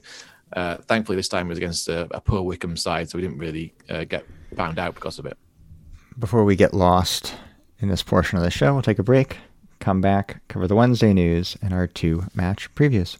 uh, 0.53 0.77
thankfully, 0.77 1.15
this 1.15 1.29
time 1.29 1.47
was 1.47 1.57
against 1.57 1.87
a, 1.87 2.07
a 2.15 2.19
poor 2.19 2.41
Wycombe 2.41 2.75
side, 2.75 3.09
so 3.09 3.17
we 3.17 3.21
didn't 3.21 3.37
really 3.37 3.73
uh, 3.89 4.03
get 4.03 4.25
found 4.55 4.79
out 4.79 4.95
because 4.95 5.19
of 5.19 5.25
it. 5.25 5.37
Before 6.19 6.43
we 6.43 6.55
get 6.55 6.73
lost 6.73 7.35
in 7.79 7.89
this 7.89 8.03
portion 8.03 8.37
of 8.37 8.43
the 8.43 8.51
show, 8.51 8.73
we'll 8.73 8.81
take 8.81 8.99
a 8.99 9.03
break, 9.03 9.37
come 9.79 9.99
back, 9.99 10.41
cover 10.47 10.67
the 10.67 10.75
Wednesday 10.75 11.11
news, 11.11 11.57
and 11.61 11.73
our 11.73 11.87
two 11.87 12.25
match 12.35 12.73
previews. 12.75 13.17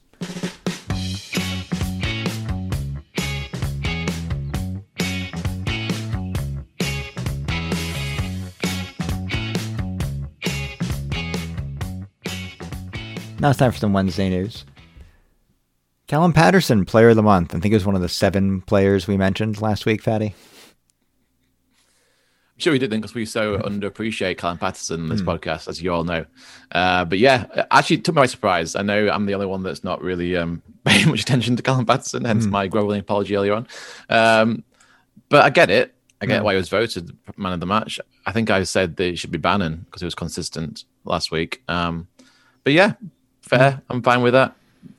Now 13.39 13.49
it's 13.49 13.59
time 13.59 13.71
for 13.71 13.77
some 13.77 13.91
Wednesday 13.91 14.29
news. 14.29 14.63
Callum 16.07 16.31
Paterson, 16.31 16.85
Player 16.85 17.09
of 17.09 17.15
the 17.15 17.23
Month. 17.23 17.55
I 17.55 17.59
think 17.59 17.73
it 17.73 17.75
was 17.75 17.85
one 17.85 17.95
of 17.95 18.01
the 18.01 18.07
seven 18.07 18.61
players 18.61 19.07
we 19.07 19.17
mentioned 19.17 19.61
last 19.61 19.85
week, 19.85 20.01
Fatty. 20.01 20.35
I'm 22.55 22.59
sure 22.59 22.73
we 22.73 22.79
didn't 22.79 23.01
because 23.01 23.15
we 23.15 23.25
so 23.25 23.57
underappreciate 23.57 24.37
Callum 24.37 24.59
Paterson 24.59 25.01
in 25.01 25.09
this 25.09 25.21
podcast, 25.23 25.67
as 25.67 25.81
you 25.81 25.91
all 25.91 26.03
know. 26.03 26.23
Uh, 26.71 27.03
but 27.03 27.17
yeah, 27.17 27.47
actually 27.71 27.97
it 27.97 28.03
took 28.05 28.13
me 28.15 28.21
by 28.21 28.25
surprise. 28.27 28.75
I 28.75 28.83
know 28.83 29.09
I'm 29.09 29.25
the 29.25 29.33
only 29.33 29.47
one 29.47 29.63
that's 29.63 29.83
not 29.83 30.01
really 30.03 30.37
um, 30.37 30.61
paying 30.85 31.09
much 31.09 31.21
attention 31.21 31.55
to 31.55 31.63
Callum 31.63 31.85
Paterson, 31.87 32.25
hence 32.25 32.45
my 32.45 32.67
groveling 32.67 32.99
apology 32.99 33.35
earlier 33.35 33.53
on. 33.53 33.67
Um, 34.09 34.63
but 35.29 35.43
I 35.43 35.49
get 35.49 35.71
it. 35.71 35.95
I 36.21 36.27
get 36.27 36.35
Yeah. 36.35 36.41
why 36.41 36.53
he 36.53 36.57
was 36.57 36.69
voted 36.69 37.17
man 37.37 37.53
of 37.53 37.59
the 37.59 37.65
match. 37.65 37.99
I 38.25 38.31
think 38.31 38.51
I 38.51 38.63
said 38.63 38.97
that 38.97 39.03
it 39.03 39.17
should 39.19 39.31
be 39.31 39.39
Bannan 39.39 39.85
because 39.85 40.01
he 40.01 40.05
was 40.05 40.15
consistent 40.15 40.83
last 41.05 41.31
week. 41.31 41.63
Um, 41.67 42.07
but 42.63 42.73
yeah, 42.73 42.93
fair. 43.41 43.81
I'm 43.89 44.03
fine 44.03 44.21
with 44.21 44.33
that. 44.33 44.55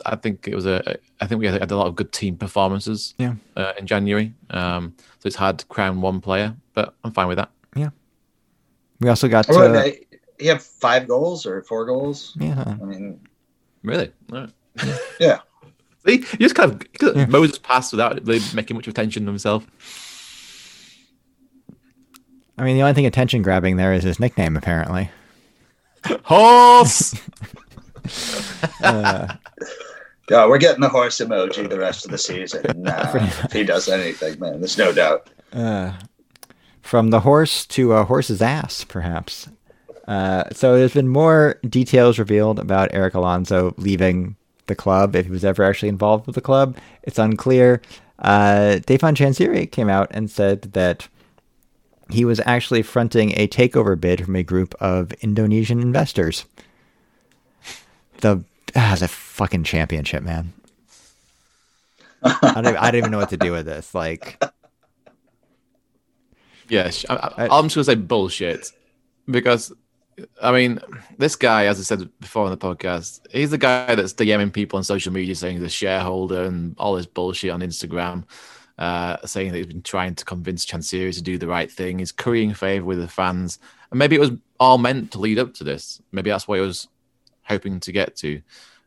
I 0.06 0.16
think 0.16 0.46
it 0.48 0.54
was 0.54 0.66
a. 0.66 0.98
I 1.20 1.26
think 1.26 1.38
we 1.40 1.46
had, 1.46 1.60
had 1.60 1.70
a 1.70 1.76
lot 1.76 1.86
of 1.86 1.96
good 1.96 2.12
team 2.12 2.36
performances. 2.36 3.14
Yeah. 3.18 3.34
Uh, 3.56 3.72
in 3.78 3.86
January, 3.86 4.34
um, 4.50 4.94
so 5.18 5.26
it's 5.26 5.36
hard 5.36 5.58
to 5.58 5.66
crown 5.66 6.00
one 6.00 6.20
player, 6.20 6.54
but 6.74 6.94
I'm 7.04 7.12
fine 7.12 7.28
with 7.28 7.38
that. 7.38 7.50
Yeah. 7.76 7.90
We 9.00 9.08
also 9.08 9.28
got 9.28 9.46
Oh, 9.50 9.60
uh, 9.74 9.90
he 10.38 10.46
had 10.46 10.62
five 10.62 11.06
goals 11.08 11.46
or 11.46 11.62
four 11.62 11.84
goals. 11.86 12.36
yeah, 12.40 12.76
I 12.80 12.84
mean, 12.84 13.20
Really? 13.82 14.10
All 14.32 14.40
right. 14.40 14.50
Yeah. 15.20 15.40
See, 16.06 16.16
you 16.16 16.38
just 16.38 16.54
kind 16.54 16.72
of 16.72 16.82
Yeah. 17.16 17.26
Moses 17.26 17.58
passed 17.58 17.92
without 17.92 18.26
really 18.26 18.40
making 18.54 18.76
much 18.76 18.88
attention 18.88 19.24
to 19.24 19.30
himself. 19.30 19.66
I 22.58 22.64
mean, 22.64 22.76
the 22.76 22.82
only 22.82 22.94
thing 22.94 23.06
attention 23.06 23.42
grabbing 23.42 23.76
there 23.76 23.92
is 23.92 24.04
his 24.04 24.20
nickname, 24.20 24.56
apparently. 24.56 25.10
Horse. 26.24 27.14
Uh, 28.82 29.34
yeah, 30.30 30.46
we're 30.46 30.58
getting 30.58 30.80
the 30.80 30.88
horse 30.88 31.18
emoji 31.18 31.68
the 31.68 31.78
rest 31.78 32.04
of 32.04 32.10
the 32.10 32.18
season. 32.18 32.62
Nah, 32.76 33.12
if 33.44 33.52
he 33.52 33.62
does 33.64 33.88
anything, 33.88 34.38
man, 34.40 34.60
there's 34.60 34.78
no 34.78 34.92
doubt. 34.92 35.28
uh, 35.52 35.92
from 36.82 37.10
the 37.10 37.20
horse 37.20 37.64
to 37.66 37.92
a 37.92 38.04
horse's 38.04 38.42
ass, 38.42 38.84
perhaps. 38.84 39.48
Uh, 40.06 40.44
so 40.52 40.76
there's 40.76 40.92
been 40.94 41.08
more 41.08 41.58
details 41.68 42.18
revealed 42.18 42.58
about 42.58 42.90
Eric 42.92 43.14
Alonso 43.14 43.74
leaving 43.78 44.36
the 44.66 44.74
club, 44.74 45.16
if 45.16 45.26
he 45.26 45.30
was 45.32 45.44
ever 45.44 45.62
actually 45.62 45.88
involved 45.88 46.26
with 46.26 46.34
the 46.34 46.42
club. 46.42 46.76
It's 47.02 47.18
unclear. 47.18 47.80
Uh, 48.18 48.80
Chansiri 48.86 49.70
came 49.70 49.88
out 49.88 50.08
and 50.10 50.30
said 50.30 50.62
that 50.72 51.08
he 52.10 52.24
was 52.24 52.40
actually 52.44 52.82
fronting 52.82 53.32
a 53.36 53.48
takeover 53.48 53.98
bid 53.98 54.24
from 54.24 54.36
a 54.36 54.42
group 54.42 54.74
of 54.80 55.12
Indonesian 55.22 55.80
investors. 55.80 56.44
The 58.20 58.44
ah, 58.76 58.96
the 58.98 59.08
fucking 59.08 59.64
championship, 59.64 60.22
man. 60.22 60.52
I 62.24 62.60
don't, 62.62 62.76
I 62.76 62.90
don't 62.90 62.98
even 62.98 63.10
know 63.10 63.18
what 63.18 63.30
to 63.30 63.36
do 63.36 63.52
with 63.52 63.66
this. 63.66 63.94
Like, 63.94 64.42
yes. 66.68 67.04
I, 67.08 67.14
I, 67.14 67.48
I'm 67.48 67.64
just 67.64 67.74
gonna 67.74 67.84
say 67.84 67.94
bullshit 67.96 68.72
because, 69.30 69.72
I 70.42 70.52
mean, 70.52 70.80
this 71.18 71.36
guy, 71.36 71.66
as 71.66 71.78
I 71.78 71.82
said 71.82 72.08
before 72.20 72.44
on 72.44 72.50
the 72.50 72.56
podcast, 72.56 73.20
he's 73.30 73.50
the 73.50 73.58
guy 73.58 73.94
that's 73.94 74.14
DMing 74.14 74.52
people 74.52 74.78
on 74.78 74.84
social 74.84 75.12
media 75.12 75.34
saying 75.34 75.56
he's 75.56 75.66
a 75.66 75.68
shareholder 75.68 76.44
and 76.44 76.74
all 76.78 76.94
this 76.94 77.06
bullshit 77.06 77.50
on 77.50 77.60
Instagram. 77.60 78.24
Uh, 78.76 79.16
saying 79.24 79.52
that 79.52 79.58
he's 79.58 79.68
been 79.68 79.82
trying 79.82 80.16
to 80.16 80.24
convince 80.24 80.66
Chansiri 80.66 81.14
to 81.14 81.22
do 81.22 81.38
the 81.38 81.46
right 81.46 81.70
thing. 81.70 82.00
He's 82.00 82.10
currying 82.10 82.52
favor 82.54 82.84
with 82.84 82.98
the 82.98 83.06
fans, 83.06 83.60
and 83.90 83.98
maybe 84.00 84.16
it 84.16 84.20
was 84.20 84.32
all 84.58 84.78
meant 84.78 85.12
to 85.12 85.20
lead 85.20 85.38
up 85.38 85.54
to 85.54 85.64
this. 85.64 86.02
Maybe 86.10 86.30
that's 86.30 86.48
why 86.48 86.56
he 86.56 86.62
was 86.62 86.88
hoping 87.44 87.80
to 87.80 87.92
get 87.92 88.16
to 88.16 88.40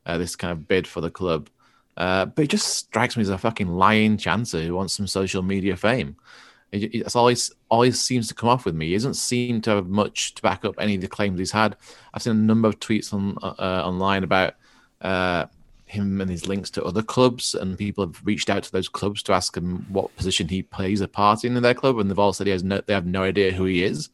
uh, 0.06 0.18
this 0.18 0.36
kind 0.36 0.52
of 0.52 0.68
bid 0.68 0.88
for 0.88 1.02
the 1.02 1.12
club. 1.12 1.50
Uh, 1.96 2.26
but 2.26 2.44
it 2.46 2.50
just 2.50 2.68
strikes 2.68 3.18
me 3.18 3.22
as 3.22 3.30
a 3.30 3.38
fucking 3.38 3.68
lying 3.70 4.18
chancer 4.18 4.64
who 4.66 4.76
wants 4.76 4.94
some 4.94 5.08
social 5.08 5.42
media 5.42 5.76
fame. 5.76 6.16
It, 6.72 6.94
it- 6.94 7.16
always 7.16 7.52
always 7.70 8.00
seems 8.00 8.28
to 8.28 8.36
come 8.36 8.50
off 8.50 8.66
with 8.66 8.76
me. 8.76 8.88
He 8.88 8.94
doesn't 8.94 9.16
seem 9.16 9.62
to 9.62 9.72
have 9.72 9.88
much 9.88 10.36
to 10.36 10.42
back 10.42 10.64
up 10.66 10.76
any 10.80 10.96
of 10.96 11.02
the 11.02 11.08
claims 11.08 11.40
he's 11.40 11.52
had. 11.52 11.76
I've 12.14 12.22
seen 12.22 12.32
a 12.32 12.36
number 12.36 12.68
of 12.68 12.80
tweets 12.80 13.14
on 13.14 13.38
uh, 13.42 13.84
online 13.86 14.24
about 14.24 14.56
uh, 15.02 15.46
him 15.86 16.20
and 16.22 16.30
his 16.30 16.48
links 16.48 16.70
to 16.72 16.84
other 16.84 17.02
clubs, 17.02 17.56
and 17.56 17.78
people 17.78 18.06
have 18.06 18.22
reached 18.26 18.50
out 18.50 18.64
to 18.64 18.72
those 18.72 18.90
clubs 18.90 19.24
to 19.24 19.34
ask 19.34 19.56
him 19.56 19.86
what 19.90 20.16
position 20.18 20.48
he 20.50 20.62
plays 20.62 21.02
a 21.02 21.08
part 21.08 21.44
in 21.46 21.56
in 21.58 21.64
their 21.64 21.74
club, 21.74 21.98
and 21.98 22.10
they've 22.12 22.20
all 22.20 22.34
said 22.34 22.48
he 22.48 22.52
has 22.52 22.64
no, 22.64 22.82
they 22.86 22.94
have 22.94 23.06
no 23.06 23.24
idea 23.24 23.52
who 23.52 23.66
he 23.66 23.84
is. 23.84 24.10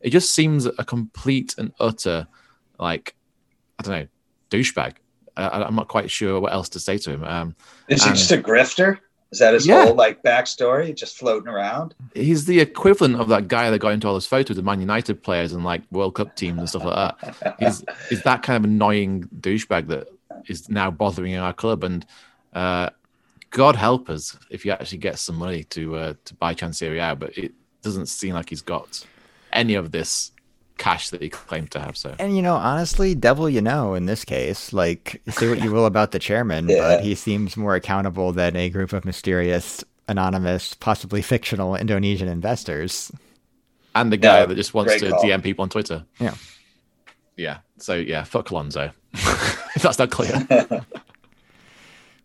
It 0.00 0.10
just 0.10 0.34
seems 0.34 0.66
a 0.66 0.84
complete 0.84 1.54
and 1.56 1.72
utter, 1.80 2.26
like 2.78 3.14
I 3.78 3.82
don't 3.82 4.00
know, 4.00 4.06
douchebag. 4.50 4.94
I- 5.36 5.62
I'm 5.64 5.74
not 5.74 5.88
quite 5.88 6.10
sure 6.10 6.38
what 6.40 6.52
else 6.52 6.68
to 6.70 6.80
say 6.80 6.96
to 6.98 7.10
him. 7.10 7.24
Um, 7.24 7.56
Is 7.88 8.02
he 8.02 8.08
And- 8.10 8.18
just 8.18 8.30
a 8.32 8.38
grifter? 8.38 8.98
Is 9.32 9.40
that 9.40 9.52
his 9.52 9.66
Yeah. 9.66 9.86
whole 9.86 9.94
like 9.94 10.22
backstory? 10.22 10.94
Just 10.94 11.18
floating 11.18 11.48
around? 11.48 11.94
He's 12.14 12.44
the 12.44 12.60
equivalent 12.60 13.16
of 13.16 13.26
that 13.30 13.48
guy 13.48 13.68
that 13.68 13.80
got 13.80 13.92
into 13.92 14.06
all 14.06 14.12
those 14.12 14.28
photos 14.28 14.56
of 14.58 14.64
Man 14.64 14.78
United 14.80 15.24
players 15.24 15.52
and 15.52 15.64
like 15.64 15.82
World 15.90 16.14
Cup 16.14 16.36
teams 16.36 16.58
and 16.60 16.68
stuff 16.68 16.84
like 16.84 17.18
that. 17.18 17.56
He's, 17.58 17.84
he's 18.10 18.22
that 18.22 18.44
kind 18.44 18.56
of 18.64 18.70
annoying 18.70 19.24
douchebag 19.40 19.88
that 19.88 20.06
is 20.46 20.68
now 20.68 20.88
bothering 20.92 21.34
our 21.36 21.52
club. 21.52 21.82
And 21.82 22.06
uh, 22.54 22.90
God 23.50 23.74
help 23.74 24.08
us 24.08 24.36
if 24.50 24.62
he 24.62 24.70
actually 24.70 24.98
gets 24.98 25.20
some 25.22 25.34
money 25.36 25.64
to 25.64 25.96
uh, 25.96 26.14
to 26.26 26.34
buy 26.34 26.54
Chansiri, 26.54 27.18
but 27.18 27.36
it 27.36 27.52
doesn't 27.82 28.06
seem 28.06 28.34
like 28.34 28.50
he's 28.50 28.62
got 28.62 29.04
any 29.52 29.74
of 29.74 29.90
this 29.90 30.30
cash 30.78 31.10
that 31.10 31.22
he 31.22 31.28
claimed 31.30 31.70
to 31.72 31.80
have. 31.80 31.96
So 31.96 32.14
And 32.18 32.36
you 32.36 32.42
know, 32.42 32.54
honestly, 32.54 33.14
devil 33.14 33.48
you 33.48 33.60
know 33.60 33.94
in 33.94 34.06
this 34.06 34.24
case. 34.24 34.72
Like, 34.72 35.22
say 35.30 35.48
what 35.48 35.62
you 35.62 35.70
will 35.70 35.86
about 35.86 36.10
the 36.12 36.18
chairman, 36.18 36.68
Yeah. 36.68 36.78
but 36.80 37.04
he 37.04 37.14
seems 37.14 37.56
more 37.56 37.74
accountable 37.74 38.32
than 38.32 38.56
a 38.56 38.68
group 38.70 38.92
of 38.92 39.04
mysterious, 39.04 39.84
anonymous, 40.08 40.74
possibly 40.74 41.22
fictional 41.22 41.76
Indonesian 41.76 42.28
investors. 42.28 43.10
and 43.94 44.10
the 44.12 44.16
guy 44.16 44.40
Yeah, 44.40 44.46
that 44.46 44.54
just 44.56 44.74
wants 44.74 44.96
to 44.98 45.10
call. 45.10 45.22
DM 45.22 45.42
people 45.42 45.62
on 45.62 45.68
Twitter. 45.68 46.04
Yeah. 46.18 46.34
Yeah. 47.36 47.58
So 47.78 47.94
yeah, 47.94 48.24
fuck 48.24 48.50
Alonso. 48.50 48.90
if 49.12 49.74
that's 49.82 49.98
not 49.98 50.10
clear. 50.10 50.46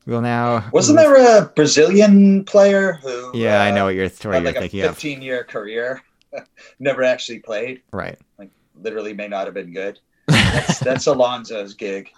We'll 0.05 0.21
now. 0.21 0.67
Wasn't 0.73 0.97
there 0.97 1.15
a 1.37 1.45
Brazilian 1.49 2.43
player 2.45 2.93
who? 3.03 3.31
Yeah, 3.37 3.61
I 3.61 3.69
know 3.69 3.83
uh, 3.83 3.85
what 3.85 3.95
you're, 3.95 4.09
story 4.09 4.35
had 4.35 4.43
you're 4.43 4.53
like 4.53 4.61
thinking 4.61 4.81
of. 4.81 4.95
15 4.95 5.21
year 5.21 5.43
career, 5.43 6.01
never 6.79 7.03
actually 7.03 7.39
played. 7.39 7.81
Right. 7.91 8.17
Like 8.37 8.51
literally 8.81 9.13
may 9.13 9.27
not 9.27 9.45
have 9.45 9.53
been 9.53 9.73
good. 9.73 9.99
That's, 10.27 10.79
that's 10.79 11.07
Alonso's 11.07 11.73
gig. 11.73 12.11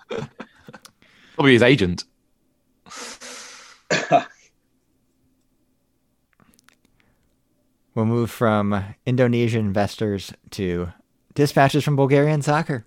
Probably 1.36 1.54
his 1.54 1.63
agent. 1.63 2.04
We'll 7.93 8.06
move 8.06 8.32
from 8.32 8.84
Indonesian 9.06 9.65
investors 9.65 10.34
to 10.52 10.93
dispatches 11.34 11.84
from 11.84 11.95
Bulgarian 11.95 12.41
soccer. 12.41 12.86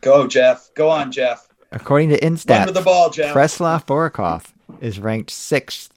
Go, 0.00 0.26
Jeff. 0.26 0.70
Go 0.74 0.88
on, 0.88 1.12
Jeff. 1.12 1.48
According 1.70 2.10
to 2.10 2.18
Run 2.22 2.36
Instat, 2.36 2.66
with 2.66 2.74
the 2.74 2.80
ball, 2.80 3.10
Jeff. 3.10 3.34
Preslav 3.34 3.86
Borukov 3.86 4.52
is 4.80 4.98
ranked 4.98 5.30
sixth 5.30 5.92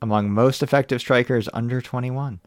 among 0.00 0.30
most 0.30 0.62
effective 0.62 1.00
strikers 1.00 1.48
under 1.52 1.80
21, 1.80 2.40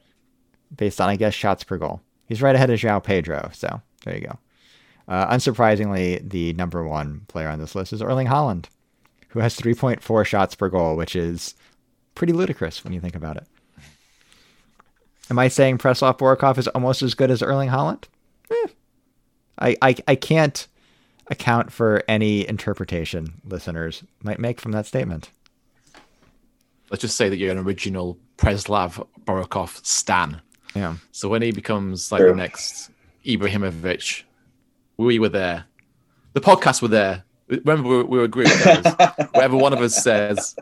based 0.75 0.99
on, 1.01 1.09
I 1.09 1.15
guess, 1.15 1.33
shots 1.33 1.63
per 1.63 1.77
goal. 1.77 2.01
He's 2.25 2.41
right 2.41 2.55
ahead 2.55 2.69
of 2.69 2.79
João 2.79 3.03
Pedro, 3.03 3.49
so 3.53 3.81
there 4.03 4.15
you 4.15 4.21
go. 4.21 4.37
Uh, 5.07 5.33
unsurprisingly, 5.33 6.27
the 6.29 6.53
number 6.53 6.83
one 6.83 7.21
player 7.27 7.47
on 7.47 7.59
this 7.59 7.75
list 7.75 7.93
is 7.93 8.01
Erling 8.01 8.27
Haaland, 8.27 8.65
who 9.29 9.39
has 9.39 9.57
3.4 9.57 10.25
shots 10.25 10.55
per 10.55 10.67
goal, 10.69 10.97
which 10.97 11.15
is 11.15 11.55
pretty 12.15 12.33
ludicrous 12.33 12.83
when 12.83 12.93
you 12.93 12.99
think 12.99 13.15
about 13.15 13.37
it. 13.37 13.47
Am 15.29 15.39
I 15.39 15.47
saying 15.47 15.77
Preslav 15.77 16.17
Borukov 16.17 16.57
is 16.57 16.67
almost 16.69 17.01
as 17.01 17.13
good 17.13 17.31
as 17.31 17.41
Erling 17.41 17.69
Haaland? 17.69 18.05
Eh. 18.51 18.67
I, 19.59 19.77
I, 19.81 19.95
I 20.07 20.15
can't 20.15 20.67
account 21.27 21.71
for 21.71 22.03
any 22.07 22.47
interpretation 22.47 23.41
listeners 23.43 24.03
might 24.23 24.39
make 24.39 24.61
from 24.61 24.71
that 24.71 24.85
statement. 24.85 25.29
Let's 26.89 27.01
just 27.01 27.17
say 27.17 27.27
that 27.27 27.37
you're 27.37 27.51
an 27.51 27.57
original 27.57 28.17
Preslav 28.37 29.05
Borukov 29.25 29.85
stan. 29.85 30.41
Yeah. 30.75 30.95
So 31.11 31.29
when 31.29 31.41
he 31.41 31.51
becomes 31.51 32.11
like 32.11 32.19
True. 32.19 32.29
the 32.29 32.35
next 32.35 32.89
Ibrahimovic, 33.25 34.23
we 34.97 35.19
were 35.19 35.29
there. 35.29 35.65
The 36.33 36.41
podcast 36.41 36.81
were 36.81 36.87
there. 36.87 37.23
Remember, 37.47 37.87
we 37.89 37.95
were, 37.97 38.05
we 38.05 38.17
were 38.17 38.23
a 38.25 38.27
group. 38.27 38.47
guys. 38.63 38.83
Whatever 39.31 39.57
one 39.57 39.73
of 39.73 39.79
us 39.79 40.03
says, 40.03 40.55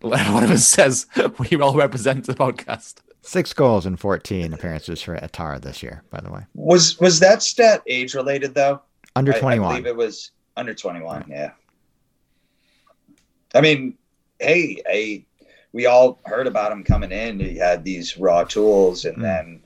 whatever 0.00 0.32
one 0.32 0.44
of 0.44 0.50
us 0.50 0.66
says, 0.66 1.06
we 1.38 1.56
all 1.60 1.74
represent 1.74 2.26
the 2.26 2.34
podcast. 2.34 2.96
Six 3.22 3.52
goals 3.54 3.86
and 3.86 3.98
14 3.98 4.52
appearances 4.52 5.00
for 5.00 5.16
Arda 5.16 5.60
this 5.60 5.82
year, 5.82 6.02
by 6.10 6.20
the 6.20 6.30
way. 6.30 6.42
Was 6.54 7.00
was 7.00 7.20
that 7.20 7.42
stat 7.42 7.82
age 7.86 8.14
related 8.14 8.54
though? 8.54 8.82
Under 9.16 9.32
I- 9.32 9.36
I, 9.36 9.40
21. 9.40 9.68
believe 9.70 9.86
it 9.86 9.96
was 9.96 10.32
under 10.56 10.74
21. 10.74 11.24
Yeah. 11.28 11.52
I 13.54 13.60
mean, 13.60 13.96
hey, 14.40 14.82
I, 14.86 15.24
we 15.74 15.86
all 15.86 16.20
heard 16.24 16.46
about 16.46 16.70
him 16.70 16.84
coming 16.84 17.10
in. 17.10 17.40
He 17.40 17.56
had 17.58 17.82
these 17.84 18.16
raw 18.16 18.44
tools, 18.44 19.04
and 19.04 19.16
Mm. 19.18 19.22
then 19.22 19.60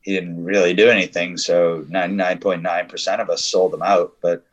he 0.00 0.14
didn't 0.14 0.42
really 0.42 0.72
do 0.72 0.88
anything. 0.88 1.36
So 1.36 1.84
99.9% 1.90 3.20
of 3.20 3.28
us 3.28 3.44
sold 3.44 3.74
him 3.74 3.82
out. 3.82 4.14
But 4.22 4.44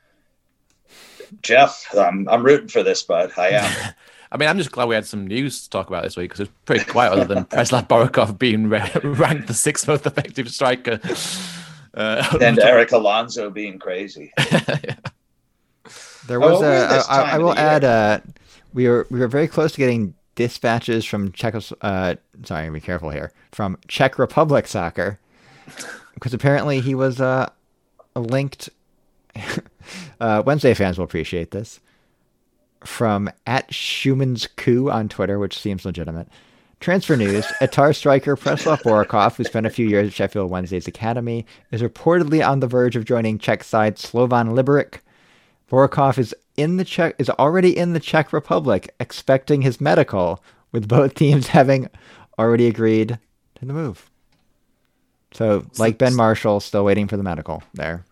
Jeff, 1.42 1.88
I'm, 1.98 2.28
I'm 2.28 2.44
rooting 2.44 2.68
for 2.68 2.84
this, 2.84 3.02
bud. 3.02 3.32
I 3.38 3.50
am. 3.52 3.94
I 4.32 4.38
mean, 4.38 4.50
I'm 4.50 4.58
just 4.58 4.72
glad 4.72 4.88
we 4.90 4.94
had 4.96 5.06
some 5.08 5.26
news 5.26 5.64
to 5.64 5.70
talk 5.70 5.88
about 5.88 6.04
this 6.04 6.18
week 6.18 6.30
because 6.32 6.42
it's 6.42 6.52
pretty 6.66 6.84
quiet 6.86 7.14
other 7.14 7.26
than 7.34 7.46
Preslav 7.54 7.88
Borukov 7.88 8.38
being 8.38 8.68
ra- 8.70 8.88
ranked 9.04 9.48
the 9.48 9.54
sixth 9.56 9.88
most 9.88 10.06
effective 10.06 10.50
striker. 10.52 11.00
Uh, 11.96 12.38
and 12.42 12.60
Eric 12.60 12.92
Alonso 12.92 13.50
being 13.50 13.80
crazy. 13.80 14.32
There 16.28 16.40
was 16.40 16.62
Oh, 16.62 16.66
a. 16.66 16.86
I, 16.86 16.98
I- 17.00 17.02
time 17.24 17.26
I 17.34 17.36
of 17.38 17.42
will 17.42 17.58
add. 17.58 17.84
Uh, 17.84 18.20
we 18.74 18.88
were 18.88 19.08
we 19.10 19.20
were 19.20 19.28
very 19.28 19.48
close 19.48 19.72
to 19.72 19.78
getting 19.80 20.14
dispatches 20.40 21.04
from 21.04 21.34
Czechos. 21.34 21.74
Uh, 21.82 22.16
sorry, 22.46 22.70
be 22.70 22.80
careful 22.80 23.10
here. 23.10 23.34
From 23.52 23.78
Czech 23.90 24.18
Republic 24.18 24.68
soccer, 24.68 25.20
because 26.14 26.34
apparently 26.34 26.80
he 26.80 26.96
was 26.96 27.20
uh, 27.20 27.50
linked. 28.16 28.70
uh, 30.22 30.42
Wednesday 30.46 30.74
fans 30.74 30.98
will 30.98 31.04
appreciate 31.04 31.52
this. 31.52 31.82
From 32.86 33.30
at 33.46 33.68
Schumann's 33.74 34.48
coup 34.48 34.90
on 34.90 35.10
Twitter, 35.10 35.38
which 35.38 35.60
seems 35.60 35.84
legitimate. 35.84 36.30
Transfer 36.80 37.18
news: 37.18 37.46
Arda 37.62 37.94
striker 37.94 38.38
Preslav 38.38 38.82
Borukov, 38.84 39.36
who 39.36 39.44
spent 39.44 39.66
a 39.66 39.70
few 39.70 39.90
years 39.90 40.08
at 40.08 40.14
Sheffield 40.14 40.50
Wednesday's 40.50 40.88
academy, 40.88 41.46
is 41.72 41.82
reportedly 41.82 42.48
on 42.48 42.62
the 42.62 42.68
verge 42.68 42.96
of 42.96 43.04
joining 43.04 43.40
Czech 43.40 43.66
side 43.66 43.98
Slovan 43.98 44.56
Liberec. 44.56 45.00
Borukov 45.70 46.18
is 46.18 46.34
in 46.60 46.78
the 46.78 46.86
Czech 46.86 47.16
is 47.18 47.30
already 47.32 47.76
in 47.76 47.94
the 47.94 48.00
Czech 48.00 48.34
Republic, 48.34 48.94
expecting 49.00 49.62
his 49.62 49.80
medical, 49.80 50.44
with 50.72 50.88
both 50.88 51.14
teams 51.16 51.48
having 51.48 51.90
already 52.38 52.68
agreed 52.68 53.20
to 53.56 53.66
the 53.66 53.74
move. 53.74 54.10
So, 55.32 55.66
like 55.78 55.98
Ben 55.98 56.16
Marshall, 56.16 56.60
still 56.60 56.84
waiting 56.84 57.08
for 57.08 57.18
the 57.18 57.24
medical 57.24 57.64
there. 57.74 58.04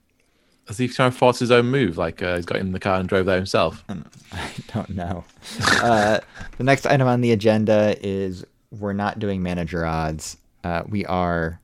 Has 0.68 0.78
he 0.78 0.88
trying 0.88 1.12
to 1.12 1.18
force 1.18 1.40
his 1.40 1.50
own 1.50 1.68
move? 1.68 1.98
Like 1.98 2.22
uh, 2.22 2.36
he's 2.36 2.46
got 2.46 2.58
in 2.58 2.74
the 2.74 2.80
car 2.80 3.00
and 3.00 3.08
drove 3.08 3.26
there 3.26 3.38
himself? 3.38 3.84
I 3.88 4.50
don't 4.74 4.90
know. 4.90 5.24
uh, 5.82 6.20
the 6.58 6.64
next 6.64 6.86
item 6.86 7.08
on 7.08 7.22
the 7.22 7.32
agenda 7.32 7.96
is 8.06 8.46
we're 8.72 8.94
not 8.94 9.18
doing 9.18 9.42
manager 9.42 9.86
odds. 9.86 10.38
Uh, 10.64 10.84
we 10.88 11.06
are, 11.06 11.62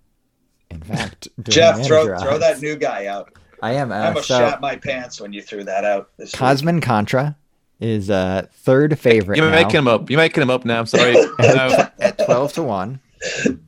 in 0.72 0.82
fact, 0.82 1.28
doing 1.42 1.54
Jeff, 1.54 1.86
throw, 1.86 2.06
manager 2.06 2.24
throw 2.24 2.36
odds. 2.36 2.40
that 2.40 2.62
new 2.62 2.78
guy 2.78 3.08
out. 3.08 3.34
I 3.64 3.74
am. 3.76 3.94
I 3.94 4.00
Uh, 4.00 4.08
almost 4.10 4.28
so, 4.28 4.40
shat 4.40 4.60
my 4.60 4.76
pants 4.76 5.22
when 5.22 5.32
you 5.32 5.42
threw 5.42 5.64
that 5.64 5.86
out. 5.86 6.10
This 6.18 6.34
week. 6.34 6.40
Cosmin 6.40 6.82
Contra 6.82 7.38
is 7.80 8.10
uh, 8.10 8.46
third 8.52 9.00
favorite 9.00 9.38
You're 9.38 9.50
now 9.50 9.56
making 9.56 9.78
him 9.78 9.88
up. 9.88 10.10
You're 10.10 10.20
making 10.20 10.44
him 10.44 10.50
up 10.50 10.66
now. 10.66 10.80
I'm 10.80 10.86
sorry. 10.86 11.14
no. 11.40 11.90
at 12.00 12.18
12 12.26 12.54
to 12.54 12.64
1. 12.64 13.00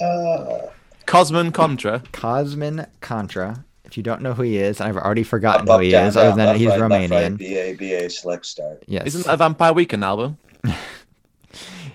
Uh, 0.00 0.68
Cosmin 1.04 1.52
Contra. 1.52 2.02
Cosmin 2.12 2.86
Contra. 3.02 3.64
If 3.84 3.98
you 3.98 4.02
don't 4.02 4.22
know 4.22 4.32
who 4.32 4.42
he 4.42 4.56
is, 4.56 4.80
I've 4.80 4.96
already 4.96 5.24
forgotten 5.24 5.68
up, 5.68 5.76
who 5.76 5.84
he 5.84 5.90
down, 5.90 6.06
is, 6.06 6.16
other 6.16 6.34
than 6.34 6.46
left, 6.46 6.58
he's 6.58 6.68
right, 6.68 6.80
Romanian. 6.80 7.36
B 7.36 7.56
A 7.56 7.74
B 7.74 7.92
A 7.92 7.98
BA, 8.00 8.04
BA, 8.04 8.10
select 8.10 8.46
start. 8.46 8.82
Yes. 8.86 9.08
Isn't 9.08 9.26
that 9.26 9.34
a 9.34 9.36
Vampire 9.36 9.74
Weekend 9.74 10.04
album? 10.04 10.38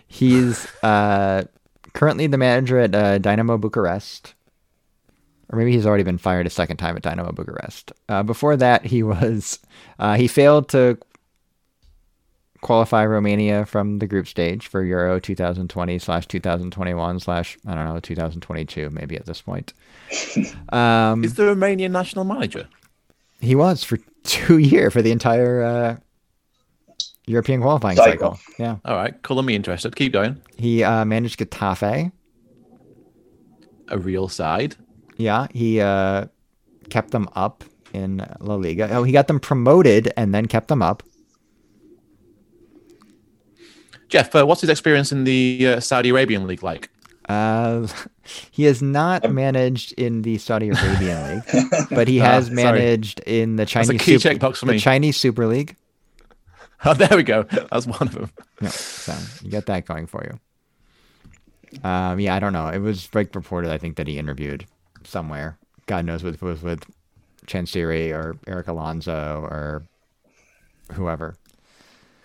He's 0.08 0.68
uh, 0.84 1.46
currently 1.94 2.28
the 2.28 2.38
manager 2.38 2.78
at 2.80 2.94
uh, 2.94 3.18
Dynamo 3.18 3.58
Bucharest. 3.58 4.36
Or 5.56 5.60
maybe 5.60 5.72
he's 5.72 5.86
already 5.86 6.04
been 6.04 6.18
fired 6.18 6.46
a 6.46 6.50
second 6.50 6.78
time 6.78 6.98
at 6.98 7.02
Dynamo 7.02 7.32
Bucharest. 7.32 7.94
Uh, 8.10 8.24
before 8.24 8.58
that, 8.58 8.86
he 8.86 9.04
was 9.14 9.60
uh, 10.00 10.16
he 10.16 10.28
failed 10.28 10.68
to 10.70 10.98
qualify 12.62 13.06
Romania 13.06 13.66
from 13.66 14.00
the 14.00 14.08
group 14.08 14.28
stage 14.28 14.68
for 14.68 14.84
Euro 14.84 15.18
2020 15.20 16.00
slash 16.00 16.28
2021 16.28 17.20
slash 17.20 17.58
I 17.66 17.74
don't 17.76 17.86
know 17.86 18.00
2022 18.00 18.90
maybe 18.90 19.16
at 19.16 19.26
this 19.26 19.42
point. 19.42 19.74
Um, 20.70 21.24
Is 21.24 21.36
the 21.36 21.44
Romanian 21.44 21.92
national 21.92 22.26
manager? 22.26 22.68
he 23.40 23.56
was 23.56 23.84
for 23.84 23.98
two 24.24 24.58
year 24.58 24.90
for 24.92 25.02
the 25.02 25.12
entire 25.12 25.62
uh, 25.64 25.98
European 27.28 27.62
qualifying 27.62 27.96
cycle. 27.98 28.36
Cycle. 28.36 28.40
Yeah, 28.60 28.78
All 28.84 28.96
right, 28.98 29.20
color 29.22 29.42
me 29.44 29.56
interested. 29.56 29.96
Keep 29.96 30.14
going. 30.14 30.42
he 30.58 30.84
uh, 30.84 31.06
managed 31.06 31.40
Getafe. 31.40 32.12
A 33.88 33.98
real 33.98 34.28
side. 34.28 34.76
Yeah, 35.18 35.48
he 35.52 35.80
uh, 35.82 36.26
kept 36.90 37.12
them 37.12 37.30
up 37.36 37.64
in 37.94 38.26
La 38.40 38.56
Liga. 38.56 38.90
Oh, 38.92 39.04
he 39.04 39.12
got 39.12 39.28
them 39.28 39.40
promoted 39.40 40.12
and 40.18 40.34
then 40.34 40.46
kept 40.48 40.68
them 40.68 40.82
up. 40.82 41.04
Jeff, 44.10 44.36
uh, 44.36 44.46
what's 44.46 44.62
his 44.62 44.70
experience 44.70 45.12
in 45.12 45.24
the 45.24 45.68
uh, 45.68 45.80
Saudi 45.80 46.10
Arabian 46.10 46.46
league 46.48 46.64
like? 46.64 46.90
Uh, 47.28 47.88
he 48.52 48.64
has 48.66 48.82
not 48.82 49.32
managed 49.32 49.94
in 49.94 50.22
the 50.22 50.38
Saudi 50.38 50.70
Arabian 50.72 51.36
League, 51.36 51.66
but 51.90 52.08
he 52.08 52.20
Ah, 52.22 52.26
has 52.26 52.48
sorry. 52.48 52.56
managed 52.56 53.20
in 53.22 53.56
the 53.56 53.64
a 53.64 53.66
Chinese 53.66 54.02
key 54.02 54.20
Super, 54.20 54.36
checkbox 54.36 54.58
for 54.58 54.66
the 54.68 54.74
me. 54.74 54.80
Chinese 54.80 55.18
Super 55.18 55.48
League. 55.48 55.76
Oh, 56.84 56.94
there 56.94 57.16
we 57.18 57.24
go. 57.24 57.44
That's 57.44 57.88
one 57.88 58.02
of 58.04 58.12
them. 58.14 58.30
Yeah, 58.62 58.70
so 58.70 59.16
you 59.44 59.50
get 59.50 59.66
that 59.66 59.86
going 59.86 60.06
for 60.06 60.24
you. 60.24 60.40
Um, 61.84 62.20
yeah, 62.20 62.36
I 62.36 62.40
don't 62.40 62.54
know. 62.54 62.68
It 62.68 62.78
was 62.80 63.10
like 63.16 63.34
reported, 63.34 63.72
I 63.72 63.78
think, 63.80 63.96
that 63.96 64.08
he 64.08 64.20
interviewed 64.20 64.66
somewhere. 65.06 65.58
God 65.86 66.06
knows 66.06 66.24
if 66.24 66.36
it 66.36 66.42
was 66.42 66.62
with 66.62 66.84
Chansiri 67.48 68.12
or 68.12 68.38
Eric 68.48 68.68
Alonso 68.68 69.42
or 69.50 69.84
whoever. 70.94 71.36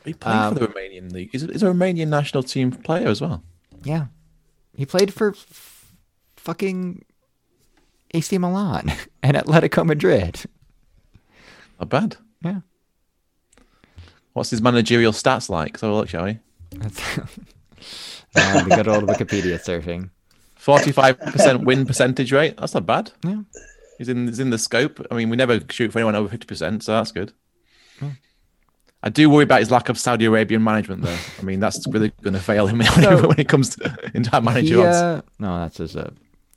He 0.04 0.14
played 0.14 0.34
Um, 0.36 0.54
for 0.54 0.60
the 0.60 0.68
Romanian 0.68 1.12
league. 1.12 1.28
He's 1.32 1.42
a, 1.42 1.46
a 1.48 1.74
Romanian 1.74 2.08
national 2.08 2.42
team 2.42 2.70
player 2.72 3.08
as 3.08 3.20
well. 3.20 3.42
Yeah, 3.84 4.06
he 4.74 4.86
played 4.86 5.12
for 5.12 5.30
f- 5.30 5.92
fucking 6.36 7.04
AC 8.14 8.38
Milan 8.38 8.92
and 9.22 9.36
Atletico 9.36 9.84
Madrid. 9.84 10.42
Not 11.78 11.88
bad. 11.90 12.16
Yeah, 12.42 12.60
What's 14.32 14.50
his 14.50 14.62
managerial 14.62 15.12
stats 15.12 15.50
like? 15.50 15.76
So 15.76 15.88
we'll 15.90 15.98
look, 15.98 16.08
shall 16.08 16.24
we? 16.24 16.38
that's 16.72 17.18
uh, 17.18 18.64
the 18.64 18.72
good 18.74 18.88
old 18.88 19.04
Wikipedia 19.04 19.58
surfing. 19.60 20.10
Forty-five 20.60 21.18
percent 21.18 21.64
win 21.64 21.86
percentage 21.86 22.32
rate. 22.32 22.56
That's 22.58 22.74
not 22.74 22.84
bad. 22.84 23.12
Yeah. 23.24 23.40
He's 23.96 24.08
in. 24.10 24.26
He's 24.26 24.38
in 24.38 24.50
the 24.50 24.58
scope. 24.58 25.04
I 25.10 25.14
mean, 25.14 25.30
we 25.30 25.36
never 25.36 25.58
shoot 25.70 25.90
for 25.90 25.98
anyone 25.98 26.14
over 26.14 26.28
fifty 26.28 26.46
percent, 26.46 26.82
so 26.84 26.92
that's 26.92 27.12
good. 27.12 27.32
I 29.02 29.08
do 29.08 29.30
worry 29.30 29.44
about 29.44 29.60
his 29.60 29.70
lack 29.70 29.88
of 29.88 29.98
Saudi 29.98 30.26
Arabian 30.26 30.62
management, 30.62 31.00
though. 31.00 31.16
I 31.38 31.42
mean, 31.42 31.58
that's 31.58 31.86
really 31.88 32.12
going 32.20 32.34
to 32.34 32.40
fail 32.40 32.66
him 32.66 32.78
when, 32.96 33.28
when 33.28 33.40
it 33.40 33.48
comes 33.48 33.74
to 33.76 34.10
entire 34.12 34.42
manager 34.42 34.80
odds. 34.86 34.96
uh, 34.98 35.22
no, 35.38 35.58
that's 35.60 35.80
as 35.80 35.96
uh, 35.96 36.10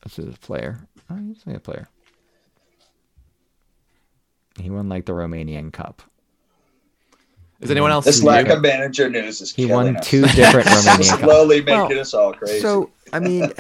that's 0.04 0.18
his 0.18 0.38
player. 0.39 0.86
Oh, 1.10 1.16
he's 1.16 1.41
a 1.56 1.60
player. 1.62 1.88
He 4.60 4.70
won 4.70 4.89
like 4.89 5.06
the 5.06 5.14
Romanian 5.14 5.72
Cup. 5.72 6.01
Is 7.64 7.72
anyone 7.72 7.91
else? 7.91 8.05
This 8.05 8.20
who- 8.20 8.28
lack 8.28 8.47
of 8.49 8.61
manager 8.61 9.09
news 9.09 9.41
is 9.41 9.53
He 9.53 9.68
killing 9.68 9.86
won 9.93 9.97
us. 9.97 10.07
two 10.07 10.22
different 10.28 10.68
Romanian 10.70 11.20
slowly 11.20 11.61
making 11.61 11.89
Well, 11.89 11.99
us 11.99 12.14
all 12.14 12.34
crazy. 12.34 12.59
So 12.59 12.89
I 13.11 13.20
mean, 13.20 13.51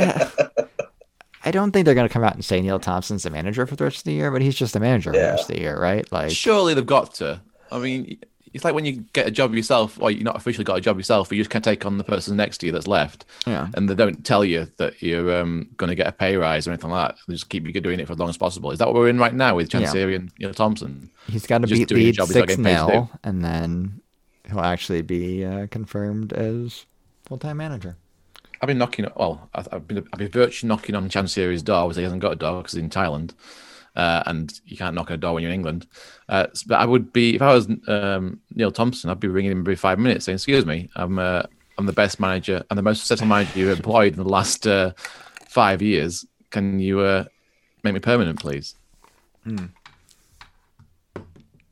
I 1.45 1.51
don't 1.51 1.71
think 1.71 1.85
they're 1.85 1.95
gonna 1.95 2.09
come 2.09 2.23
out 2.23 2.35
and 2.35 2.43
say 2.45 2.61
Neil 2.61 2.79
Thompson's 2.79 3.23
the 3.23 3.29
manager 3.29 3.65
for 3.67 3.75
the 3.75 3.83
rest 3.83 3.97
of 3.99 4.03
the 4.05 4.13
year, 4.13 4.31
but 4.31 4.41
he's 4.41 4.55
just 4.55 4.73
the 4.73 4.79
manager 4.79 5.11
for 5.11 5.19
the 5.19 5.25
rest 5.25 5.49
of 5.49 5.55
the 5.55 5.61
year, 5.61 5.79
right? 5.79 6.09
Like, 6.11 6.31
Surely 6.31 6.73
they've 6.73 6.85
got 6.85 7.13
to. 7.15 7.41
I 7.71 7.79
mean, 7.79 8.17
it's 8.53 8.63
like 8.63 8.73
when 8.75 8.85
you 8.85 9.03
get 9.13 9.27
a 9.27 9.31
job 9.31 9.53
yourself, 9.55 9.97
or 10.01 10.11
you're 10.11 10.23
not 10.23 10.35
officially 10.35 10.63
got 10.63 10.77
a 10.77 10.81
job 10.81 10.97
yourself, 10.97 11.29
but 11.29 11.37
you 11.37 11.43
just 11.43 11.49
can 11.49 11.61
take 11.61 11.85
on 11.85 11.97
the 11.97 12.03
person 12.03 12.37
next 12.37 12.59
to 12.59 12.65
you 12.67 12.71
that's 12.71 12.87
left, 12.87 13.25
yeah, 13.47 13.67
and 13.73 13.89
they 13.89 13.95
don't 13.95 14.23
tell 14.25 14.45
you 14.45 14.67
that 14.77 15.01
you're 15.01 15.35
um, 15.41 15.69
going 15.77 15.89
to 15.89 15.95
get 15.95 16.07
a 16.07 16.11
pay 16.11 16.37
rise 16.37 16.67
or 16.67 16.71
anything 16.71 16.89
like 16.91 17.09
that. 17.09 17.17
They 17.27 17.33
just 17.33 17.49
keep 17.49 17.65
you 17.65 17.81
doing 17.81 17.99
it 17.99 18.07
for 18.07 18.13
as 18.13 18.19
long 18.19 18.29
as 18.29 18.37
possible. 18.37 18.71
Is 18.71 18.79
that 18.79 18.87
what 18.87 18.95
we're 18.95 19.09
in 19.09 19.17
right 19.19 19.33
now 19.33 19.55
with 19.55 19.73
Yeah. 19.73 19.81
Chansiri 19.81 20.15
and 20.15 20.31
Neil 20.39 20.53
Thompson? 20.53 21.09
he's 21.27 21.47
got 21.47 21.61
to 21.61 21.67
beat 21.67 21.87
doing 21.87 22.03
your 22.03 22.11
job 22.13 22.27
six 22.27 22.47
getting 22.47 22.63
paid 22.63 22.75
to 22.77 23.09
and 23.23 23.43
then 23.43 24.01
he'll 24.47 24.59
actually 24.59 25.01
be 25.01 25.43
uh, 25.45 25.67
confirmed 25.67 26.33
as 26.33 26.85
full 27.25 27.37
time 27.37 27.57
manager. 27.57 27.95
I've 28.61 28.67
been 28.67 28.77
knocking. 28.77 29.05
Well, 29.17 29.49
I've 29.53 29.87
been 29.87 30.07
I've 30.13 30.19
been 30.19 30.29
virtually 30.29 30.69
knocking 30.69 30.95
on 30.95 31.09
Chan 31.09 31.25
Chansiri's 31.25 31.63
door 31.63 31.85
because 31.87 31.97
he 31.97 32.03
hasn't 32.03 32.21
got 32.21 32.31
a 32.31 32.35
door 32.35 32.61
because 32.61 32.73
he's 32.73 32.83
in 32.83 32.89
Thailand, 32.89 33.31
uh, 33.95 34.23
and 34.25 34.59
you 34.65 34.75
can't 34.77 34.95
knock 34.95 35.09
on 35.11 35.15
a 35.15 35.17
door 35.17 35.33
when 35.33 35.43
you're 35.43 35.51
in 35.51 35.55
England. 35.55 35.87
Uh, 36.29 36.47
but 36.67 36.75
I 36.75 36.85
would 36.85 37.13
be 37.13 37.35
if 37.35 37.41
I 37.41 37.53
was 37.53 37.67
um, 37.87 38.39
Neil 38.53 38.71
Thompson, 38.71 39.09
I'd 39.09 39.19
be 39.19 39.27
ringing 39.27 39.51
him 39.51 39.59
every 39.59 39.75
five 39.75 39.99
minutes 39.99 40.25
saying, 40.25 40.35
"Excuse 40.35 40.65
me, 40.65 40.89
I'm 40.95 41.19
uh, 41.19 41.43
I'm 41.77 41.85
the 41.85 41.93
best 41.93 42.19
manager 42.19 42.63
and 42.69 42.77
the 42.77 42.83
most 42.83 42.99
successful 42.99 43.27
manager 43.27 43.59
you've 43.59 43.77
employed 43.77 44.13
in 44.13 44.19
the 44.23 44.29
last 44.29 44.65
uh, 44.67 44.91
five 45.47 45.81
years. 45.81 46.25
Can 46.51 46.79
you 46.79 46.99
uh, 46.99 47.25
make 47.83 47.93
me 47.93 47.99
permanent, 47.99 48.39
please?" 48.39 48.75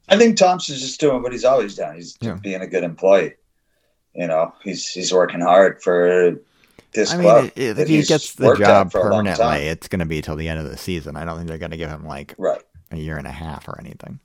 I 0.10 0.18
think 0.18 0.38
Thompson's 0.38 0.82
just 0.82 1.00
doing 1.00 1.24
what 1.24 1.32
he's 1.32 1.46
always 1.46 1.76
done. 1.76 1.96
He's 1.96 2.18
Yeah. 2.22 2.38
being 2.42 2.62
a 2.62 2.68
good 2.68 2.84
employee. 2.84 3.36
You 4.14 4.28
know, 4.28 4.54
he's 4.62 4.88
he's 4.90 5.14
working 5.14 5.40
hard 5.40 5.82
for 5.82 6.36
this 6.94 7.12
I 7.14 7.22
club. 7.22 7.44
mean, 7.44 7.52
if 7.56 7.88
he 7.88 8.02
gets 8.04 8.34
the 8.36 8.56
job 8.56 8.92
for 8.92 9.00
a 9.00 9.04
long 9.12 9.26
permanently, 9.26 9.68
it's 9.68 9.88
gonna 9.88 10.06
be 10.06 10.22
till 10.22 10.36
the 10.36 10.48
end 10.50 10.60
of 10.60 10.70
the 10.70 10.78
season. 10.78 11.16
I 11.16 11.26
don't 11.26 11.38
think 11.38 11.48
they're 11.50 11.58
gonna 11.58 11.78
give 11.78 11.90
him 11.90 12.06
like 12.06 12.36
Right. 12.38 12.62
a 12.92 12.98
year 12.98 13.18
and 13.18 13.28
a 13.28 13.32
half 13.32 13.68
or 13.68 13.80
anything. 13.80 14.20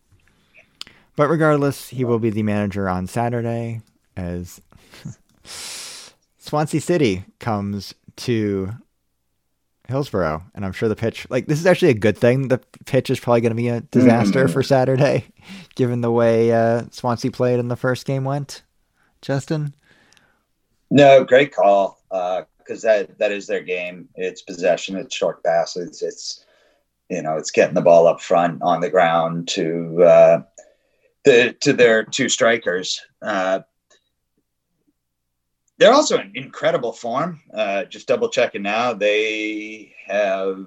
But 1.17 1.29
regardless, 1.29 1.89
he 1.89 2.05
will 2.05 2.19
be 2.19 2.31
the 2.31 2.43
manager 2.43 2.89
on 2.89 3.07
Saturday 3.07 3.81
as 4.17 4.61
Swansea 6.39 6.81
City 6.81 7.25
comes 7.39 7.95
to 8.17 8.71
Hillsborough. 9.89 10.43
And 10.55 10.65
I'm 10.65 10.73
sure 10.73 10.89
the 10.89 10.97
pitch, 10.97 11.27
like, 11.31 11.47
this 11.47 11.59
is 11.61 11.67
actually 11.67 11.91
a 11.91 11.95
good 11.95 12.19
thing. 12.19 12.49
The 12.49 12.59
pitch 12.87 13.09
is 13.11 13.21
probably 13.21 13.41
going 13.41 13.51
to 13.51 13.55
be 13.57 13.69
a 13.69 13.81
disaster 13.81 14.47
Mhm. 14.47 14.53
for 14.53 14.63
Saturday, 14.63 15.25
given 15.75 16.01
the 16.03 16.11
way 16.11 16.53
uh, 16.53 16.83
Swansea 16.91 17.31
played 17.31 17.59
in 17.61 17.69
the 17.69 17.77
first 17.77 18.05
game 18.05 18.25
went. 18.25 18.63
Justin? 19.23 19.75
No, 20.91 21.25
great 21.25 21.55
call. 21.55 21.99
Because 22.67 22.83
that 22.83 23.19
that 23.19 23.33
is 23.33 23.47
their 23.47 23.63
game. 23.63 24.09
It's 24.15 24.43
possession. 24.43 24.97
It's 24.97 25.15
short 25.15 25.43
passes. 25.45 26.03
It's 26.03 26.45
you 27.09 27.23
know, 27.23 27.37
it's 27.37 27.51
getting 27.51 27.75
the 27.75 27.83
ball 27.83 28.07
up 28.07 28.21
front 28.21 28.63
on 28.63 28.81
the 28.81 28.91
ground 28.91 29.49
to 29.49 30.03
uh, 30.03 30.43
the 31.25 31.55
to 31.61 31.73
their 31.73 32.03
two 32.03 32.29
strikers. 32.29 33.01
Uh, 33.23 33.61
they're 35.79 35.93
also 35.93 36.19
in 36.19 36.33
incredible 36.35 36.93
form. 36.93 37.41
Uh, 37.53 37.85
just 37.85 38.09
double 38.09 38.31
checking 38.31 38.63
now, 38.63 38.95
they 38.95 39.95
have 40.07 40.67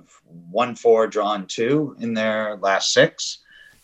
won 0.52 0.76
four, 0.76 1.08
drawn 1.08 1.48
two 1.48 1.96
in 2.00 2.14
their 2.14 2.58
last 2.58 2.94
six, 2.94 3.40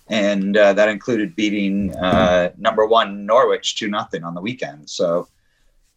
and 0.07 0.55
uh, 0.55 0.73
that 0.73 0.87
included 0.87 1.35
beating 1.35 1.95
uh, 1.95 2.51
number 2.57 2.85
one 2.85 3.25
Norwich 3.25 3.75
two 3.75 3.87
nothing 3.87 4.23
on 4.23 4.35
the 4.35 4.41
weekend. 4.41 4.89
So 4.89 5.27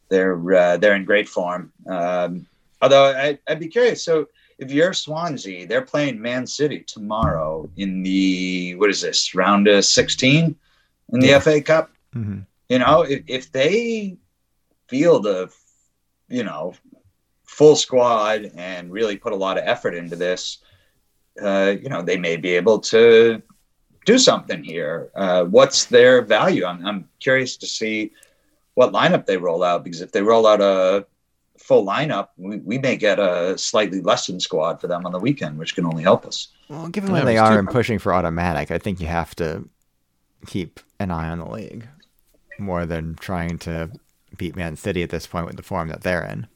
they're 0.09 0.55
uh, 0.55 0.77
they're 0.77 0.95
in 0.95 1.05
great 1.05 1.29
form. 1.29 1.73
Um, 1.87 2.47
although 2.83 3.05
I, 3.05 3.39
I'd 3.49 3.61
be 3.61 3.69
curious. 3.69 4.03
So 4.03 4.29
if 4.59 4.73
you're 4.73 4.93
Swansea, 4.93 5.67
they're 5.67 5.83
playing 5.83 6.21
Man 6.21 6.47
City 6.47 6.81
tomorrow 6.81 7.69
in 7.77 8.03
the 8.03 8.75
what 8.77 8.91
is 8.91 9.01
this 9.01 9.35
round 9.35 9.69
of 9.69 9.85
16 9.85 10.57
in 11.13 11.21
the 11.21 11.27
Yeah. 11.27 11.39
FA 11.39 11.61
Cup. 11.61 11.91
Mm-hmm. 12.15 12.41
You 12.69 12.79
know, 12.81 13.03
if, 13.03 13.23
if 13.27 13.53
they 13.53 14.17
field 14.89 15.27
a 15.27 15.49
you 16.29 16.45
know 16.45 16.75
full 17.45 17.77
squad 17.77 18.51
and 18.57 18.93
really 18.93 19.17
put 19.17 19.33
a 19.33 19.37
lot 19.37 19.59
of 19.59 19.65
effort 19.67 19.95
into 19.95 20.17
this, 20.17 20.59
uh, 21.43 21.75
you 21.81 21.89
know, 21.89 22.03
they 22.03 22.17
may 22.17 22.37
be 22.37 22.53
able 22.53 22.79
to 22.79 23.43
do 24.05 24.19
something 24.19 24.63
here. 24.63 25.11
Uh, 25.15 25.45
what's 25.45 25.87
their 25.87 26.23
value? 26.23 26.65
I'm, 26.65 26.85
I'm 26.87 27.09
curious 27.21 27.57
to 27.59 27.67
see 27.67 28.13
what 28.79 28.93
lineup 28.93 29.27
they 29.27 29.37
roll 29.37 29.65
out 29.65 29.83
because 29.83 30.01
if 30.01 30.13
they 30.13 30.23
roll 30.23 30.47
out 30.47 30.61
a 30.61 31.05
full 31.59 31.85
lineup, 31.85 32.29
we, 32.37 32.59
we 32.59 32.79
may 32.79 32.97
get 32.97 33.19
a 33.19 33.59
slightly 33.59 34.01
lessened 34.01 34.41
squad 34.41 34.81
for 34.81 34.87
them 34.87 35.05
on 35.05 35.11
the 35.11 35.19
weekend, 35.19 35.59
which 35.59 35.75
can 35.75 35.85
only 35.85 36.05
help 36.05 36.25
us. 36.25 36.47
Well, 36.69 36.87
given 36.89 37.11
Yeah, 37.11 37.17
where 37.17 37.25
they 37.25 37.39
are 37.39 37.55
too- 37.55 37.59
and 37.59 37.69
pushing 37.69 37.99
for 37.99 38.15
automatic, 38.15 38.71
I 38.71 38.79
think 38.79 39.01
you 39.01 39.09
have 39.09 39.35
to 39.35 39.69
keep 40.47 40.79
an 41.01 41.11
eye 41.11 41.29
on 41.29 41.41
the 41.41 41.51
league 41.51 41.89
more 42.61 42.87
than 42.87 43.17
trying 43.17 43.59
to 43.59 43.91
beat 44.37 44.55
Man 44.55 44.77
City 44.77 45.03
at 45.03 45.11
this 45.11 45.27
point 45.27 45.47
with 45.47 45.57
the 45.57 45.65
form 45.65 45.89
that 45.89 46.03
they're 46.03 46.25
in. 46.25 46.47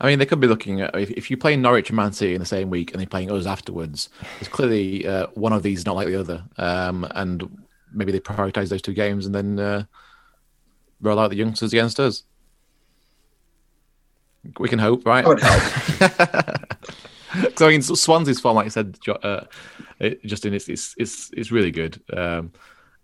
I 0.00 0.08
mean, 0.08 0.18
they 0.18 0.26
could 0.26 0.40
be 0.40 0.48
looking 0.48 0.80
at 0.80 0.92
if, 0.98 1.10
if 1.12 1.30
you 1.30 1.36
play 1.36 1.56
Norwich 1.56 1.88
and 1.88 1.96
Man 1.96 2.12
City 2.14 2.34
in 2.34 2.40
the 2.40 2.46
same 2.46 2.68
week 2.68 2.90
and 2.90 2.98
they're 2.98 3.06
playing 3.06 3.30
us 3.30 3.46
afterwards. 3.46 4.08
There's 4.40 4.48
clearly 4.48 5.06
uh, 5.06 5.28
one 5.34 5.52
of 5.52 5.62
these 5.62 5.86
not 5.86 5.94
like 5.94 6.08
the 6.08 6.18
other, 6.18 6.42
um, 6.58 7.06
and 7.12 7.48
maybe 7.92 8.10
they 8.10 8.18
prioritize 8.18 8.70
those 8.70 8.82
two 8.82 8.92
games 8.92 9.24
and 9.24 9.34
then 9.34 9.60
uh, 9.60 9.84
roll 11.06 11.18
out 11.18 11.30
the 11.30 11.36
youngsters 11.36 11.72
against 11.72 11.98
us. 12.00 12.22
We 14.58 14.68
can 14.68 14.78
hope, 14.78 15.04
right? 15.06 15.24
That 15.24 15.28
would 15.28 15.40
help. 15.40 16.62
So 17.56 17.66
I 17.66 17.70
mean, 17.70 17.82
Swansea's 17.82 18.40
form, 18.40 18.56
like 18.56 18.64
I 18.66 18.68
said, 18.70 18.96
uh, 19.22 19.42
it, 19.98 20.24
Justin, 20.24 20.54
it's, 20.54 20.68
it's 20.70 20.94
it's 20.96 21.30
it's 21.36 21.50
really 21.50 21.70
good, 21.70 22.00
um, 22.16 22.50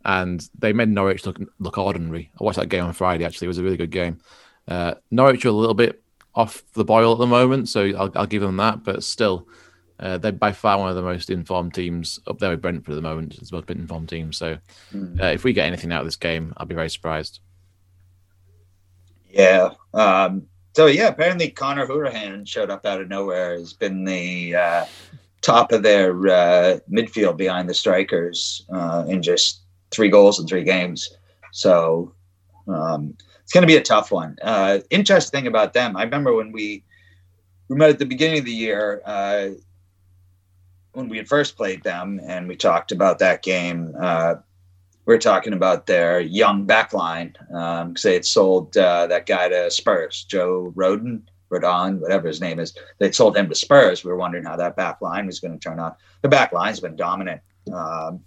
and 0.07 0.49
they 0.59 0.73
made 0.73 0.89
Norwich 0.89 1.27
look 1.27 1.39
look 1.59 1.77
ordinary. 1.77 2.31
I 2.41 2.45
watched 2.45 2.59
that 2.59 2.71
game 2.71 2.85
on 2.85 2.95
Friday. 2.95 3.27
Actually, 3.27 3.47
it 3.47 3.49
was 3.49 3.59
a 3.59 3.63
really 3.63 3.77
good 3.77 3.91
game. 3.91 4.21
Uh, 4.67 4.95
Norwich 5.11 5.45
are 5.45 5.49
a 5.49 5.53
little 5.53 5.75
bit 5.75 6.03
off 6.35 6.63
the 6.73 6.85
boil 6.85 7.13
at 7.13 7.19
the 7.19 7.27
moment, 7.27 7.69
so 7.69 7.85
I'll, 7.89 8.11
I'll 8.15 8.27
give 8.27 8.41
them 8.41 8.57
that. 8.57 8.85
But 8.85 9.05
still, 9.05 9.47
uh, 10.01 10.17
they're 10.17 10.33
by 10.33 10.53
far 10.53 10.79
one 10.79 10.89
of 10.89 10.97
the 10.97 11.03
most 11.03 11.29
informed 11.29 11.75
teams 11.75 12.19
up 12.27 12.39
there 12.39 12.51
with 12.51 12.63
Brentford 12.63 12.93
at 12.93 12.97
the 12.97 13.03
moment. 13.03 13.37
It's 13.39 13.51
the 13.51 13.57
most 13.57 13.69
informed 13.71 14.09
team. 14.09 14.33
So 14.33 14.57
Hmm. 14.93 15.21
uh, 15.21 15.27
if 15.27 15.45
we 15.45 15.53
get 15.53 15.67
anything 15.67 15.93
out 15.93 16.01
of 16.01 16.07
this 16.07 16.17
game, 16.17 16.55
I'll 16.57 16.65
be 16.65 16.75
very 16.77 16.89
surprised. 16.91 17.41
Yeah. 19.33 19.71
Um, 19.95 20.47
so 20.75 20.87
yeah, 20.87 21.09
apparently 21.09 21.51
Conor 21.51 21.87
Hourihane 21.87 22.47
showed 22.47 22.71
up 22.71 22.87
out 22.87 23.01
of 23.01 23.09
nowhere. 23.09 23.53
Has 23.55 23.73
been 23.73 24.05
the 24.05 24.55
uh, 24.55 24.85
top 25.41 25.73
of 25.73 25.83
their 25.83 26.13
uh, 26.29 26.79
midfield 26.91 27.37
behind 27.37 27.69
the 27.69 27.75
strikers 27.75 28.65
uh, 28.73 29.05
in 29.09 29.23
just 29.23 29.63
three 29.91 30.09
goals 30.09 30.41
in 30.41 30.47
three 30.47 30.65
games. 30.65 31.11
So 31.53 32.15
um, 32.69 33.15
it's 33.43 33.53
going 33.53 33.63
to 33.63 33.67
be 33.67 33.77
a 33.77 33.83
tough 33.83 34.11
one. 34.11 34.37
Uh, 34.41 34.79
interesting 34.91 35.41
thing 35.41 35.47
about 35.47 35.73
them, 35.75 35.97
I 35.97 36.05
remember 36.05 36.35
when 36.35 36.53
we 36.53 36.85
we 37.69 37.77
met 37.77 37.91
at 37.91 37.99
the 37.99 38.07
beginning 38.07 38.41
of 38.41 38.45
the 38.45 38.53
year 38.53 39.03
uh, 39.05 39.49
when 40.93 41.09
we 41.09 41.17
had 41.17 41.29
first 41.29 41.57
played 41.57 41.83
them, 41.83 42.21
and 42.27 42.49
we 42.49 42.57
talked 42.57 42.93
about 42.93 43.19
that 43.19 43.43
game. 43.43 43.95
We're 45.05 45.19
talking 45.19 45.53
about 45.53 45.87
their 45.87 46.21
young 46.21 46.67
backline 46.67 47.33
because 47.33 47.83
um, 47.83 47.95
they 48.03 48.15
had 48.15 48.25
sold 48.25 48.77
uh, 48.77 49.07
that 49.09 49.27
guy 49.27 49.49
to 49.49 49.71
Spurs, 49.71 50.25
Joe 50.25 50.73
Roden, 50.77 51.29
Rodon, 51.51 51.99
whatever 51.99 52.29
his 52.29 52.41
name 52.41 52.59
is. 52.59 52.75
They 52.99 53.11
sold 53.13 53.37
him 53.37 53.49
to 53.49 53.55
Spurs. 53.55 54.05
We 54.05 54.11
were 54.11 54.17
wondering 54.17 54.45
how 54.45 54.57
that 54.57 54.77
back 54.77 55.01
line 55.01 55.27
was 55.27 55.41
going 55.41 55.53
to 55.53 55.59
turn 55.59 55.81
out. 55.81 55.99
The 56.23 56.29
back 56.29 56.53
line's 56.53 56.81
been 56.81 56.97
dominant. 56.97 57.41
Um, 57.73 58.21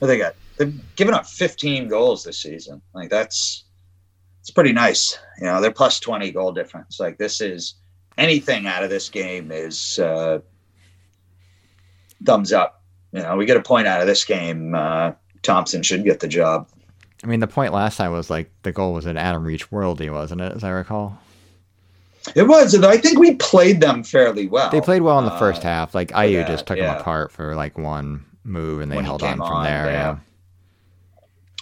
they 0.00 0.18
got 0.18 0.34
they've 0.56 0.96
given 0.96 1.14
up 1.14 1.26
15 1.26 1.88
goals 1.88 2.24
this 2.24 2.38
season. 2.38 2.80
Like 2.94 3.10
that's 3.10 3.64
it's 4.40 4.50
pretty 4.50 4.72
nice. 4.72 5.18
You 5.38 5.46
know, 5.46 5.60
they're 5.60 5.70
plus 5.70 6.00
20 6.00 6.30
goal 6.32 6.52
difference. 6.52 6.98
Like 6.98 7.18
this 7.18 7.40
is 7.40 7.74
anything 8.16 8.66
out 8.66 8.82
of 8.82 8.90
this 8.90 9.08
game 9.08 9.50
is 9.52 9.98
uh, 9.98 10.40
thumbs 12.24 12.52
up. 12.52 12.82
You 13.12 13.22
know, 13.22 13.36
we 13.36 13.46
get 13.46 13.56
a 13.56 13.62
point 13.62 13.86
out 13.86 14.00
of 14.00 14.06
this 14.06 14.24
game. 14.24 14.74
Uh, 14.74 15.12
Thompson 15.42 15.82
should 15.82 16.04
get 16.04 16.20
the 16.20 16.28
job. 16.28 16.68
I 17.22 17.26
mean, 17.26 17.40
the 17.40 17.46
point 17.46 17.72
last 17.72 17.96
time 17.96 18.12
was 18.12 18.30
like 18.30 18.50
the 18.62 18.72
goal 18.72 18.94
was 18.94 19.06
an 19.06 19.16
Adam 19.16 19.44
Reach 19.44 19.70
worldy, 19.70 20.10
wasn't 20.10 20.40
it? 20.40 20.52
As 20.52 20.64
I 20.64 20.70
recall. 20.70 21.18
It 22.34 22.44
was. 22.44 22.74
And 22.74 22.84
I 22.84 22.96
think 22.96 23.18
we 23.18 23.34
played 23.36 23.80
them 23.80 24.04
fairly 24.04 24.46
well. 24.46 24.70
They 24.70 24.80
played 24.80 25.02
well 25.02 25.18
in 25.18 25.24
the 25.24 25.30
first 25.32 25.60
uh, 25.60 25.68
half. 25.68 25.94
Like 25.94 26.10
IU 26.12 26.38
yeah, 26.38 26.46
just 26.46 26.66
took 26.66 26.78
yeah. 26.78 26.92
them 26.92 27.00
apart 27.00 27.32
for 27.32 27.54
like 27.54 27.78
one 27.78 28.24
move, 28.44 28.80
and 28.80 28.90
they 28.90 28.96
when 28.96 29.04
held 29.04 29.22
on 29.22 29.36
from 29.36 29.42
on, 29.42 29.64
there. 29.64 29.86
Yeah. 29.86 29.92
yeah. 29.92 30.16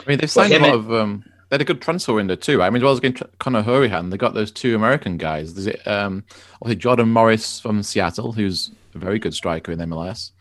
I 0.01 0.09
mean, 0.09 0.19
they've 0.19 0.31
signed 0.31 0.53
well, 0.53 0.65
a 0.65 0.67
lot 0.67 0.75
of. 0.75 0.93
Um, 0.93 1.25
they 1.49 1.55
had 1.55 1.63
a 1.63 1.65
good 1.65 1.81
transfer 1.81 2.13
window 2.13 2.37
too. 2.37 2.63
I 2.63 2.69
mean, 2.69 2.77
as 2.79 2.83
well 2.83 2.93
as 2.93 2.99
against 2.99 3.23
Conor 3.39 3.63
Hourihane, 3.63 4.11
they 4.11 4.19
got 4.19 4.35
those 4.35 4.53
two 4.53 4.75
American 4.75 5.17
guys. 5.17 5.55
There's 5.55 5.67
it, 5.67 5.87
um, 5.89 6.25
obviously 6.61 6.77
Jordan 6.77 7.09
Morris 7.09 7.59
from 7.59 7.83
Seattle, 7.83 8.33
who's 8.33 8.71
a 8.95 8.99
very 8.99 9.19
good 9.19 9.33
striker 9.33 9.73
in 9.73 9.79
MLS, 9.79 10.33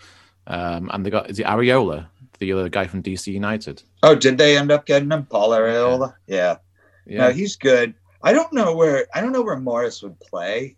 um, 0.48 0.92
and 0.94 1.06
they 1.06 1.10
got 1.10 1.30
is 1.30 1.40
it 1.40 1.46
Arriola, 1.46 2.08
the 2.40 2.54
other 2.54 2.70
guy 2.70 2.88
from 2.88 3.04
DC 3.04 3.28
United. 3.28 3.84
Oh, 4.04 4.16
did 4.16 4.38
they 4.38 4.58
end 4.58 4.72
up 4.72 4.86
getting 4.86 5.12
him, 5.12 5.26
Paul 5.26 5.50
Arriola? 5.50 6.14
Yeah, 6.28 6.58
yeah. 7.06 7.20
No, 7.20 7.32
he's 7.32 7.56
good. 7.56 7.94
I 8.22 8.34
don't 8.34 8.52
know 8.54 8.76
where 8.76 9.08
I 9.14 9.22
don't 9.22 9.32
know 9.32 9.42
where 9.42 9.58
Morris 9.58 10.02
would 10.04 10.20
play. 10.20 10.76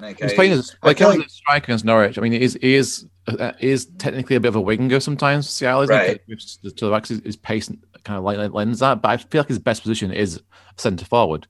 Like 0.00 0.20
he's 0.20 0.32
I, 0.32 0.34
playing 0.34 0.52
as 0.52 0.76
like, 0.82 1.00
like 1.00 1.20
a 1.20 1.28
striker 1.28 1.64
against 1.64 1.84
Norwich. 1.84 2.18
I 2.18 2.20
mean, 2.20 2.32
he 2.32 2.40
is 2.40 2.58
he 2.60 2.74
is 2.74 3.06
uh, 3.26 3.52
is 3.60 3.86
technically 3.98 4.36
a 4.36 4.40
bit 4.40 4.48
of 4.48 4.56
a 4.56 4.60
winger 4.60 5.00
sometimes. 5.00 5.48
Seattle, 5.48 5.82
isn't 5.82 5.94
right. 5.94 6.20
To 6.28 6.86
the 6.86 6.90
back, 6.90 7.06
his 7.06 7.36
pace 7.36 7.70
kind 8.04 8.18
of 8.18 8.24
like 8.24 8.52
lends 8.52 8.80
that. 8.80 9.02
But 9.02 9.08
I 9.08 9.16
feel 9.16 9.40
like 9.40 9.48
his 9.48 9.58
best 9.58 9.82
position 9.82 10.12
is 10.12 10.40
centre 10.76 11.04
forward. 11.04 11.46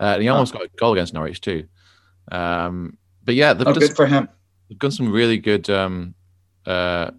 Uh, 0.00 0.14
and 0.14 0.22
he 0.22 0.28
almost 0.28 0.54
oh. 0.54 0.58
got 0.58 0.66
a 0.66 0.70
goal 0.76 0.92
against 0.92 1.14
Norwich 1.14 1.40
too. 1.40 1.66
Um, 2.30 2.98
but 3.24 3.34
yeah, 3.34 3.52
they've 3.52 3.66
oh, 3.66 3.74
good 3.74 3.94
for 3.94 4.06
him. 4.06 4.28
They've 4.68 4.78
done 4.78 4.90
some 4.90 5.12
really 5.12 5.38
good 5.38 5.68
um, 5.70 6.14
uh, 6.66 7.10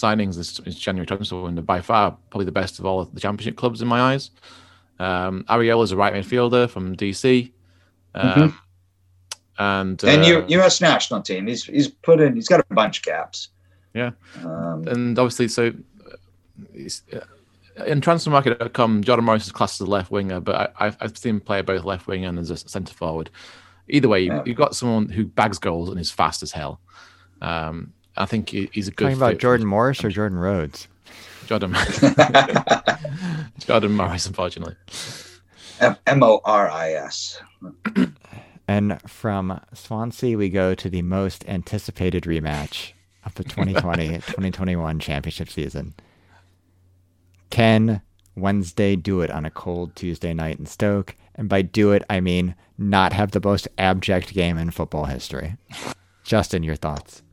signings 0.00 0.36
this, 0.36 0.58
this 0.58 0.76
January 0.76 1.06
transfer 1.06 1.40
window. 1.40 1.62
By 1.62 1.80
far, 1.80 2.16
probably 2.30 2.46
the 2.46 2.52
best 2.52 2.78
of 2.78 2.86
all 2.86 3.00
of 3.00 3.14
the 3.14 3.20
Championship 3.20 3.56
clubs 3.56 3.82
in 3.82 3.88
my 3.88 4.00
eyes. 4.00 4.30
Um, 4.98 5.44
Arriola 5.48 5.84
is 5.84 5.92
a 5.92 5.96
right 5.96 6.12
midfielder 6.12 6.68
from 6.68 6.96
DC. 6.96 7.52
Um, 8.14 8.28
mm-hmm. 8.28 8.56
And 9.58 10.02
and 10.04 10.22
uh, 10.24 10.46
U.S. 10.46 10.80
national 10.80 11.20
team. 11.22 11.46
He's 11.46 11.64
he's 11.64 11.88
put 11.88 12.20
in. 12.20 12.34
He's 12.34 12.48
got 12.48 12.60
a 12.60 12.74
bunch 12.74 12.98
of 12.98 13.04
caps. 13.04 13.48
Yeah, 13.92 14.12
um, 14.42 14.86
and 14.88 15.18
obviously, 15.18 15.48
so 15.48 15.72
uh, 16.06 16.16
he's, 16.72 17.02
uh, 17.12 17.84
in 17.84 18.00
transfermarket.com, 18.00 19.04
Jordan 19.04 19.24
Morris 19.24 19.46
is 19.46 19.52
classed 19.52 19.80
as 19.80 19.86
a 19.86 19.90
left 19.90 20.10
winger, 20.10 20.40
but 20.40 20.72
I, 20.78 20.94
have 21.00 21.18
seen 21.18 21.36
him 21.36 21.40
play 21.40 21.60
both 21.60 21.84
left 21.84 22.06
wing 22.06 22.24
and 22.24 22.38
as 22.38 22.50
a 22.50 22.56
centre 22.56 22.94
forward. 22.94 23.30
Either 23.88 24.08
way, 24.08 24.20
yeah. 24.20 24.42
you've 24.46 24.56
got 24.56 24.76
someone 24.76 25.08
who 25.08 25.24
bags 25.24 25.58
goals 25.58 25.90
and 25.90 25.98
is 25.98 26.10
fast 26.10 26.42
as 26.42 26.52
hell. 26.52 26.80
Um, 27.42 27.92
I 28.20 28.26
think 28.26 28.50
he's 28.50 28.88
a 28.88 28.90
good. 28.90 29.04
Talking 29.04 29.16
about 29.16 29.38
Jordan 29.38 29.66
Morris 29.66 30.04
or 30.04 30.10
Jordan 30.10 30.38
Rhodes? 30.38 30.88
Jordan. 31.46 31.74
Jordan 33.58 33.92
Morris, 33.92 34.26
unfortunately. 34.26 34.76
M 35.80 36.22
O 36.22 36.40
R 36.44 36.70
I 36.70 36.92
S. 36.92 37.40
And 38.68 39.02
from 39.04 39.60
Swansea, 39.74 40.38
we 40.38 40.48
go 40.48 40.76
to 40.76 40.88
the 40.88 41.02
most 41.02 41.44
anticipated 41.48 42.22
rematch 42.22 42.92
of 43.24 43.34
the 43.34 43.42
2020 43.42 44.10
2021 44.10 44.98
championship 45.00 45.50
season. 45.50 45.92
Can 47.50 48.00
Wednesday 48.36 48.94
do 48.94 49.22
it 49.22 49.30
on 49.32 49.44
a 49.44 49.50
cold 49.50 49.96
Tuesday 49.96 50.32
night 50.32 50.60
in 50.60 50.66
Stoke? 50.66 51.16
And 51.34 51.48
by 51.48 51.62
do 51.62 51.90
it, 51.90 52.04
I 52.08 52.20
mean 52.20 52.54
not 52.78 53.12
have 53.12 53.32
the 53.32 53.40
most 53.42 53.66
abject 53.76 54.34
game 54.34 54.56
in 54.56 54.70
football 54.70 55.06
history. 55.06 55.56
Justin, 56.22 56.62
your 56.62 56.76
thoughts? 56.76 57.24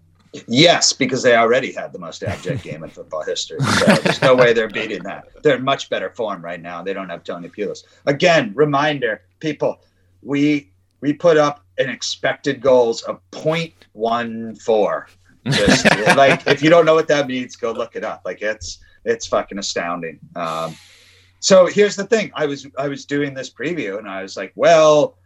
Yes, 0.48 0.94
because 0.94 1.24
they 1.24 1.36
already 1.36 1.72
had 1.72 1.94
the 1.94 2.00
most 2.00 2.24
abject 2.24 2.64
game 2.64 2.84
in 2.84 2.90
football 2.90 3.24
history. 3.24 3.60
So 3.60 3.86
there's 3.96 4.22
no 4.22 4.36
way 4.36 4.54
they're 4.54 4.70
beating 4.70 5.04
that. 5.04 5.28
They're 5.44 5.58
in 5.58 5.64
much 5.64 5.90
better 5.90 6.10
form 6.12 6.44
right 6.44 6.62
now. 6.62 6.84
They 6.84 6.94
don't 6.94 7.10
have 7.10 7.24
Tony 7.24 7.50
Pulis. 7.50 7.84
Again, 8.06 8.52
reminder, 8.56 9.22
people, 9.40 9.82
we 10.22 10.72
we 11.02 11.14
put 11.14 11.38
up 11.38 11.64
an 11.78 11.90
expected 11.90 12.62
goals 12.62 13.02
of 13.04 13.20
0.14. 13.32 15.06
Just 15.46 15.86
like 16.18 16.46
if 16.48 16.62
you 16.62 16.70
don't 16.70 16.86
know 16.86 16.96
what 16.96 17.08
that 17.08 17.28
means, 17.28 17.56
go 17.56 17.72
look 17.72 17.96
it 17.96 18.04
up. 18.04 18.22
Like 18.26 18.42
it's 18.42 18.80
it's 19.06 19.26
fucking 19.26 19.58
astounding. 19.58 20.20
Um, 20.36 20.76
so 21.40 21.66
here's 21.68 21.96
the 21.96 22.06
thing: 22.06 22.32
I 22.36 22.46
was 22.46 22.68
I 22.78 22.88
was 22.88 23.06
doing 23.06 23.34
this 23.34 23.50
preview, 23.50 23.98
and 23.98 24.10
I 24.10 24.22
was 24.22 24.36
like, 24.36 24.52
well, 24.56 25.18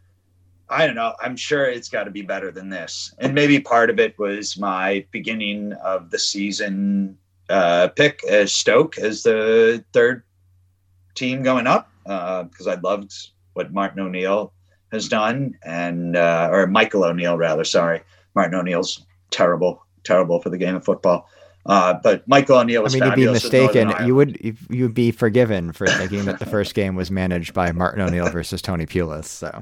I 0.72 0.88
don't 0.88 0.96
know. 0.96 1.14
I'm 1.22 1.36
sure 1.36 1.66
it's 1.66 1.90
got 1.90 2.06
to 2.06 2.12
be 2.12 2.22
better 2.22 2.52
than 2.52 2.70
this. 2.70 3.14
And 3.20 3.36
maybe 3.36 3.60
part 3.60 3.90
of 3.90 4.00
it 4.00 4.18
was 4.18 4.58
my 4.58 5.06
beginning 5.12 5.74
of 5.74 6.10
the 6.10 6.20
season 6.20 7.18
uh, 7.50 7.90
pick 7.90 8.24
as 8.24 8.54
Stoke 8.54 8.98
as 8.98 9.24
the 9.24 9.84
third 9.94 10.24
team 11.16 11.44
going 11.44 11.68
up 11.68 11.92
because 12.04 12.68
uh, 12.68 12.72
I 12.72 12.76
loved 12.76 13.14
what 13.54 13.74
Martin 13.74 14.00
O'Neill 14.00 14.54
has 14.92 15.08
done, 15.08 15.58
and 15.64 16.16
uh, 16.16 16.50
or 16.52 16.68
Michael 16.68 17.04
O'Neill 17.04 17.38
rather. 17.38 17.64
Sorry, 17.64 18.02
Martin 18.36 18.56
O'Neill's 18.56 19.06
terrible, 19.30 19.86
terrible 20.04 20.42
for 20.42 20.50
the 20.50 20.58
game 20.58 20.76
of 20.76 20.84
football. 20.84 21.30
Uh, 21.66 21.94
but 22.02 22.28
Michael 22.28 22.58
O'Neill 22.58 22.84
was. 22.84 22.96
I 22.96 23.00
mean, 23.00 23.10
to 23.10 23.16
be 23.16 23.28
mistaken, 23.28 23.94
you 24.06 24.16
would 24.16 24.38
you 24.70 24.84
would 24.84 24.94
be 24.94 25.12
forgiven 25.12 25.72
for 25.74 25.88
thinking 25.88 26.26
that 26.26 26.40
the 26.40 26.46
first 26.46 26.74
game 26.74 26.96
was 26.96 27.12
managed 27.12 27.54
by 27.54 27.72
Martin 27.72 28.02
O'Neill 28.02 28.30
versus 28.30 28.62
Tony 28.62 28.86
Pulis. 28.86 29.26
So 29.26 29.62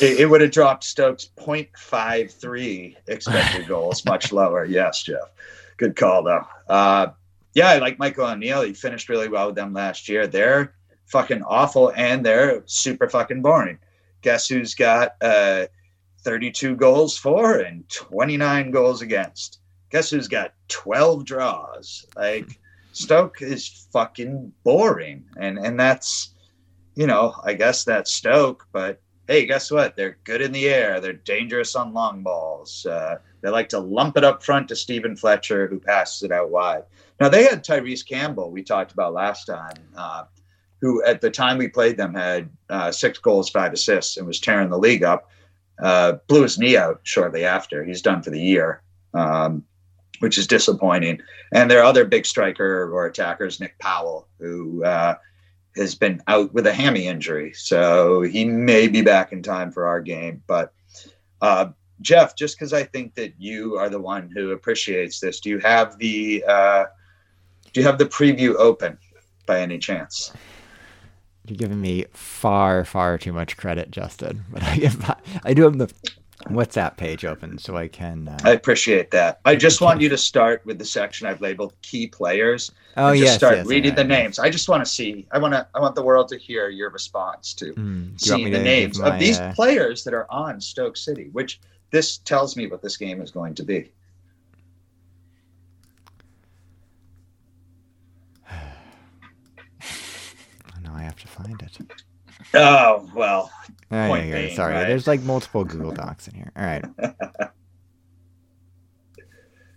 it, 0.00 0.20
it 0.20 0.30
would 0.30 0.40
have 0.40 0.50
dropped 0.50 0.84
Stokes 0.84 1.30
0.53 1.36 2.96
expected 3.06 3.68
goals, 3.68 4.04
much 4.06 4.32
lower. 4.32 4.64
Yes, 4.64 5.02
Jeff, 5.02 5.30
good 5.76 5.96
call 5.96 6.22
though. 6.24 6.46
Uh, 6.68 7.08
yeah, 7.54 7.68
I 7.70 7.78
like 7.78 7.98
Michael 7.98 8.26
O'Neill. 8.26 8.62
He 8.62 8.72
finished 8.72 9.08
really 9.08 9.28
well 9.28 9.46
with 9.46 9.56
them 9.56 9.72
last 9.72 10.08
year. 10.08 10.26
They're 10.26 10.74
fucking 11.06 11.42
awful 11.42 11.92
and 11.94 12.24
they're 12.24 12.62
super 12.66 13.08
fucking 13.08 13.42
boring. 13.42 13.78
Guess 14.22 14.48
who's 14.48 14.74
got 14.74 15.16
uh, 15.20 15.66
32 16.20 16.76
goals 16.76 17.18
for 17.18 17.58
and 17.58 17.88
29 17.88 18.70
goals 18.70 19.02
against? 19.02 19.58
guess 19.92 20.10
who's 20.10 20.26
got 20.26 20.54
12 20.68 21.24
draws? 21.24 22.06
Like 22.16 22.58
Stoke 22.92 23.42
is 23.42 23.86
fucking 23.92 24.52
boring. 24.64 25.24
And 25.36 25.58
and 25.58 25.78
that's 25.78 26.30
you 26.94 27.06
know, 27.06 27.34
I 27.44 27.54
guess 27.54 27.84
that's 27.84 28.12
Stoke, 28.12 28.66
but 28.72 29.00
hey, 29.32 29.46
guess 29.46 29.70
what? 29.70 29.96
They're 29.96 30.18
good 30.24 30.42
in 30.42 30.52
the 30.52 30.68
air. 30.68 31.00
They're 31.00 31.14
dangerous 31.14 31.74
on 31.74 31.94
long 31.94 32.22
balls. 32.22 32.84
Uh, 32.84 33.16
they 33.40 33.48
like 33.48 33.70
to 33.70 33.78
lump 33.78 34.18
it 34.18 34.24
up 34.24 34.42
front 34.42 34.68
to 34.68 34.76
Steven 34.76 35.16
Fletcher, 35.16 35.66
who 35.66 35.80
passes 35.80 36.22
it 36.22 36.30
out 36.30 36.50
wide. 36.50 36.82
Now 37.18 37.30
they 37.30 37.44
had 37.44 37.64
Tyrese 37.64 38.06
Campbell, 38.06 38.50
we 38.50 38.62
talked 38.62 38.92
about 38.92 39.14
last 39.14 39.46
time, 39.46 39.76
uh, 39.96 40.24
who 40.82 41.02
at 41.04 41.22
the 41.22 41.30
time 41.30 41.56
we 41.56 41.68
played 41.68 41.96
them 41.96 42.14
had 42.14 42.50
uh, 42.68 42.92
six 42.92 43.18
goals, 43.18 43.48
five 43.48 43.72
assists, 43.72 44.18
and 44.18 44.26
was 44.26 44.38
tearing 44.38 44.68
the 44.68 44.78
league 44.78 45.02
up. 45.02 45.30
Uh, 45.82 46.18
blew 46.28 46.42
his 46.42 46.58
knee 46.58 46.76
out 46.76 47.00
shortly 47.04 47.44
after. 47.44 47.82
He's 47.84 48.02
done 48.02 48.22
for 48.22 48.30
the 48.30 48.40
year. 48.40 48.82
Um, 49.14 49.64
which 50.20 50.38
is 50.38 50.46
disappointing. 50.46 51.20
And 51.52 51.68
their 51.68 51.82
other 51.82 52.04
big 52.04 52.26
striker 52.26 52.88
or 52.94 53.06
attacker 53.06 53.44
is 53.44 53.58
Nick 53.58 53.76
Powell, 53.80 54.28
who 54.38 54.84
uh, 54.84 55.16
has 55.76 55.94
been 55.94 56.22
out 56.26 56.52
with 56.52 56.66
a 56.66 56.72
hammy 56.72 57.06
injury. 57.06 57.52
So 57.54 58.22
he 58.22 58.44
may 58.44 58.88
be 58.88 59.02
back 59.02 59.32
in 59.32 59.42
time 59.42 59.72
for 59.72 59.86
our 59.86 60.00
game. 60.00 60.42
But 60.46 60.72
uh, 61.40 61.70
Jeff, 62.00 62.36
just 62.36 62.56
because 62.56 62.72
I 62.72 62.82
think 62.84 63.14
that 63.14 63.34
you 63.38 63.76
are 63.76 63.88
the 63.88 64.00
one 64.00 64.30
who 64.34 64.50
appreciates 64.50 65.20
this, 65.20 65.40
do 65.40 65.50
you 65.50 65.58
have 65.58 65.98
the 65.98 66.44
uh, 66.46 66.84
do 67.72 67.80
you 67.80 67.86
have 67.86 67.98
the 67.98 68.06
preview 68.06 68.54
open 68.56 68.98
by 69.46 69.60
any 69.60 69.78
chance? 69.78 70.32
You're 71.46 71.56
giving 71.56 71.80
me 71.80 72.04
far, 72.12 72.84
far 72.84 73.18
too 73.18 73.32
much 73.32 73.56
credit, 73.56 73.90
Justin. 73.90 74.44
But 74.50 74.62
I, 74.62 74.76
give, 74.76 75.10
I 75.44 75.54
do 75.54 75.62
have 75.62 75.78
the 75.78 75.92
WhatsApp 76.44 76.96
page 76.96 77.24
open 77.24 77.58
so 77.58 77.76
I 77.76 77.88
can. 77.88 78.28
Uh, 78.28 78.38
I 78.44 78.50
appreciate 78.52 79.10
that. 79.10 79.40
I 79.44 79.56
just 79.56 79.80
want 79.80 80.00
you 80.00 80.08
to 80.08 80.18
start 80.30 80.64
with 80.64 80.78
the 80.78 80.84
section 80.84 81.26
I've 81.26 81.40
labeled 81.40 81.74
key 81.82 82.06
players. 82.06 82.72
Oh 82.96 83.10
just 83.12 83.22
yes, 83.22 83.36
start 83.36 83.56
yes, 83.56 83.66
reading 83.66 83.92
yeah, 83.92 83.96
the 83.96 84.04
names. 84.04 84.38
I 84.38 84.50
just 84.50 84.68
want 84.68 84.84
to 84.84 84.90
see. 84.90 85.26
I 85.32 85.38
want 85.38 85.54
to. 85.54 85.66
I 85.74 85.80
want 85.80 85.94
the 85.94 86.02
world 86.02 86.28
to 86.28 86.38
hear 86.38 86.68
your 86.68 86.90
response 86.90 87.54
to 87.54 87.72
mm, 87.72 88.20
seeing 88.20 88.50
the 88.50 88.62
names 88.62 88.98
my, 88.98 89.08
of 89.08 89.20
these 89.20 89.38
uh... 89.38 89.52
players 89.54 90.04
that 90.04 90.14
are 90.14 90.26
on 90.30 90.60
Stoke 90.60 90.96
City. 90.96 91.28
Which 91.32 91.60
this 91.90 92.18
tells 92.18 92.56
me 92.56 92.66
what 92.66 92.82
this 92.82 92.96
game 92.96 93.20
is 93.20 93.30
going 93.30 93.54
to 93.54 93.62
be. 93.62 93.92
I 98.50 98.54
know 100.82 100.92
I 100.92 101.02
have 101.02 101.20
to 101.20 101.28
find 101.28 101.62
it. 101.62 101.78
Oh 102.54 103.08
well, 103.14 103.50
Oh, 103.92 104.08
Point 104.08 104.26
yeah, 104.28 104.54
sorry. 104.54 104.74
right? 104.74 104.86
There's 104.88 105.06
like 105.06 105.20
multiple 105.22 105.64
Google 105.64 105.92
Docs 105.92 106.28
in 106.28 106.34
here. 106.34 106.50
All 106.56 106.64
right. 106.64 106.84
well, 106.98 107.50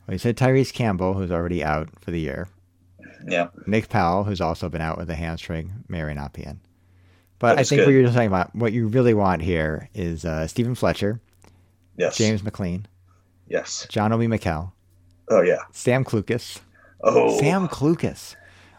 you 0.09 0.17
said 0.17 0.37
Tyrese 0.37 0.73
Campbell, 0.73 1.13
who's 1.13 1.31
already 1.31 1.63
out 1.63 1.89
for 1.99 2.11
the 2.11 2.19
year. 2.19 2.47
yeah. 3.27 3.47
Nick 3.67 3.89
Powell, 3.89 4.23
who's 4.23 4.41
also 4.41 4.69
been 4.69 4.81
out 4.81 4.97
with 4.97 5.09
a 5.09 5.15
hamstring, 5.15 5.83
may 5.87 6.01
or 6.01 6.07
may 6.07 6.13
not 6.13 6.33
be 6.33 6.43
in. 6.43 6.59
But 7.39 7.59
I 7.59 7.63
think 7.63 7.81
what 7.85 7.89
you're 7.91 8.05
talking 8.07 8.27
about, 8.27 8.55
what 8.55 8.71
you 8.71 8.87
really 8.87 9.13
want 9.13 9.41
here 9.41 9.89
is 9.93 10.23
uh, 10.25 10.47
Steven 10.47 10.75
Fletcher, 10.75 11.19
Yes. 11.97 12.17
James 12.17 12.43
McLean, 12.43 12.87
Yes. 13.47 13.85
John 13.89 14.11
Obi 14.13 14.27
Mikel, 14.27 14.73
Oh 15.29 15.41
yeah. 15.41 15.59
Sam 15.71 16.03
Clucas, 16.05 16.59
Oh, 17.03 17.37
Sam 17.39 17.67
Clucas, 17.67 18.35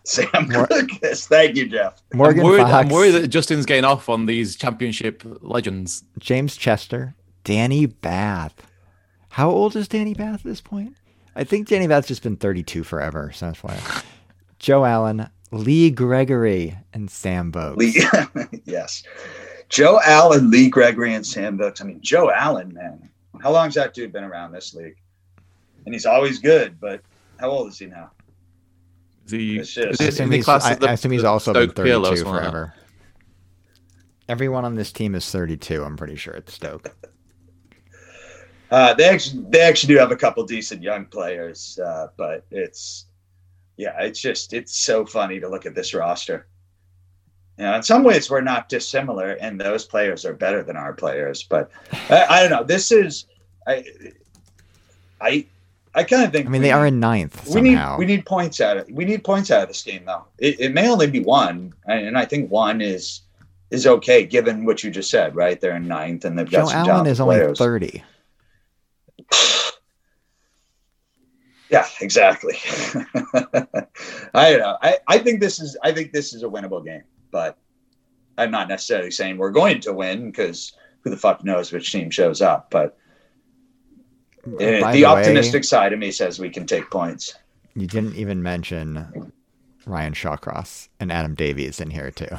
Sam 0.07 0.49
Mor- 0.49 0.69
Lucas. 0.71 1.27
Thank 1.27 1.57
you, 1.57 1.69
Jeff. 1.69 2.01
Morgan 2.15 2.41
I'm 2.41 2.47
worried, 2.47 2.63
Fox, 2.63 2.73
I'm 2.73 2.89
worried 2.89 3.11
that 3.11 3.29
Justin's 3.29 3.67
getting 3.67 3.85
off 3.85 4.09
on 4.09 4.27
these 4.27 4.55
championship 4.55 5.23
legends. 5.41 6.05
James 6.19 6.57
Chester, 6.57 7.15
Danny 7.43 7.87
Batth. 7.87 8.55
How 9.31 9.51
old 9.51 9.75
is 9.75 9.89
Danny 9.89 10.15
Batth 10.15 10.37
at 10.37 10.45
this 10.45 10.61
point? 10.61 10.97
I 11.35 11.43
think 11.45 11.69
Danny 11.69 11.87
Batth's 11.89 12.09
just 12.09 12.23
been 12.23 12.37
32 12.37 12.85
forever, 12.85 13.33
so 13.35 13.47
that's 13.47 13.63
why. 13.63 13.79
Joe 14.61 14.85
Allen, 14.85 15.29
Lee 15.51 15.91
Gregory, 15.91 16.79
and 16.93 17.11
Sam 17.11 17.51
Vokes. 17.51 17.77
Lee, 17.77 18.01
yes. 18.65 19.03
Joe 19.69 19.99
Allen, 20.05 20.51
Lee 20.51 20.71
Gregory, 20.71 21.15
and 21.15 21.27
Sam 21.27 21.57
Brooks. 21.57 21.81
I 21.81 21.85
mean, 21.85 22.01
Joe 22.01 22.31
Allen, 22.31 22.73
man. 22.73 23.11
How 23.43 23.51
long's 23.51 23.75
that 23.75 23.93
dude 23.93 24.13
been 24.13 24.25
around 24.25 24.53
this 24.53 24.73
league? 24.73 24.97
And 25.85 25.95
he's 25.95 26.07
always 26.07 26.39
good, 26.39 26.81
but 26.81 27.01
how 27.39 27.51
old 27.51 27.69
is 27.69 27.79
he 27.79 27.87
now? 27.87 28.13
Is 29.27 29.33
he, 29.33 29.59
It's 29.59 29.75
just- 29.75 30.01
is 30.01 30.01
I 30.01 30.05
assume 30.09 30.25
in 30.25 30.31
the 30.31 30.37
he's, 30.37 30.45
class 30.45 30.65
I, 30.65 30.75
the- 30.75 30.89
I 30.89 30.93
assume 30.93 31.13
he's 31.13 31.23
the 31.23 31.29
also 31.29 31.53
been 31.53 31.71
Stoke 31.71 31.87
Pirlo 31.87 32.05
32 32.05 32.17
something 32.17 32.33
like 32.33 32.43
that? 32.45 32.51
forever. 32.51 32.75
Everyone 34.29 34.65
on 34.65 34.75
this 34.75 34.91
team 34.93 35.15
is 35.15 35.31
32, 35.31 35.85
I'm 35.85 35.97
pretty 35.97 36.17
sure, 36.17 36.35
at 36.37 36.49
Stoke. 36.51 36.95
Uh, 38.69 38.93
they 38.95 39.05
actually 39.09 39.45
they 39.49 39.61
actually 39.61 39.95
do 39.95 40.01
have 40.01 40.11
a 40.11 40.17
couple 40.17 40.45
decent 40.45 40.83
young 40.83 41.05
players, 41.07 41.79
uh, 41.79 42.09
but 42.17 42.45
it's 42.51 43.07
yeah, 43.77 43.95
it's 44.03 44.21
just 44.21 44.53
it's 44.53 44.77
so 44.77 45.07
funny 45.07 45.39
to 45.39 45.49
look 45.49 45.67
at 45.67 45.75
this 45.77 45.95
roster. 45.95 46.49
You 47.59 47.65
know, 47.65 47.77
in 47.77 47.85
some 47.85 48.03
ways 48.03 48.29
we're 48.29 48.41
not 48.41 48.69
dissimilar, 48.69 49.35
and 49.35 49.61
those 49.61 49.85
players 49.85 50.25
are 50.25 50.33
better 50.35 50.65
than 50.65 50.77
our 50.77 50.93
players. 50.93 51.45
But 51.45 51.71
I, 52.11 52.27
I 52.29 52.41
don't 52.41 52.51
know. 52.51 52.65
This 52.65 52.91
is 52.91 53.27
I 53.69 53.85
I 55.21 55.47
I 55.97 56.05
kind 56.05 56.25
of 56.25 56.31
think 56.31 56.47
I 56.47 56.51
mean, 56.51 56.63
they 56.63 56.71
are 56.71 56.85
need- 56.85 56.89
in 56.95 57.01
ninth 57.01 57.49
we 57.49 57.63
need 57.63 57.81
we 57.99 58.05
need 58.05 58.27
points 58.27 58.61
out 58.61 58.77
of 58.77 58.89
we 58.91 59.05
need 59.07 59.25
points 59.25 59.51
out 59.51 59.63
of 59.63 59.69
this 59.69 59.83
game 59.83 60.05
though. 60.05 60.27
It, 60.39 60.61
it 60.61 60.75
may 60.75 60.89
only 60.89 61.07
be 61.07 61.21
one, 61.21 61.73
and 61.87 62.17
I 62.19 62.27
think 62.27 62.51
one 62.51 62.81
is 62.83 63.23
is 63.71 63.87
okay 63.87 64.25
given 64.27 64.65
what 64.67 64.85
you 64.85 64.91
just 64.91 65.11
said. 65.11 65.35
Right, 65.35 65.61
they're 65.61 65.75
in 65.77 65.89
ninth, 65.89 66.27
and 66.27 66.39
they've 66.39 66.51
got 66.51 66.67
Joe 66.67 66.67
some 66.67 66.89
Allen 66.91 67.07
is 67.07 67.19
only 67.21 67.55
30. 67.55 68.05
Yeah, 71.69 71.85
exactly. 72.01 72.57
I 74.35 74.53
don't 74.53 74.61
know. 74.61 74.79
I, 74.83 74.99
I 75.09 75.19
think 75.19 75.41
this 75.41 75.59
is 75.59 75.77
I 75.83 75.91
think 75.91 76.13
this 76.13 76.33
is 76.33 76.45
a 76.45 76.47
winnable 76.47 76.85
game, 76.85 77.03
but 77.33 77.59
I'm 78.39 78.53
not 78.53 78.69
necessarily 78.69 79.11
saying 79.11 79.37
we're 79.37 79.51
going 79.51 79.81
to 79.81 79.93
win 79.93 80.31
because 80.31 80.75
who 81.01 81.11
the 81.11 81.17
fuck 81.17 81.45
knows 81.45 81.73
which 81.73 81.91
team 81.91 82.11
shows 82.11 82.41
up. 82.41 82.71
But 82.71 82.97
uh, 84.47 84.81
By 84.81 84.93
the, 84.93 85.03
way, 85.03 85.05
optimistic 85.05 85.65
side 85.65 85.93
of 85.93 85.99
me 85.99 86.11
says 86.11 86.39
we 86.39 86.51
can 86.51 86.67
take 86.67 86.91
points. 86.91 87.35
You 87.75 87.87
didn't 87.87 88.15
even 88.17 88.43
mention 88.43 89.33
Ryan 89.87 90.13
Shawcross 90.15 90.89
and 91.01 91.13
Adam 91.13 91.35
Davies 91.35 91.81
in 91.81 91.91
here, 91.91 92.11
too. 92.11 92.29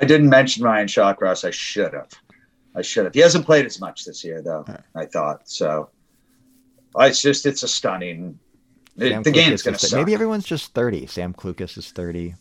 I 0.00 0.04
didn't 0.04 0.28
mention 0.28 0.64
Ryan 0.64 0.88
Shawcross. 0.88 1.44
I 1.44 1.50
should 1.50 1.94
have. 1.94 2.10
I 2.74 2.82
should 2.82 3.04
have. 3.04 3.14
He 3.14 3.20
hasn't 3.20 3.46
played 3.46 3.64
as 3.64 3.80
much 3.80 4.04
this 4.04 4.24
year 4.24 4.42
though. 4.42 4.64
I 4.96 5.06
thought 5.06 5.48
so. 5.48 5.90
It's 6.98 7.22
just 7.22 7.46
it's 7.46 7.62
a 7.62 7.68
stunning. 7.68 8.38
it- 8.96 9.22
the 9.22 9.30
Clucas 9.30 9.34
game's 9.34 9.62
going 9.62 9.76
to 9.76 9.86
suck. 9.86 9.98
Maybe 9.98 10.14
everyone's 10.14 10.44
just 10.44 10.74
30. 10.74 11.06
Sam 11.06 11.32
Clucas 11.32 11.78
is 11.78 11.90
30. 11.92 12.34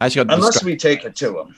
I 0.00 0.06
actually 0.06 0.24
got 0.24 0.34
Unless 0.34 0.60
distra- 0.62 0.64
we 0.64 0.76
take 0.76 1.04
it 1.04 1.16
to 1.16 1.40
him. 1.40 1.54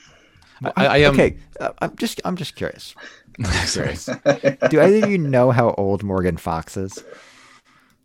I, 0.75 0.85
I 0.85 0.97
am 0.97 1.13
okay, 1.13 1.37
uh, 1.59 1.71
I'm 1.79 1.95
just 1.97 2.21
I'm 2.25 2.35
just 2.35 2.55
curious. 2.55 2.95
I'm. 3.39 4.05
Do 4.69 4.81
either 4.81 5.05
of 5.05 5.09
you 5.09 5.17
know 5.17 5.51
how 5.51 5.71
old 5.77 6.03
Morgan 6.03 6.37
Fox 6.37 6.77
is? 6.77 7.03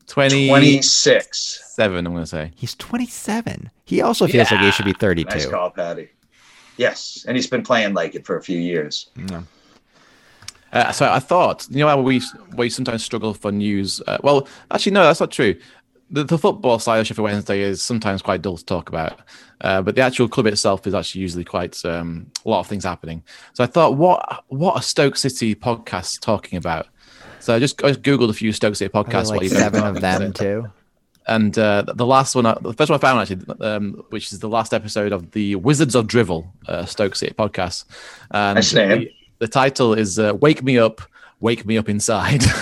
27, 0.06 0.48
26. 0.48 1.74
I'm 1.78 2.04
going 2.04 2.16
to 2.16 2.26
say. 2.26 2.52
He's 2.56 2.74
27. 2.76 3.70
He 3.84 4.00
also 4.00 4.26
feels 4.26 4.50
like 4.50 4.60
he 4.60 4.70
should 4.70 4.86
be 4.86 4.94
32. 4.94 5.28
Nice 5.28 5.46
call, 5.46 5.70
Patty. 5.70 6.08
Yes, 6.78 7.24
and 7.28 7.36
he's 7.36 7.46
been 7.46 7.62
playing 7.62 7.92
like 7.92 8.14
it 8.14 8.24
for 8.24 8.36
a 8.36 8.42
few 8.42 8.58
years. 8.58 9.10
Yeah. 9.28 9.42
Uh, 10.72 10.92
so 10.92 11.10
I 11.10 11.18
thought, 11.18 11.66
you 11.70 11.78
know 11.78 11.88
how 11.88 12.00
we 12.00 12.22
we 12.54 12.68
sometimes 12.68 13.04
struggle 13.04 13.32
for 13.34 13.50
news. 13.50 14.02
Uh, 14.06 14.18
well, 14.22 14.46
actually, 14.70 14.92
no, 14.92 15.02
that's 15.02 15.20
not 15.20 15.30
true. 15.30 15.54
The, 16.10 16.24
the 16.24 16.38
football 16.38 16.78
side 16.78 17.00
of 17.00 17.06
Sheffield 17.06 17.24
Wednesday 17.24 17.60
is 17.60 17.82
sometimes 17.82 18.22
quite 18.22 18.40
dull 18.40 18.56
to 18.56 18.64
talk 18.64 18.88
about, 18.88 19.20
uh, 19.60 19.82
but 19.82 19.94
the 19.94 20.00
actual 20.00 20.26
club 20.28 20.46
itself 20.46 20.86
is 20.86 20.94
actually 20.94 21.20
usually 21.20 21.44
quite 21.44 21.84
um, 21.84 22.30
a 22.46 22.48
lot 22.48 22.60
of 22.60 22.66
things 22.66 22.84
happening. 22.84 23.22
So 23.52 23.62
I 23.62 23.66
thought, 23.66 23.96
what 23.96 24.44
what 24.48 24.74
are 24.76 24.82
Stoke 24.82 25.16
City 25.16 25.54
podcasts 25.54 26.18
talking 26.18 26.56
about? 26.56 26.86
So 27.40 27.54
I 27.54 27.58
just, 27.58 27.82
I 27.84 27.88
just 27.88 28.02
googled 28.02 28.30
a 28.30 28.32
few 28.32 28.52
Stoke 28.52 28.76
City 28.76 28.90
podcasts. 28.90 29.26
while 29.26 29.36
like 29.36 29.42
you've 29.42 29.52
seven 29.52 29.84
of 29.84 30.00
them 30.00 30.32
too. 30.44 30.66
And 31.26 31.56
uh, 31.58 31.84
the 31.94 32.06
last 32.06 32.34
one, 32.34 32.44
the 32.44 32.72
first 32.72 32.88
one 32.90 32.98
I 32.98 33.00
found 33.02 33.20
actually, 33.20 33.54
um, 33.60 34.02
which 34.08 34.32
is 34.32 34.38
the 34.38 34.48
last 34.48 34.72
episode 34.72 35.12
of 35.12 35.32
the 35.32 35.56
Wizards 35.56 35.94
of 35.94 36.06
Drivel, 36.06 36.50
uh, 36.66 36.86
Stoke 36.86 37.14
City 37.14 37.34
podcast. 37.34 37.84
And 38.30 38.56
Nice 38.56 38.72
name. 38.72 39.00
the, 39.00 39.10
the 39.40 39.48
title 39.48 39.92
is 39.92 40.18
uh, 40.18 40.34
"Wake 40.40 40.62
Me 40.62 40.78
Up, 40.78 41.02
Wake 41.40 41.64
Me 41.66 41.76
Up 41.78 41.88
Inside." 41.88 42.42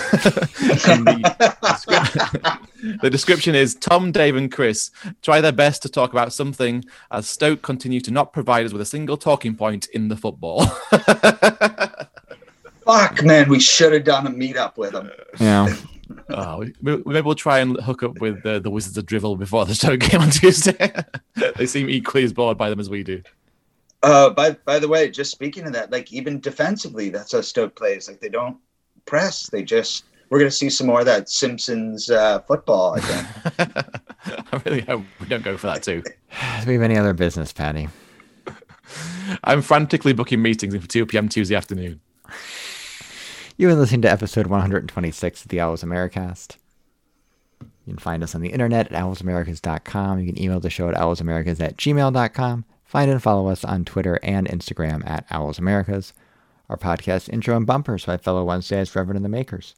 The, 1.87 2.97
the 3.01 3.09
description 3.09 3.55
is 3.55 3.75
Tom, 3.75 4.11
Dave, 4.11 4.35
and 4.35 4.51
Chris 4.51 4.91
try 5.21 5.41
their 5.41 5.51
best 5.51 5.81
to 5.83 5.89
talk 5.89 6.11
about 6.11 6.33
something 6.33 6.83
as 7.11 7.27
Stoke 7.27 7.61
continue 7.61 7.99
to 8.01 8.11
not 8.11 8.33
provide 8.33 8.65
us 8.65 8.73
with 8.73 8.81
a 8.81 8.85
single 8.85 9.17
talking 9.17 9.55
point 9.55 9.87
in 9.93 10.07
the 10.09 10.15
football. 10.15 10.65
Fuck, 12.85 13.23
man, 13.23 13.49
we 13.49 13.59
should 13.59 13.93
have 13.93 14.03
done 14.03 14.27
a 14.27 14.29
meetup 14.29 14.77
with 14.77 14.91
them. 14.93 15.11
Yeah. 15.39 15.75
Oh, 16.29 16.59
we- 16.59 16.73
we- 16.81 17.03
maybe 17.13 17.25
we'll 17.25 17.35
try 17.35 17.59
and 17.59 17.77
hook 17.81 18.03
up 18.03 18.19
with 18.21 18.45
uh, 18.45 18.59
the 18.59 18.69
Wizards 18.69 18.97
of 18.97 19.05
Drivel 19.05 19.35
before 19.37 19.65
the 19.65 19.75
Stoke 19.75 19.99
game 19.99 20.21
on 20.21 20.29
Tuesday. 20.29 20.93
they 21.57 21.65
seem 21.65 21.89
equally 21.89 22.23
as 22.23 22.31
bored 22.33 22.57
by 22.57 22.69
them 22.69 22.79
as 22.79 22.89
we 22.89 23.03
do. 23.03 23.21
Uh, 24.03 24.29
by 24.29 24.51
by 24.51 24.77
the 24.79 24.87
way, 24.87 25.09
just 25.09 25.31
speaking 25.31 25.65
of 25.65 25.73
that, 25.73 25.91
like 25.91 26.13
even 26.13 26.39
defensively, 26.39 27.09
that's 27.09 27.31
how 27.33 27.41
Stoke 27.41 27.75
plays. 27.75 28.07
Like 28.07 28.19
they 28.21 28.29
don't 28.29 28.57
press; 29.07 29.49
they 29.49 29.63
just. 29.63 30.03
We're 30.29 30.39
gonna 30.39 30.51
see 30.51 30.69
some 30.69 30.87
more 30.87 30.99
of 30.99 31.05
that 31.05 31.29
Simpsons 31.29 32.09
uh, 32.09 32.41
football. 32.41 32.95
I 32.95 32.99
think. 32.99 33.87
I 34.53 34.61
really 34.65 34.81
hope 34.81 35.03
we 35.21 35.27
don't 35.27 35.43
go 35.43 35.55
for 35.55 35.67
that 35.67 35.83
too. 35.83 36.01
Do 36.01 36.11
we 36.67 36.73
have 36.73 36.81
any 36.81 36.97
other 36.97 37.13
business, 37.13 37.53
Patty? 37.53 37.87
I'm 39.43 39.61
frantically 39.61 40.13
booking 40.13 40.41
meetings 40.41 40.75
for 40.75 40.87
2 40.87 41.05
p.m. 41.05 41.29
Tuesday 41.29 41.55
afternoon. 41.55 42.01
You 43.59 43.67
are 43.69 43.73
listening 43.73 44.03
to 44.03 44.11
episode 44.11 44.45
126 44.45 45.41
of 45.41 45.47
the 45.47 45.59
Owls 45.59 45.83
Americast. 45.83 46.57
You 47.59 47.93
can 47.93 47.97
find 47.97 48.21
us 48.21 48.35
on 48.35 48.41
the 48.41 48.49
internet 48.49 48.91
at 48.91 49.01
owlsamericas.com. 49.01 50.19
You 50.19 50.31
can 50.31 50.39
email 50.39 50.59
the 50.59 50.69
show 50.69 50.89
at 50.89 50.95
owlsamericas 50.95 51.59
at 51.59 51.75
gmail.com. 51.75 52.65
Find 52.85 53.09
and 53.09 53.23
follow 53.23 53.47
us 53.47 53.65
on 53.65 53.83
Twitter 53.83 54.19
and 54.21 54.47
Instagram 54.47 55.03
at 55.09 55.27
owlsamericas. 55.29 56.13
Our 56.69 56.77
podcast 56.77 57.29
intro 57.29 57.55
and 57.55 57.65
bumpers 57.65 58.05
by 58.05 58.17
fellow 58.17 58.43
Wednesdays 58.43 58.93
Reverend 58.93 59.15
and 59.15 59.23
the 59.23 59.29
Makers. 59.29 59.73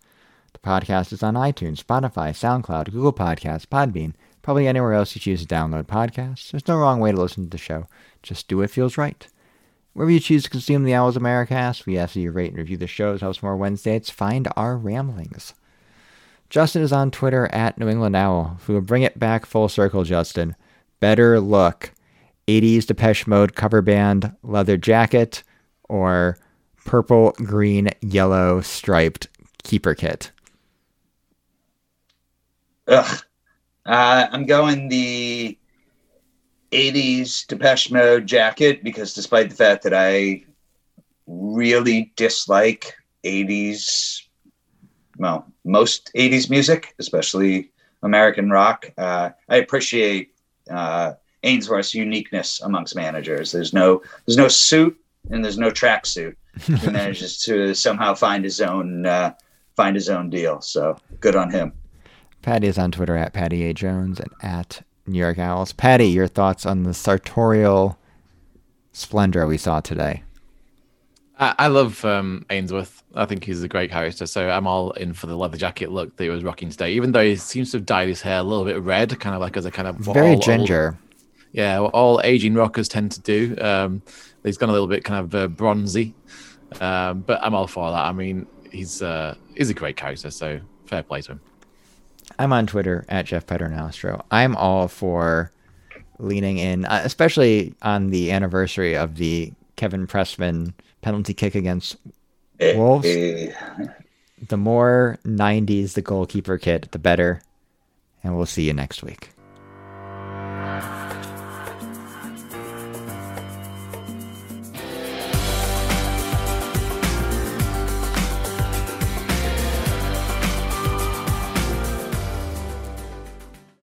The 0.54 0.60
podcast 0.60 1.14
is 1.14 1.22
on 1.22 1.36
iTunes, 1.36 1.84
Spotify, 1.84 2.32
SoundCloud, 2.32 2.92
Google 2.92 3.14
Podcasts, 3.14 3.68
Podbean, 3.68 4.14
probably 4.42 4.68
anywhere 4.68 4.94
else 4.94 5.14
you 5.14 5.22
choose 5.22 5.46
to 5.46 5.48
download 5.48 5.84
podcasts. 5.84 6.50
There's 6.50 6.68
no 6.68 6.78
wrong 6.78 7.00
way 7.00 7.12
to 7.12 7.22
listen 7.22 7.44
to 7.44 7.50
the 7.52 7.60
show. 7.60 7.86
Just 8.24 8.48
do 8.48 8.58
what 8.58 8.72
feels 8.72 8.98
right. 8.98 9.28
Wherever 9.94 10.10
you 10.10 10.20
choose 10.20 10.46
to 10.46 10.50
consume 10.50 10.84
the 10.84 10.96
Owls 10.96 11.16
of 11.16 11.22
Americast, 11.22 11.86
we 11.86 11.96
ask 11.96 12.16
that 12.16 12.22
you 12.22 12.32
rate 12.32 12.50
and 12.50 12.58
review 12.58 12.78
the 12.78 12.88
shows, 12.88 13.22
helps 13.22 13.44
more 13.44 13.56
Wednesdays 13.56 14.10
find 14.10 14.48
our 14.56 14.76
ramblings. 14.76 15.54
Justin 16.50 16.82
is 16.82 16.92
on 16.92 17.12
Twitter 17.12 17.48
at 17.54 17.78
New 17.78 17.88
England 17.88 18.16
Owl. 18.16 18.58
If 18.60 18.68
we 18.68 18.74
will 18.74 18.82
bring 18.82 19.04
it 19.04 19.20
back 19.20 19.46
full 19.46 19.70
circle, 19.70 20.04
Justin, 20.04 20.56
better 21.00 21.40
look 21.40 21.92
80s 22.48 22.88
Depeche 22.88 23.28
Mode 23.28 23.54
cover 23.54 23.84
band 23.84 24.36
leather 24.42 24.76
jacket 24.76 25.44
or 25.88 26.40
purple, 26.90 27.34
green, 27.34 27.88
yellow 28.02 28.62
striped 28.62 29.28
keeper 29.62 29.94
kit? 29.94 30.32
Ugh. 32.88 33.24
Uh, 33.86 34.26
I'm 34.32 34.48
going 34.48 34.90
the 34.90 35.56
80s 36.72 37.46
Depeche 37.46 37.92
Mode 37.92 38.26
jacket 38.26 38.84
because 38.84 39.14
despite 39.14 39.52
the 39.52 39.56
fact 39.56 39.84
that 39.84 39.94
I 39.94 40.44
really 41.28 42.12
dislike 42.16 42.96
80s, 43.24 44.24
well, 45.20 45.46
most 45.64 46.10
80s 46.16 46.50
music, 46.50 46.96
especially 46.98 47.70
American 48.02 48.50
rock, 48.50 48.92
uh, 48.98 49.30
I 49.48 49.58
appreciate 49.58 50.34
uh, 50.72 51.14
Ainsworth's 51.44 51.94
uniqueness 51.94 52.62
amongst 52.62 52.96
managers. 52.96 53.52
There's 53.52 53.74
no 53.74 54.02
there's 54.26 54.38
no 54.38 54.48
suit 54.48 55.00
and 55.30 55.46
there's 55.46 55.60
no 55.60 55.70
tracksuit. 55.70 56.36
He 56.66 56.89
manages 56.89 57.41
to 57.43 57.74
somehow 57.74 58.14
find 58.14 58.43
his 58.43 58.62
own 58.62 59.05
uh, 59.05 59.34
find 59.76 59.95
his 59.95 60.10
own 60.10 60.30
deal. 60.30 60.62
So 60.62 60.97
good 61.20 61.36
on 61.36 61.49
him. 61.51 61.74
Patty 62.41 62.68
is 62.68 62.78
on 62.78 62.91
Twitter 62.91 63.16
at 63.18 63.34
Patty 63.34 63.66
A 63.66 63.74
Jones 63.74 64.20
and 64.20 64.30
at 64.41 64.82
New 65.07 65.20
York 65.20 65.39
Owls. 65.39 65.74
Patty, 65.74 66.07
your 66.07 66.28
thoughts 66.28 66.66
on 66.66 66.84
the 66.84 66.93
sartorial 66.93 67.97
splendor 68.93 69.45
we 69.47 69.57
saw 69.57 69.80
today? 69.82 70.24
I, 71.39 71.55
I 71.60 71.68
love 71.68 72.03
um, 72.05 72.45
Ainsworth. 72.49 73.03
I 73.16 73.26
think 73.26 73.43
he's 73.43 73.64
a 73.64 73.68
great 73.68 73.89
character, 73.91 74.26
so 74.26 74.49
I'm 74.49 74.68
all 74.68 74.91
in 74.91 75.14
for 75.14 75.28
the 75.28 75.36
leather 75.36 75.57
jacket 75.57 75.91
look 75.91 76.16
that 76.16 76.24
he 76.24 76.30
was 76.30 76.43
rocking 76.43 76.70
today. 76.70 76.91
Even 76.93 77.12
though 77.12 77.24
he 77.24 77.36
seems 77.36 77.72
to 77.72 77.78
have 77.78 77.86
dyed 77.86 78.07
his 78.07 78.22
hair 78.22 78.39
a 78.39 78.43
little 78.43 78.66
bit 78.66 78.80
red, 78.82 79.20
kind 79.20 79.36
of 79.36 79.41
like 79.41 79.57
as 79.57 79.66
a 79.66 79.72
kind 79.72 79.88
of 79.88 79.95
very 79.97 80.36
all- 80.36 80.39
ginger. 80.39 80.97
all- 81.01 81.05
yeah, 81.51 81.80
what 81.80 81.93
all 81.95 82.22
aging 82.24 82.53
rockers 82.53 82.88
tend 82.88 83.12
to 83.14 83.22
do. 83.22 83.55
Um, 83.60 84.03
he's 84.43 84.57
gone 84.57 84.70
a 84.70 84.72
little 84.72 84.88
bit 84.88 85.03
kind 85.03 85.26
of 85.26 85.34
uh, 85.34 85.47
bronzy, 85.47 86.14
um, 86.80 87.22
but 87.22 87.39
I'm 87.43 87.53
all 87.53 87.67
for 87.67 87.91
that. 87.91 88.05
I 88.05 88.11
mean, 88.11 88.47
he's 88.72 89.01
uh, 89.01 89.36
he's 89.55 89.70
a 89.70 89.74
great 89.74 89.97
character, 89.97 90.32
so 90.32 90.59
fair 90.86 91.03
play 91.03 91.22
to 91.22 91.34
him. 91.34 91.41
I'm 92.38 92.53
on 92.53 92.67
Twitter 92.67 93.05
at 93.09 93.26
Jeff 93.26 93.45
Paternostro. 93.45 94.24
I'm 94.32 94.55
all 94.55 94.88
for 94.88 95.51
leaning 96.20 96.57
in, 96.57 96.86
uh, 96.86 97.01
especially 97.03 97.74
on 97.82 98.11
the 98.11 98.32
anniversary 98.32 98.95
of 98.95 99.15
the 99.15 99.53
Kevin 99.76 100.05
Pressman 100.07 100.74
penalty 101.01 101.34
kick 101.34 101.55
against 101.55 101.95
Wolves? 102.59 103.07
the 104.47 104.57
more 104.57 105.17
90s 105.26 105.93
the 105.93 106.01
goalkeeper 106.01 106.57
kit, 106.57 106.91
the 106.91 106.99
better. 106.99 107.41
And 108.24 108.36
we'll 108.36 108.45
see 108.45 108.63
you 108.63 108.74
next 108.74 109.01
week. 109.01 109.30